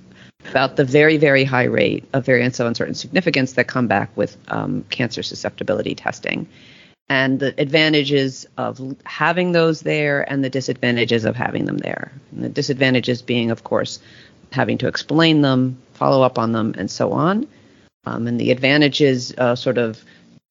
about 0.48 0.76
the 0.76 0.84
very, 0.84 1.18
very 1.18 1.44
high 1.44 1.64
rate 1.64 2.04
of 2.12 2.26
variants 2.26 2.60
of 2.60 2.66
uncertain 2.66 2.94
significance 2.94 3.52
that 3.52 3.68
come 3.68 3.86
back 3.86 4.14
with 4.16 4.36
um, 4.48 4.84
cancer 4.90 5.22
susceptibility 5.22 5.94
testing 5.94 6.48
and 7.08 7.40
the 7.40 7.54
advantages 7.60 8.46
of 8.56 8.80
having 9.04 9.52
those 9.52 9.82
there 9.82 10.22
and 10.30 10.42
the 10.42 10.48
disadvantages 10.48 11.26
of 11.26 11.36
having 11.36 11.66
them 11.66 11.76
there. 11.76 12.10
And 12.30 12.42
the 12.42 12.48
disadvantages 12.48 13.20
being, 13.20 13.50
of 13.50 13.64
course, 13.64 14.00
having 14.50 14.78
to 14.78 14.88
explain 14.88 15.42
them, 15.42 15.76
follow 15.92 16.22
up 16.22 16.38
on 16.38 16.52
them, 16.52 16.74
and 16.78 16.90
so 16.90 17.12
on. 17.12 17.46
Um, 18.04 18.26
and 18.26 18.40
the 18.40 18.50
advantages, 18.50 19.34
uh, 19.36 19.54
sort 19.56 19.78
of 19.78 20.02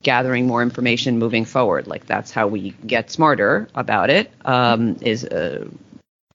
gathering 0.04 0.48
more 0.48 0.62
information 0.62 1.20
moving 1.20 1.46
forward. 1.46 1.88
Like 1.88 2.06
that's 2.06 2.32
how 2.32 2.48
we 2.48 2.72
get 2.86 3.12
smarter 3.12 3.68
about 3.76 4.10
it. 4.10 4.32
Um, 4.46 4.98
is 5.02 5.26
uh, 5.26 5.68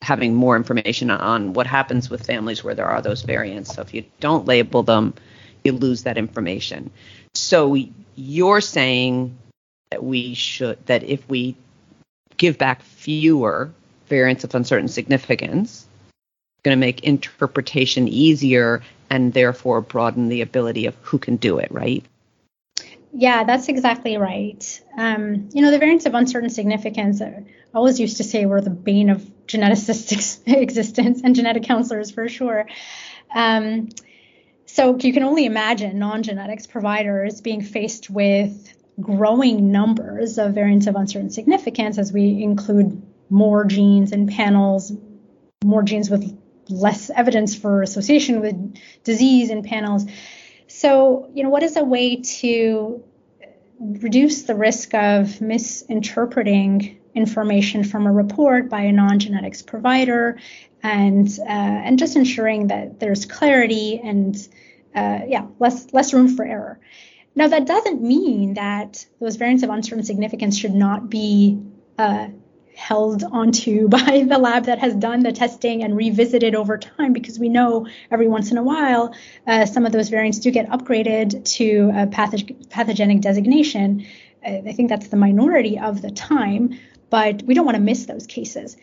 having 0.02 0.34
more 0.34 0.56
information 0.56 1.10
on 1.10 1.52
what 1.52 1.66
happens 1.66 2.08
with 2.08 2.24
families 2.24 2.62
where 2.62 2.74
there 2.74 2.86
are 2.86 3.02
those 3.02 3.22
variants. 3.22 3.74
So 3.74 3.82
if 3.82 3.92
you 3.92 4.04
don't 4.20 4.46
label 4.46 4.82
them, 4.82 5.14
you 5.64 5.72
lose 5.72 6.04
that 6.04 6.16
information. 6.16 6.90
So 7.34 7.76
you're 8.14 8.60
saying 8.60 9.36
that 9.90 10.02
we 10.02 10.34
should 10.34 10.84
that 10.86 11.02
if 11.02 11.28
we 11.28 11.56
give 12.36 12.58
back 12.58 12.82
fewer 12.82 13.72
variants 14.06 14.44
of 14.44 14.54
uncertain 14.54 14.88
significance, 14.88 15.86
it's 16.54 16.62
going 16.62 16.76
to 16.76 16.80
make 16.80 17.02
interpretation 17.02 18.08
easier 18.08 18.82
and 19.10 19.32
therefore 19.32 19.80
broaden 19.80 20.28
the 20.28 20.42
ability 20.42 20.86
of 20.86 20.94
who 21.02 21.18
can 21.18 21.36
do 21.36 21.58
it, 21.58 21.70
right? 21.70 22.04
Yeah, 23.18 23.44
that's 23.44 23.68
exactly 23.68 24.18
right. 24.18 24.82
Um, 24.98 25.48
you 25.54 25.62
know, 25.62 25.70
the 25.70 25.78
variants 25.78 26.04
of 26.04 26.12
uncertain 26.12 26.50
significance, 26.50 27.22
I 27.22 27.44
always 27.74 27.98
used 27.98 28.18
to 28.18 28.24
say 28.24 28.44
were 28.44 28.60
the 28.60 28.68
bane 28.68 29.08
of 29.08 29.22
geneticists' 29.46 30.42
existence 30.46 31.22
and 31.24 31.34
genetic 31.34 31.62
counselors 31.62 32.10
for 32.10 32.28
sure. 32.28 32.66
Um, 33.34 33.88
so 34.66 34.98
you 34.98 35.14
can 35.14 35.22
only 35.22 35.46
imagine 35.46 35.98
non-genetics 35.98 36.66
providers 36.66 37.40
being 37.40 37.62
faced 37.62 38.10
with 38.10 38.74
growing 39.00 39.72
numbers 39.72 40.36
of 40.36 40.52
variants 40.52 40.86
of 40.86 40.94
uncertain 40.94 41.30
significance 41.30 41.96
as 41.96 42.12
we 42.12 42.42
include 42.42 43.00
more 43.30 43.64
genes 43.64 44.12
in 44.12 44.26
panels, 44.26 44.92
more 45.64 45.82
genes 45.82 46.10
with 46.10 46.38
less 46.68 47.08
evidence 47.08 47.56
for 47.56 47.80
association 47.80 48.42
with 48.42 48.76
disease 49.04 49.48
in 49.48 49.62
panels. 49.62 50.04
So, 50.76 51.30
you 51.32 51.42
know, 51.42 51.48
what 51.48 51.62
is 51.62 51.78
a 51.78 51.84
way 51.84 52.16
to 52.16 53.02
reduce 53.80 54.42
the 54.42 54.54
risk 54.54 54.92
of 54.92 55.40
misinterpreting 55.40 56.98
information 57.14 57.82
from 57.82 58.06
a 58.06 58.12
report 58.12 58.68
by 58.68 58.82
a 58.82 58.92
non-genetics 58.92 59.62
provider 59.62 60.38
and 60.82 61.26
uh, 61.40 61.86
and 61.86 61.98
just 61.98 62.14
ensuring 62.14 62.66
that 62.66 63.00
there's 63.00 63.24
clarity 63.24 63.98
and 64.04 64.36
uh, 64.94 65.20
yeah 65.26 65.46
less 65.58 65.94
less 65.94 66.12
room 66.12 66.36
for 66.36 66.44
error? 66.44 66.78
Now 67.34 67.48
that 67.48 67.66
doesn't 67.66 68.02
mean 68.02 68.52
that 68.54 69.06
those 69.18 69.36
variants 69.36 69.62
of 69.62 69.70
uncertain 69.70 70.04
significance 70.04 70.58
should 70.58 70.74
not 70.74 71.08
be 71.08 71.58
uh, 71.96 72.28
held 72.76 73.24
onto 73.24 73.88
by 73.96 74.24
the 74.28 74.38
lab 74.38 74.66
that 74.66 74.78
has 74.78 74.94
done 74.94 75.20
the 75.20 75.32
testing 75.32 75.82
and 75.82 75.96
revisited 75.96 76.54
over 76.54 76.78
time 76.78 77.12
because 77.12 77.38
we 77.38 77.48
know 77.48 77.86
every 78.10 78.28
once 78.28 78.50
in 78.50 78.58
a 78.58 78.62
while 78.62 79.14
uh, 79.46 79.66
some 79.66 79.86
of 79.86 79.92
those 79.92 80.08
variants 80.08 80.38
do 80.38 80.50
get 80.50 80.68
upgraded 80.68 81.44
to 81.44 81.90
a 81.94 82.06
pathog- 82.06 82.70
pathogenic 82.70 83.20
designation. 83.20 84.06
Uh, 84.44 84.58
I 84.66 84.72
think 84.72 84.88
that's 84.88 85.08
the 85.08 85.16
minority 85.16 85.78
of 85.78 86.02
the 86.02 86.10
time, 86.10 86.78
but 87.10 87.42
we 87.42 87.54
don't 87.54 87.64
want 87.64 87.76
to 87.76 87.82
miss 87.82 88.06
those 88.06 88.26
cases. 88.26 88.76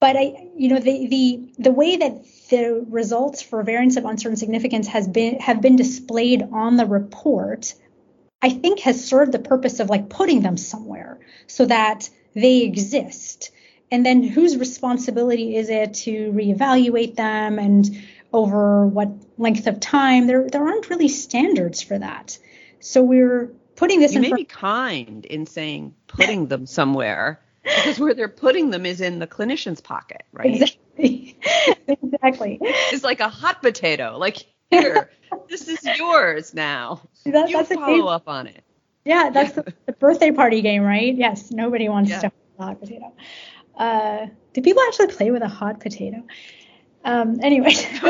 But 0.00 0.16
I, 0.16 0.48
you 0.56 0.68
know, 0.68 0.78
the 0.78 1.06
the 1.06 1.52
the 1.58 1.72
way 1.72 1.96
that 1.96 2.24
the 2.50 2.84
results 2.88 3.40
for 3.40 3.62
variants 3.62 3.96
of 3.96 4.04
uncertain 4.04 4.36
significance 4.36 4.86
has 4.88 5.08
been 5.08 5.40
have 5.40 5.62
been 5.62 5.76
displayed 5.76 6.42
on 6.52 6.76
the 6.76 6.84
report, 6.84 7.74
I 8.42 8.50
think 8.50 8.80
has 8.80 9.02
served 9.02 9.32
the 9.32 9.38
purpose 9.38 9.80
of 9.80 9.88
like 9.88 10.10
putting 10.10 10.42
them 10.42 10.58
somewhere 10.58 11.20
so 11.46 11.64
that 11.64 12.10
they 12.34 12.62
exist. 12.62 13.50
And 13.90 14.04
then 14.04 14.22
whose 14.22 14.56
responsibility 14.56 15.56
is 15.56 15.68
it 15.68 15.94
to 15.94 16.32
reevaluate 16.32 17.16
them 17.16 17.58
and 17.58 18.04
over 18.32 18.86
what 18.86 19.10
length 19.38 19.66
of 19.66 19.78
time? 19.80 20.26
There 20.26 20.48
there 20.48 20.66
aren't 20.66 20.90
really 20.90 21.08
standards 21.08 21.82
for 21.82 21.98
that. 21.98 22.38
So 22.80 23.02
we're 23.02 23.52
putting 23.76 24.00
this 24.00 24.12
you 24.12 24.22
in 24.22 24.22
may 24.22 24.32
be 24.32 24.44
kind 24.44 25.24
in 25.24 25.46
saying 25.46 25.94
putting 26.06 26.46
them 26.46 26.66
somewhere 26.66 27.40
because 27.62 27.98
where 27.98 28.14
they're 28.14 28.28
putting 28.28 28.70
them 28.70 28.84
is 28.84 29.00
in 29.00 29.18
the 29.18 29.26
clinician's 29.26 29.80
pocket, 29.80 30.24
right? 30.32 30.62
Exactly. 30.62 31.38
exactly. 31.88 32.58
It's 32.60 33.04
like 33.04 33.20
a 33.20 33.28
hot 33.28 33.62
potato. 33.62 34.16
Like 34.18 34.44
here, 34.70 35.10
this 35.48 35.68
is 35.68 35.82
yours 35.96 36.52
now. 36.54 37.02
That, 37.24 37.48
you 37.48 37.64
follow 37.64 38.08
up 38.08 38.28
on 38.28 38.46
it. 38.46 38.63
Yeah, 39.06 39.28
that's. 39.28 39.52
The, 39.52 39.74
the, 39.84 39.92
birthday 39.92 40.30
party 40.30 40.62
game, 40.62 40.82
right? 40.82 41.14
Yes, 41.14 41.50
nobody 41.50 41.90
wants 41.90 42.08
yeah. 42.08 42.20
to 42.20 42.32
hot 42.58 42.80
potato. 42.80 43.12
Uh, 43.76 44.28
do 44.54 44.62
people 44.62 44.82
actually 44.86 45.08
play 45.08 45.30
with 45.30 45.42
a 45.42 45.48
hot 45.48 45.80
potato? 45.80 46.22
Um, 47.04 47.38
anyway. 47.42 47.74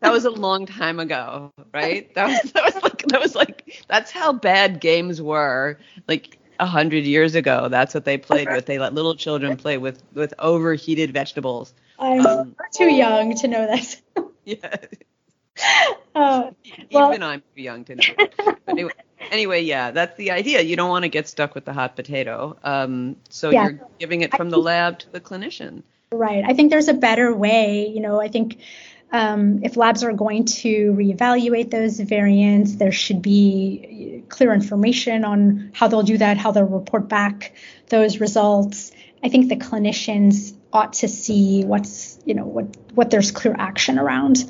that, 0.00 0.12
was, 0.12 0.24
a 0.26 0.30
long 0.30 0.66
time 0.66 1.00
ago, 1.00 1.52
right? 1.72 2.12
That 2.14 2.26
was 2.26 2.52
that 2.52 2.64
was 2.64 2.82
like 2.82 3.02
that 3.08 3.20
was 3.20 3.34
like 3.34 3.84
that's 3.88 4.10
how 4.10 4.32
bad 4.32 4.80
games 4.80 5.22
were. 5.22 5.78
Like 6.06 6.38
a 6.58 6.66
hundred 6.66 7.04
years 7.04 7.34
ago, 7.34 7.68
that's 7.68 7.94
what 7.94 8.04
they 8.04 8.18
played 8.18 8.48
with. 8.50 8.66
They 8.66 8.78
let 8.78 8.92
little 8.92 9.14
children 9.14 9.56
play 9.56 9.78
with 9.78 10.02
with 10.12 10.34
overheated 10.38 11.12
vegetables. 11.12 11.72
I'm 11.98 12.26
um, 12.26 12.56
too 12.74 12.92
young 12.92 13.34
to 13.36 13.48
know 13.48 13.66
that. 13.66 14.00
yeah. 14.44 14.76
Uh, 16.14 16.50
well, 16.90 17.10
Even 17.10 17.22
I'm 17.22 17.42
too 17.54 17.62
young 17.62 17.84
to 17.84 17.94
know. 17.96 18.02
But 18.16 18.58
anyway, 18.68 18.92
anyway, 19.30 19.62
yeah, 19.62 19.90
that's 19.90 20.16
the 20.16 20.30
idea. 20.30 20.60
You 20.60 20.76
don't 20.76 20.90
want 20.90 21.04
to 21.04 21.08
get 21.08 21.28
stuck 21.28 21.54
with 21.54 21.64
the 21.64 21.72
hot 21.72 21.96
potato. 21.96 22.56
Um, 22.62 23.16
so 23.28 23.50
yeah. 23.50 23.68
you're 23.68 23.88
giving 23.98 24.22
it 24.22 24.36
from 24.36 24.50
the 24.50 24.58
lab 24.58 24.98
to 25.00 25.10
the 25.10 25.20
clinician. 25.20 25.82
Right. 26.12 26.44
I 26.44 26.54
think 26.54 26.70
there's 26.70 26.88
a 26.88 26.94
better 26.94 27.34
way. 27.34 27.88
You 27.88 28.00
know, 28.00 28.20
I 28.20 28.28
think 28.28 28.58
um, 29.12 29.62
if 29.62 29.76
labs 29.76 30.02
are 30.04 30.12
going 30.12 30.44
to 30.46 30.92
reevaluate 30.92 31.70
those 31.70 31.98
variants, 31.98 32.76
there 32.76 32.92
should 32.92 33.22
be 33.22 34.24
clear 34.28 34.52
information 34.52 35.24
on 35.24 35.70
how 35.74 35.88
they'll 35.88 36.02
do 36.02 36.18
that, 36.18 36.36
how 36.36 36.52
they'll 36.52 36.64
report 36.64 37.08
back 37.08 37.54
those 37.88 38.20
results. 38.20 38.92
I 39.22 39.28
think 39.28 39.48
the 39.48 39.56
clinicians 39.56 40.54
ought 40.72 40.94
to 40.94 41.08
see 41.08 41.64
what's, 41.64 42.18
you 42.24 42.34
know, 42.34 42.44
what 42.44 42.76
what 42.94 43.10
there's 43.10 43.32
clear 43.32 43.54
action 43.58 43.98
around. 43.98 44.44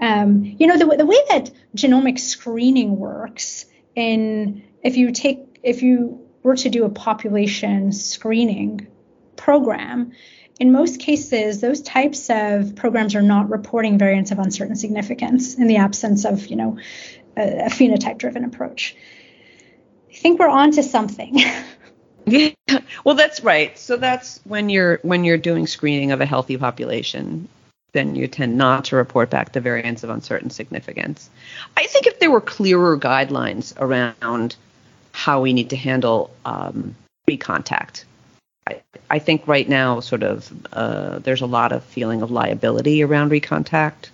Um, 0.00 0.56
you 0.58 0.66
know, 0.66 0.78
the, 0.78 0.96
the 0.96 1.06
way 1.06 1.18
that 1.30 1.50
genomic 1.76 2.18
screening 2.18 2.96
works 2.96 3.66
in 3.94 4.62
if 4.82 4.96
you 4.96 5.12
take 5.12 5.58
if 5.62 5.82
you 5.82 6.26
were 6.42 6.56
to 6.56 6.68
do 6.68 6.84
a 6.84 6.90
population 6.90 7.92
screening 7.92 8.86
program, 9.36 10.12
in 10.60 10.70
most 10.70 11.00
cases, 11.00 11.60
those 11.60 11.82
types 11.82 12.30
of 12.30 12.76
programs 12.76 13.14
are 13.14 13.22
not 13.22 13.50
reporting 13.50 13.98
variants 13.98 14.30
of 14.30 14.38
uncertain 14.38 14.76
significance 14.76 15.54
in 15.54 15.66
the 15.66 15.76
absence 15.76 16.24
of, 16.24 16.46
you 16.46 16.56
know, 16.56 16.78
a, 17.36 17.66
a 17.66 17.68
phenotype-driven 17.68 18.44
approach. 18.44 18.94
I 20.10 20.14
think 20.14 20.38
we're 20.38 20.48
on 20.48 20.70
to 20.72 20.82
something. 20.82 21.40
yeah, 22.26 22.50
well, 23.04 23.16
that's 23.16 23.42
right. 23.42 23.76
So 23.76 23.96
that's 23.96 24.40
when 24.44 24.68
you're 24.68 25.00
when 25.02 25.24
you're 25.24 25.38
doing 25.38 25.66
screening 25.66 26.12
of 26.12 26.20
a 26.20 26.26
healthy 26.26 26.56
population, 26.56 27.48
then 27.94 28.14
you 28.14 28.28
tend 28.28 28.58
not 28.58 28.84
to 28.86 28.96
report 28.96 29.30
back 29.30 29.52
the 29.52 29.60
variants 29.60 30.04
of 30.04 30.10
uncertain 30.10 30.50
significance. 30.50 31.30
I 31.76 31.86
think 31.86 32.06
if 32.06 32.18
there 32.18 32.30
were 32.30 32.40
clearer 32.40 32.98
guidelines 32.98 33.72
around 33.80 34.56
how 35.12 35.40
we 35.40 35.52
need 35.52 35.70
to 35.70 35.76
handle 35.76 36.30
um, 36.44 36.96
recontact, 37.28 38.04
I, 38.66 38.82
I 39.08 39.18
think 39.20 39.46
right 39.46 39.68
now, 39.68 40.00
sort 40.00 40.24
of, 40.24 40.52
uh, 40.72 41.20
there's 41.20 41.40
a 41.40 41.46
lot 41.46 41.72
of 41.72 41.84
feeling 41.84 42.20
of 42.20 42.30
liability 42.30 43.02
around 43.02 43.30
recontact 43.30 44.10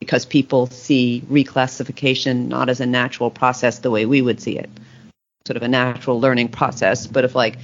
because 0.00 0.26
people 0.26 0.66
see 0.66 1.24
reclassification 1.30 2.48
not 2.48 2.68
as 2.68 2.80
a 2.80 2.86
natural 2.86 3.30
process 3.30 3.78
the 3.78 3.90
way 3.90 4.04
we 4.04 4.20
would 4.20 4.40
see 4.40 4.58
it, 4.58 4.70
sort 5.46 5.56
of 5.56 5.62
a 5.62 5.68
natural 5.68 6.20
learning 6.20 6.48
process, 6.48 7.06
but 7.06 7.24
if 7.24 7.34
like 7.34 7.56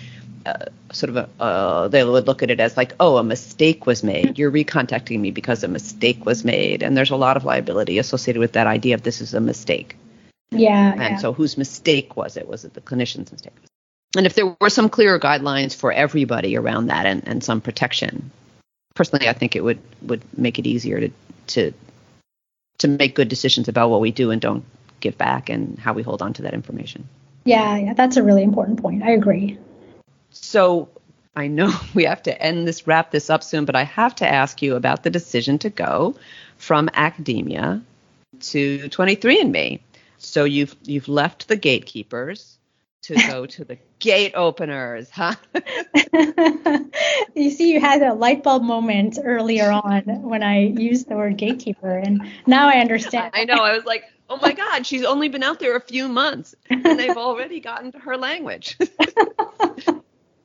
uh, 0.47 0.66
sort 0.92 1.11
of 1.11 1.16
a, 1.16 1.42
uh, 1.42 1.88
they 1.88 2.05
would 2.05 2.26
look 2.26 2.42
at 2.42 2.51
it 2.51 2.61
as 2.61 2.76
like, 2.76 2.95
oh, 3.01 3.16
a 3.16 3.24
mistake 3.24 3.86
was 3.86 4.03
made. 4.03 4.38
You're 4.38 4.51
recontacting 4.51 5.20
me 5.20 5.30
because 5.30 5.64
a 5.64 5.68
mistake 5.68 6.24
was 6.26 6.45
made, 6.45 6.82
and 6.82 6.97
there's 6.97 7.11
a 7.11 7.16
lot 7.16 7.36
of 7.36 7.45
liability 7.45 7.99
associated 7.99 8.40
with 8.40 8.53
that 8.53 8.66
idea 8.66 8.95
of 8.95 9.03
this 9.03 9.20
is 9.20 9.34
a 9.34 9.40
mistake. 9.40 9.97
Yeah. 10.51 10.92
And 10.92 11.01
yeah. 11.01 11.16
so, 11.16 11.32
whose 11.32 11.57
mistake 11.57 12.16
was 12.16 12.36
it? 12.36 12.47
Was 12.47 12.64
it 12.64 12.74
the 12.74 12.80
clinician's 12.80 13.32
mistake? 13.32 13.55
And 14.16 14.26
if 14.26 14.34
there 14.34 14.57
were 14.61 14.70
some 14.70 14.88
clearer 14.88 15.18
guidelines 15.18 15.74
for 15.74 15.92
everybody 15.92 16.57
around 16.57 16.86
that 16.86 17.07
and, 17.07 17.26
and 17.26 17.42
some 17.42 17.61
protection, 17.61 18.30
personally, 18.95 19.28
I 19.28 19.32
think 19.32 19.57
it 19.57 19.64
would 19.64 19.80
would 20.03 20.22
make 20.38 20.59
it 20.59 20.66
easier 20.66 21.01
to 21.01 21.11
to 21.49 21.72
to 22.78 22.88
make 22.88 23.14
good 23.14 23.28
decisions 23.28 23.68
about 23.68 23.90
what 23.90 24.01
we 24.01 24.11
do 24.11 24.30
and 24.30 24.40
don't 24.40 24.64
give 25.01 25.18
back 25.18 25.49
and 25.49 25.78
how 25.78 25.92
we 25.92 26.03
hold 26.03 26.22
on 26.22 26.32
to 26.34 26.42
that 26.42 26.55
information. 26.55 27.09
Yeah, 27.45 27.76
yeah, 27.76 27.95
that's 27.95 28.16
a 28.16 28.22
really 28.22 28.42
important 28.42 28.80
point. 28.80 29.03
I 29.03 29.11
agree. 29.11 29.59
So 30.35 30.89
I 31.37 31.47
know 31.47 31.72
we 31.95 32.05
have 32.05 32.22
to 32.24 32.43
end 32.43 32.68
this, 32.68 32.87
wrap 32.87 33.11
this 33.11 33.30
up 33.30 33.43
soon, 33.43 33.64
but 33.64 33.76
I 33.76 33.85
have 33.85 34.14
to 34.16 34.28
ask 34.28 34.62
you 34.62 34.76
about 34.76 35.03
the 35.03 35.11
decision 35.11 35.59
to 35.61 35.70
go 35.70 36.16
from 36.57 36.91
academia 36.95 37.82
to 38.41 38.78
23andMe. 38.89 39.80
So 40.18 40.45
you've 40.45 40.74
you've 40.85 41.09
left 41.09 41.49
the 41.49 41.57
gatekeepers 41.57 42.57
to 43.03 43.14
go 43.28 43.47
to 43.47 43.64
the 43.64 43.78
gate 43.99 44.32
openers, 44.35 45.11
huh? 45.11 45.35
you 47.35 47.51
see, 47.51 47.72
you 47.72 47.80
had 47.80 48.03
a 48.03 48.14
light 48.14 48.43
bulb 48.43 48.62
moment 48.62 49.18
earlier 49.22 49.70
on 49.70 50.03
when 50.22 50.43
I 50.43 50.61
used 50.61 51.09
the 51.09 51.16
word 51.16 51.37
gatekeeper, 51.37 51.99
and 51.99 52.22
now 52.47 52.68
I 52.68 52.76
understand. 52.76 53.32
I 53.35 53.45
know. 53.45 53.57
I 53.57 53.76
was 53.76 53.85
like, 53.85 54.05
oh 54.30 54.39
my 54.39 54.53
God, 54.53 54.87
she's 54.87 55.05
only 55.05 55.28
been 55.28 55.43
out 55.43 55.61
there 55.61 55.76
a 55.76 55.80
few 55.80 56.09
months, 56.09 56.55
and 56.70 56.99
they've 56.99 57.16
already 57.16 57.61
gotten 57.61 57.93
to 57.93 57.99
her 57.99 58.16
language. 58.16 58.78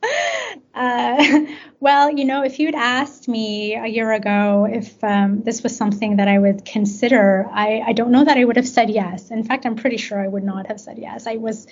Uh, 0.72 1.46
well, 1.80 2.10
you 2.10 2.24
know, 2.24 2.42
if 2.44 2.58
you'd 2.58 2.74
asked 2.74 3.28
me 3.28 3.74
a 3.74 3.86
year 3.86 4.12
ago 4.12 4.66
if 4.70 5.02
um, 5.02 5.42
this 5.42 5.62
was 5.62 5.76
something 5.76 6.16
that 6.16 6.28
I 6.28 6.38
would 6.38 6.64
consider, 6.64 7.48
I, 7.50 7.82
I, 7.88 7.92
don't 7.92 8.12
know 8.12 8.24
that 8.24 8.36
I 8.36 8.44
would 8.44 8.56
have 8.56 8.68
said 8.68 8.88
yes. 8.88 9.30
In 9.30 9.42
fact, 9.42 9.66
I'm 9.66 9.74
pretty 9.74 9.96
sure 9.96 10.22
I 10.22 10.28
would 10.28 10.44
not 10.44 10.68
have 10.68 10.80
said 10.80 10.96
yes. 10.98 11.26
I 11.26 11.36
was 11.36 11.66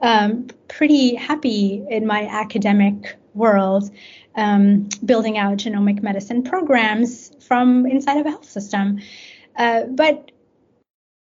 um, 0.00 0.48
pretty 0.68 1.14
happy 1.14 1.84
in 1.88 2.06
my 2.06 2.26
academic 2.26 3.16
world 3.34 3.90
um, 4.34 4.88
building 5.04 5.38
out 5.38 5.58
genomic 5.58 6.02
medicine 6.02 6.42
programs 6.42 7.30
from 7.46 7.86
inside 7.86 8.18
of 8.18 8.26
a 8.26 8.30
health 8.30 8.50
system. 8.50 9.00
Uh, 9.56 9.84
but, 9.84 10.32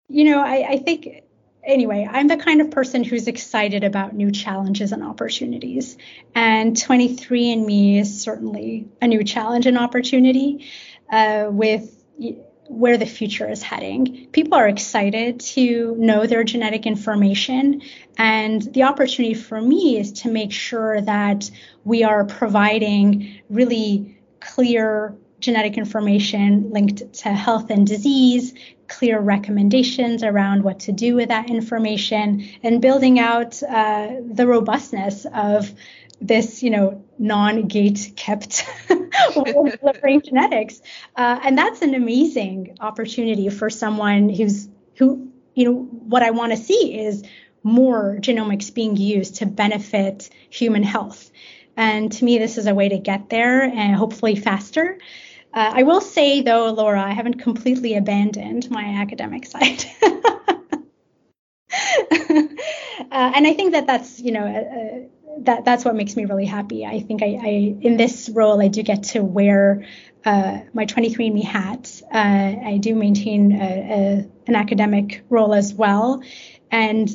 you 0.07 0.23
know, 0.23 0.41
I, 0.41 0.65
I 0.69 0.77
think 0.77 1.20
anyway, 1.63 2.07
I'm 2.09 2.27
the 2.27 2.37
kind 2.37 2.61
of 2.61 2.71
person 2.71 3.03
who's 3.03 3.27
excited 3.27 3.83
about 3.83 4.13
new 4.13 4.31
challenges 4.31 4.91
and 4.91 5.03
opportunities. 5.03 5.97
And 6.33 6.75
23andMe 6.75 7.99
is 7.99 8.21
certainly 8.21 8.87
a 9.01 9.07
new 9.07 9.23
challenge 9.23 9.65
and 9.65 9.77
opportunity 9.77 10.67
uh, 11.11 11.47
with 11.49 11.97
where 12.67 12.97
the 12.97 13.05
future 13.05 13.49
is 13.49 13.61
heading. 13.61 14.27
People 14.31 14.53
are 14.53 14.67
excited 14.67 15.41
to 15.41 15.93
know 15.97 16.25
their 16.25 16.43
genetic 16.45 16.85
information. 16.85 17.81
And 18.17 18.61
the 18.61 18.83
opportunity 18.83 19.33
for 19.33 19.59
me 19.59 19.99
is 19.99 20.13
to 20.21 20.31
make 20.31 20.53
sure 20.53 21.01
that 21.01 21.51
we 21.83 22.03
are 22.03 22.23
providing 22.23 23.41
really 23.49 24.17
clear 24.39 25.15
genetic 25.41 25.77
information 25.77 26.69
linked 26.71 27.13
to 27.13 27.29
health 27.29 27.69
and 27.69 27.85
disease, 27.85 28.53
clear 28.87 29.19
recommendations 29.19 30.23
around 30.23 30.63
what 30.63 30.79
to 30.81 30.91
do 30.91 31.15
with 31.15 31.29
that 31.29 31.49
information, 31.49 32.47
and 32.63 32.81
building 32.81 33.19
out 33.19 33.61
uh, 33.63 34.11
the 34.25 34.47
robustness 34.47 35.25
of 35.33 35.73
this, 36.21 36.61
you 36.61 36.69
know, 36.69 37.03
non-gate 37.17 38.13
kept 38.15 38.65
delivering 39.33 40.21
genetics, 40.21 40.81
uh, 41.17 41.39
and 41.43 41.57
that's 41.57 41.81
an 41.81 41.95
amazing 41.95 42.77
opportunity 42.79 43.49
for 43.49 43.69
someone 43.69 44.29
who's 44.29 44.69
who, 44.95 45.31
you 45.55 45.65
know, 45.65 45.73
what 45.73 46.21
I 46.21 46.31
want 46.31 46.51
to 46.51 46.57
see 46.57 46.99
is 46.99 47.23
more 47.63 48.17
genomics 48.19 48.73
being 48.73 48.95
used 48.95 49.35
to 49.37 49.45
benefit 49.45 50.29
human 50.49 50.83
health. 50.83 51.31
And 51.77 52.11
to 52.11 52.25
me, 52.25 52.37
this 52.37 52.57
is 52.57 52.67
a 52.67 52.75
way 52.75 52.89
to 52.89 52.97
get 52.97 53.29
there 53.29 53.63
and 53.63 53.95
hopefully 53.95 54.35
faster. 54.35 54.97
Uh, 55.53 55.71
I 55.75 55.83
will 55.83 56.01
say, 56.01 56.41
though, 56.41 56.71
Laura, 56.71 57.03
I 57.03 57.11
haven't 57.11 57.39
completely 57.39 57.95
abandoned 57.95 58.71
my 58.71 58.83
academic 59.01 59.45
side. 59.45 59.83
uh, 60.01 60.17
and 63.11 63.45
I 63.47 63.53
think 63.53 63.73
that 63.73 63.85
that's, 63.85 64.19
you 64.19 64.31
know, 64.31 64.45
uh, 64.45 65.07
that 65.39 65.65
that's 65.65 65.83
what 65.83 65.95
makes 65.95 66.15
me 66.15 66.25
really 66.25 66.45
happy. 66.45 66.85
I 66.85 67.01
think 67.01 67.21
I, 67.21 67.37
I 67.41 67.75
in 67.81 67.97
this 67.97 68.29
role, 68.29 68.61
I 68.61 68.67
do 68.67 68.83
get 68.83 69.03
to 69.03 69.21
wear 69.21 69.85
uh, 70.25 70.59
my 70.73 70.85
23andMe 70.85 71.43
hat. 71.43 72.01
Uh, 72.13 72.55
I 72.65 72.77
do 72.79 72.95
maintain 72.95 73.51
a, 73.53 73.65
a, 73.65 74.29
an 74.47 74.55
academic 74.55 75.23
role 75.29 75.53
as 75.53 75.73
well. 75.73 76.21
And 76.69 77.09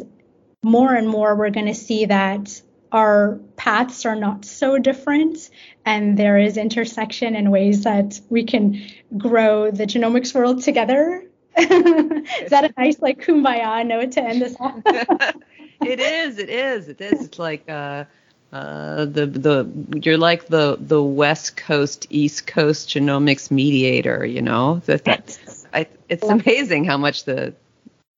more 0.62 0.94
and 0.94 1.08
more, 1.08 1.36
we're 1.36 1.50
going 1.50 1.66
to 1.66 1.74
see 1.74 2.06
that 2.06 2.60
our 2.92 3.38
paths 3.56 4.06
are 4.06 4.16
not 4.16 4.44
so 4.44 4.78
different 4.78 5.50
and 5.84 6.16
there 6.18 6.38
is 6.38 6.56
intersection 6.56 7.34
in 7.34 7.50
ways 7.50 7.84
that 7.84 8.20
we 8.28 8.44
can 8.44 8.86
grow 9.16 9.70
the 9.70 9.84
genomics 9.84 10.34
world 10.34 10.62
together. 10.62 11.24
is 11.56 12.50
that 12.50 12.64
a 12.64 12.74
nice 12.76 13.00
like 13.00 13.24
kumbaya 13.24 13.86
note 13.86 14.12
to 14.12 14.22
end 14.22 14.42
this 14.42 14.56
off? 14.60 14.80
it 15.84 16.00
is, 16.00 16.38
it 16.38 16.50
is, 16.50 16.88
it 16.88 17.00
is. 17.00 17.24
It's 17.24 17.38
like 17.38 17.68
uh, 17.68 18.04
uh, 18.52 19.04
the 19.04 19.26
the 19.26 20.00
you're 20.02 20.18
like 20.18 20.46
the 20.46 20.76
the 20.80 21.02
West 21.02 21.56
Coast 21.56 22.06
East 22.10 22.46
Coast 22.46 22.88
genomics 22.88 23.50
mediator. 23.50 24.24
You 24.24 24.42
know 24.42 24.80
that 24.86 25.04
that's 25.04 25.66
I, 25.72 25.86
it's 26.08 26.26
amazing 26.26 26.84
how 26.84 26.96
much 26.96 27.24
the 27.24 27.54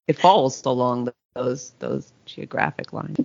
it 0.07 0.19
falls 0.19 0.65
along 0.65 1.13
those 1.35 1.73
those 1.79 2.13
geographic 2.29 2.93
line. 2.93 3.17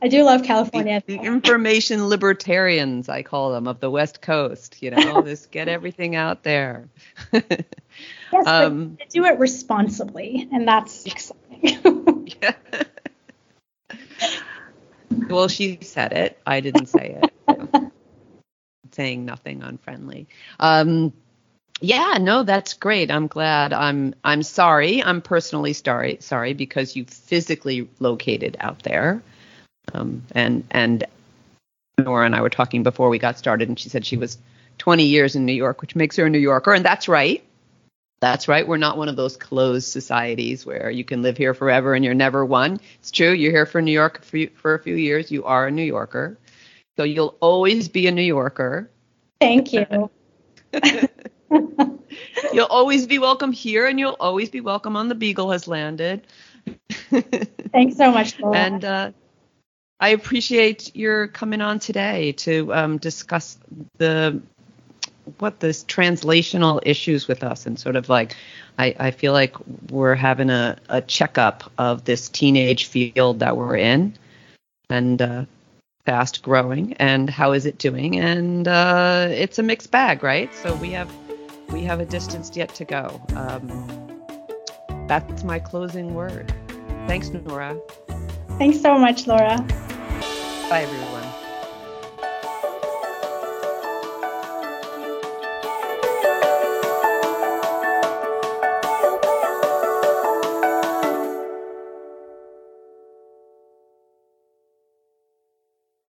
I 0.00 0.08
do 0.08 0.22
love 0.22 0.42
California. 0.42 1.02
The, 1.06 1.18
the, 1.18 1.24
information 1.24 2.08
libertarians, 2.08 3.08
I 3.08 3.22
call 3.22 3.52
them, 3.52 3.66
of 3.66 3.80
the 3.80 3.90
West 3.90 4.20
Coast. 4.20 4.82
You 4.82 4.90
know, 4.92 5.22
just 5.24 5.50
get 5.50 5.68
everything 5.68 6.14
out 6.14 6.42
there. 6.42 6.88
yes, 7.32 8.46
um, 8.46 8.96
but 8.98 9.08
do 9.10 9.24
it 9.24 9.38
responsibly, 9.38 10.48
and 10.52 10.66
that's 10.68 11.06
exciting. 11.06 12.28
yeah. 12.42 12.54
well, 15.28 15.48
she 15.48 15.78
said 15.82 16.12
it. 16.12 16.38
I 16.46 16.60
didn't 16.60 16.86
say 16.86 17.20
it. 17.22 17.32
saying 18.92 19.24
nothing 19.24 19.62
unfriendly. 19.62 20.28
Um, 20.60 21.12
yeah, 21.82 22.16
no, 22.20 22.44
that's 22.44 22.74
great. 22.74 23.10
I'm 23.10 23.26
glad. 23.26 23.72
I'm 23.72 24.14
I'm 24.22 24.42
sorry. 24.42 25.02
I'm 25.02 25.20
personally 25.20 25.72
sorry 25.72 26.18
sorry 26.20 26.54
because 26.54 26.94
you 26.94 27.04
physically 27.04 27.88
located 27.98 28.56
out 28.60 28.82
there. 28.84 29.22
Um, 29.92 30.22
and 30.32 30.64
and 30.70 31.04
Noura 31.98 32.24
and 32.24 32.34
I 32.34 32.40
were 32.40 32.50
talking 32.50 32.84
before 32.84 33.08
we 33.08 33.18
got 33.18 33.36
started, 33.36 33.68
and 33.68 33.78
she 33.78 33.88
said 33.88 34.06
she 34.06 34.16
was 34.16 34.38
20 34.78 35.04
years 35.04 35.34
in 35.36 35.44
New 35.44 35.52
York, 35.52 35.80
which 35.80 35.96
makes 35.96 36.16
her 36.16 36.26
a 36.26 36.30
New 36.30 36.38
Yorker, 36.38 36.72
and 36.72 36.84
that's 36.84 37.08
right. 37.08 37.44
That's 38.20 38.46
right. 38.46 38.66
We're 38.66 38.76
not 38.76 38.96
one 38.96 39.08
of 39.08 39.16
those 39.16 39.36
closed 39.36 39.88
societies 39.88 40.64
where 40.64 40.88
you 40.88 41.02
can 41.02 41.22
live 41.22 41.36
here 41.36 41.54
forever 41.54 41.92
and 41.92 42.04
you're 42.04 42.14
never 42.14 42.46
one. 42.46 42.78
It's 43.00 43.10
true. 43.10 43.32
You're 43.32 43.50
here 43.50 43.66
for 43.66 43.82
New 43.82 43.90
York 43.90 44.22
for, 44.22 44.38
for 44.54 44.74
a 44.74 44.78
few 44.78 44.94
years. 44.94 45.32
You 45.32 45.42
are 45.42 45.66
a 45.66 45.72
New 45.72 45.82
Yorker. 45.82 46.38
So 46.96 47.02
you'll 47.02 47.36
always 47.40 47.88
be 47.88 48.06
a 48.06 48.12
New 48.12 48.22
Yorker. 48.22 48.88
Thank 49.40 49.72
you. 49.72 50.08
you'll 52.52 52.66
always 52.66 53.06
be 53.06 53.18
welcome 53.18 53.52
here, 53.52 53.86
and 53.86 53.98
you'll 53.98 54.16
always 54.20 54.50
be 54.50 54.60
welcome 54.60 54.96
on 54.96 55.08
the 55.08 55.14
Beagle 55.14 55.50
has 55.50 55.68
landed. 55.68 56.26
Thanks 57.72 57.96
so 57.96 58.10
much, 58.10 58.38
Laura. 58.38 58.56
And 58.56 58.84
uh, 58.84 59.12
I 60.00 60.10
appreciate 60.10 60.94
your 60.96 61.28
coming 61.28 61.60
on 61.60 61.78
today 61.78 62.32
to 62.32 62.72
um, 62.74 62.98
discuss 62.98 63.58
the 63.98 64.40
what 65.38 65.60
this 65.60 65.84
translational 65.84 66.80
issues 66.84 67.28
with 67.28 67.44
us 67.44 67.66
and 67.66 67.78
sort 67.78 67.94
of 67.94 68.08
like 68.08 68.34
I, 68.78 68.94
I 68.98 69.10
feel 69.12 69.32
like 69.32 69.54
we're 69.90 70.16
having 70.16 70.50
a, 70.50 70.76
a 70.88 71.00
checkup 71.00 71.70
of 71.78 72.04
this 72.04 72.28
teenage 72.28 72.86
field 72.86 73.38
that 73.38 73.56
we're 73.56 73.76
in 73.76 74.14
and 74.90 75.22
uh, 75.22 75.44
fast 76.04 76.42
growing 76.42 76.94
and 76.94 77.30
how 77.30 77.52
is 77.52 77.66
it 77.66 77.78
doing 77.78 78.18
and 78.18 78.66
uh, 78.66 79.28
it's 79.30 79.60
a 79.60 79.62
mixed 79.62 79.92
bag 79.92 80.24
right 80.24 80.52
so 80.54 80.74
we 80.76 80.90
have 80.90 81.08
we 81.72 81.82
have 81.84 82.00
a 82.00 82.06
distance 82.06 82.54
yet 82.54 82.74
to 82.74 82.84
go. 82.84 83.20
Um, 83.34 83.66
that's 85.08 85.44
my 85.44 85.58
closing 85.58 86.14
word. 86.14 86.54
Thanks 87.06 87.28
Noura. 87.30 87.78
Thanks 88.58 88.80
so 88.80 88.98
much 88.98 89.26
laura. 89.26 89.58
Bye 90.68 90.82
everyone 90.82 91.21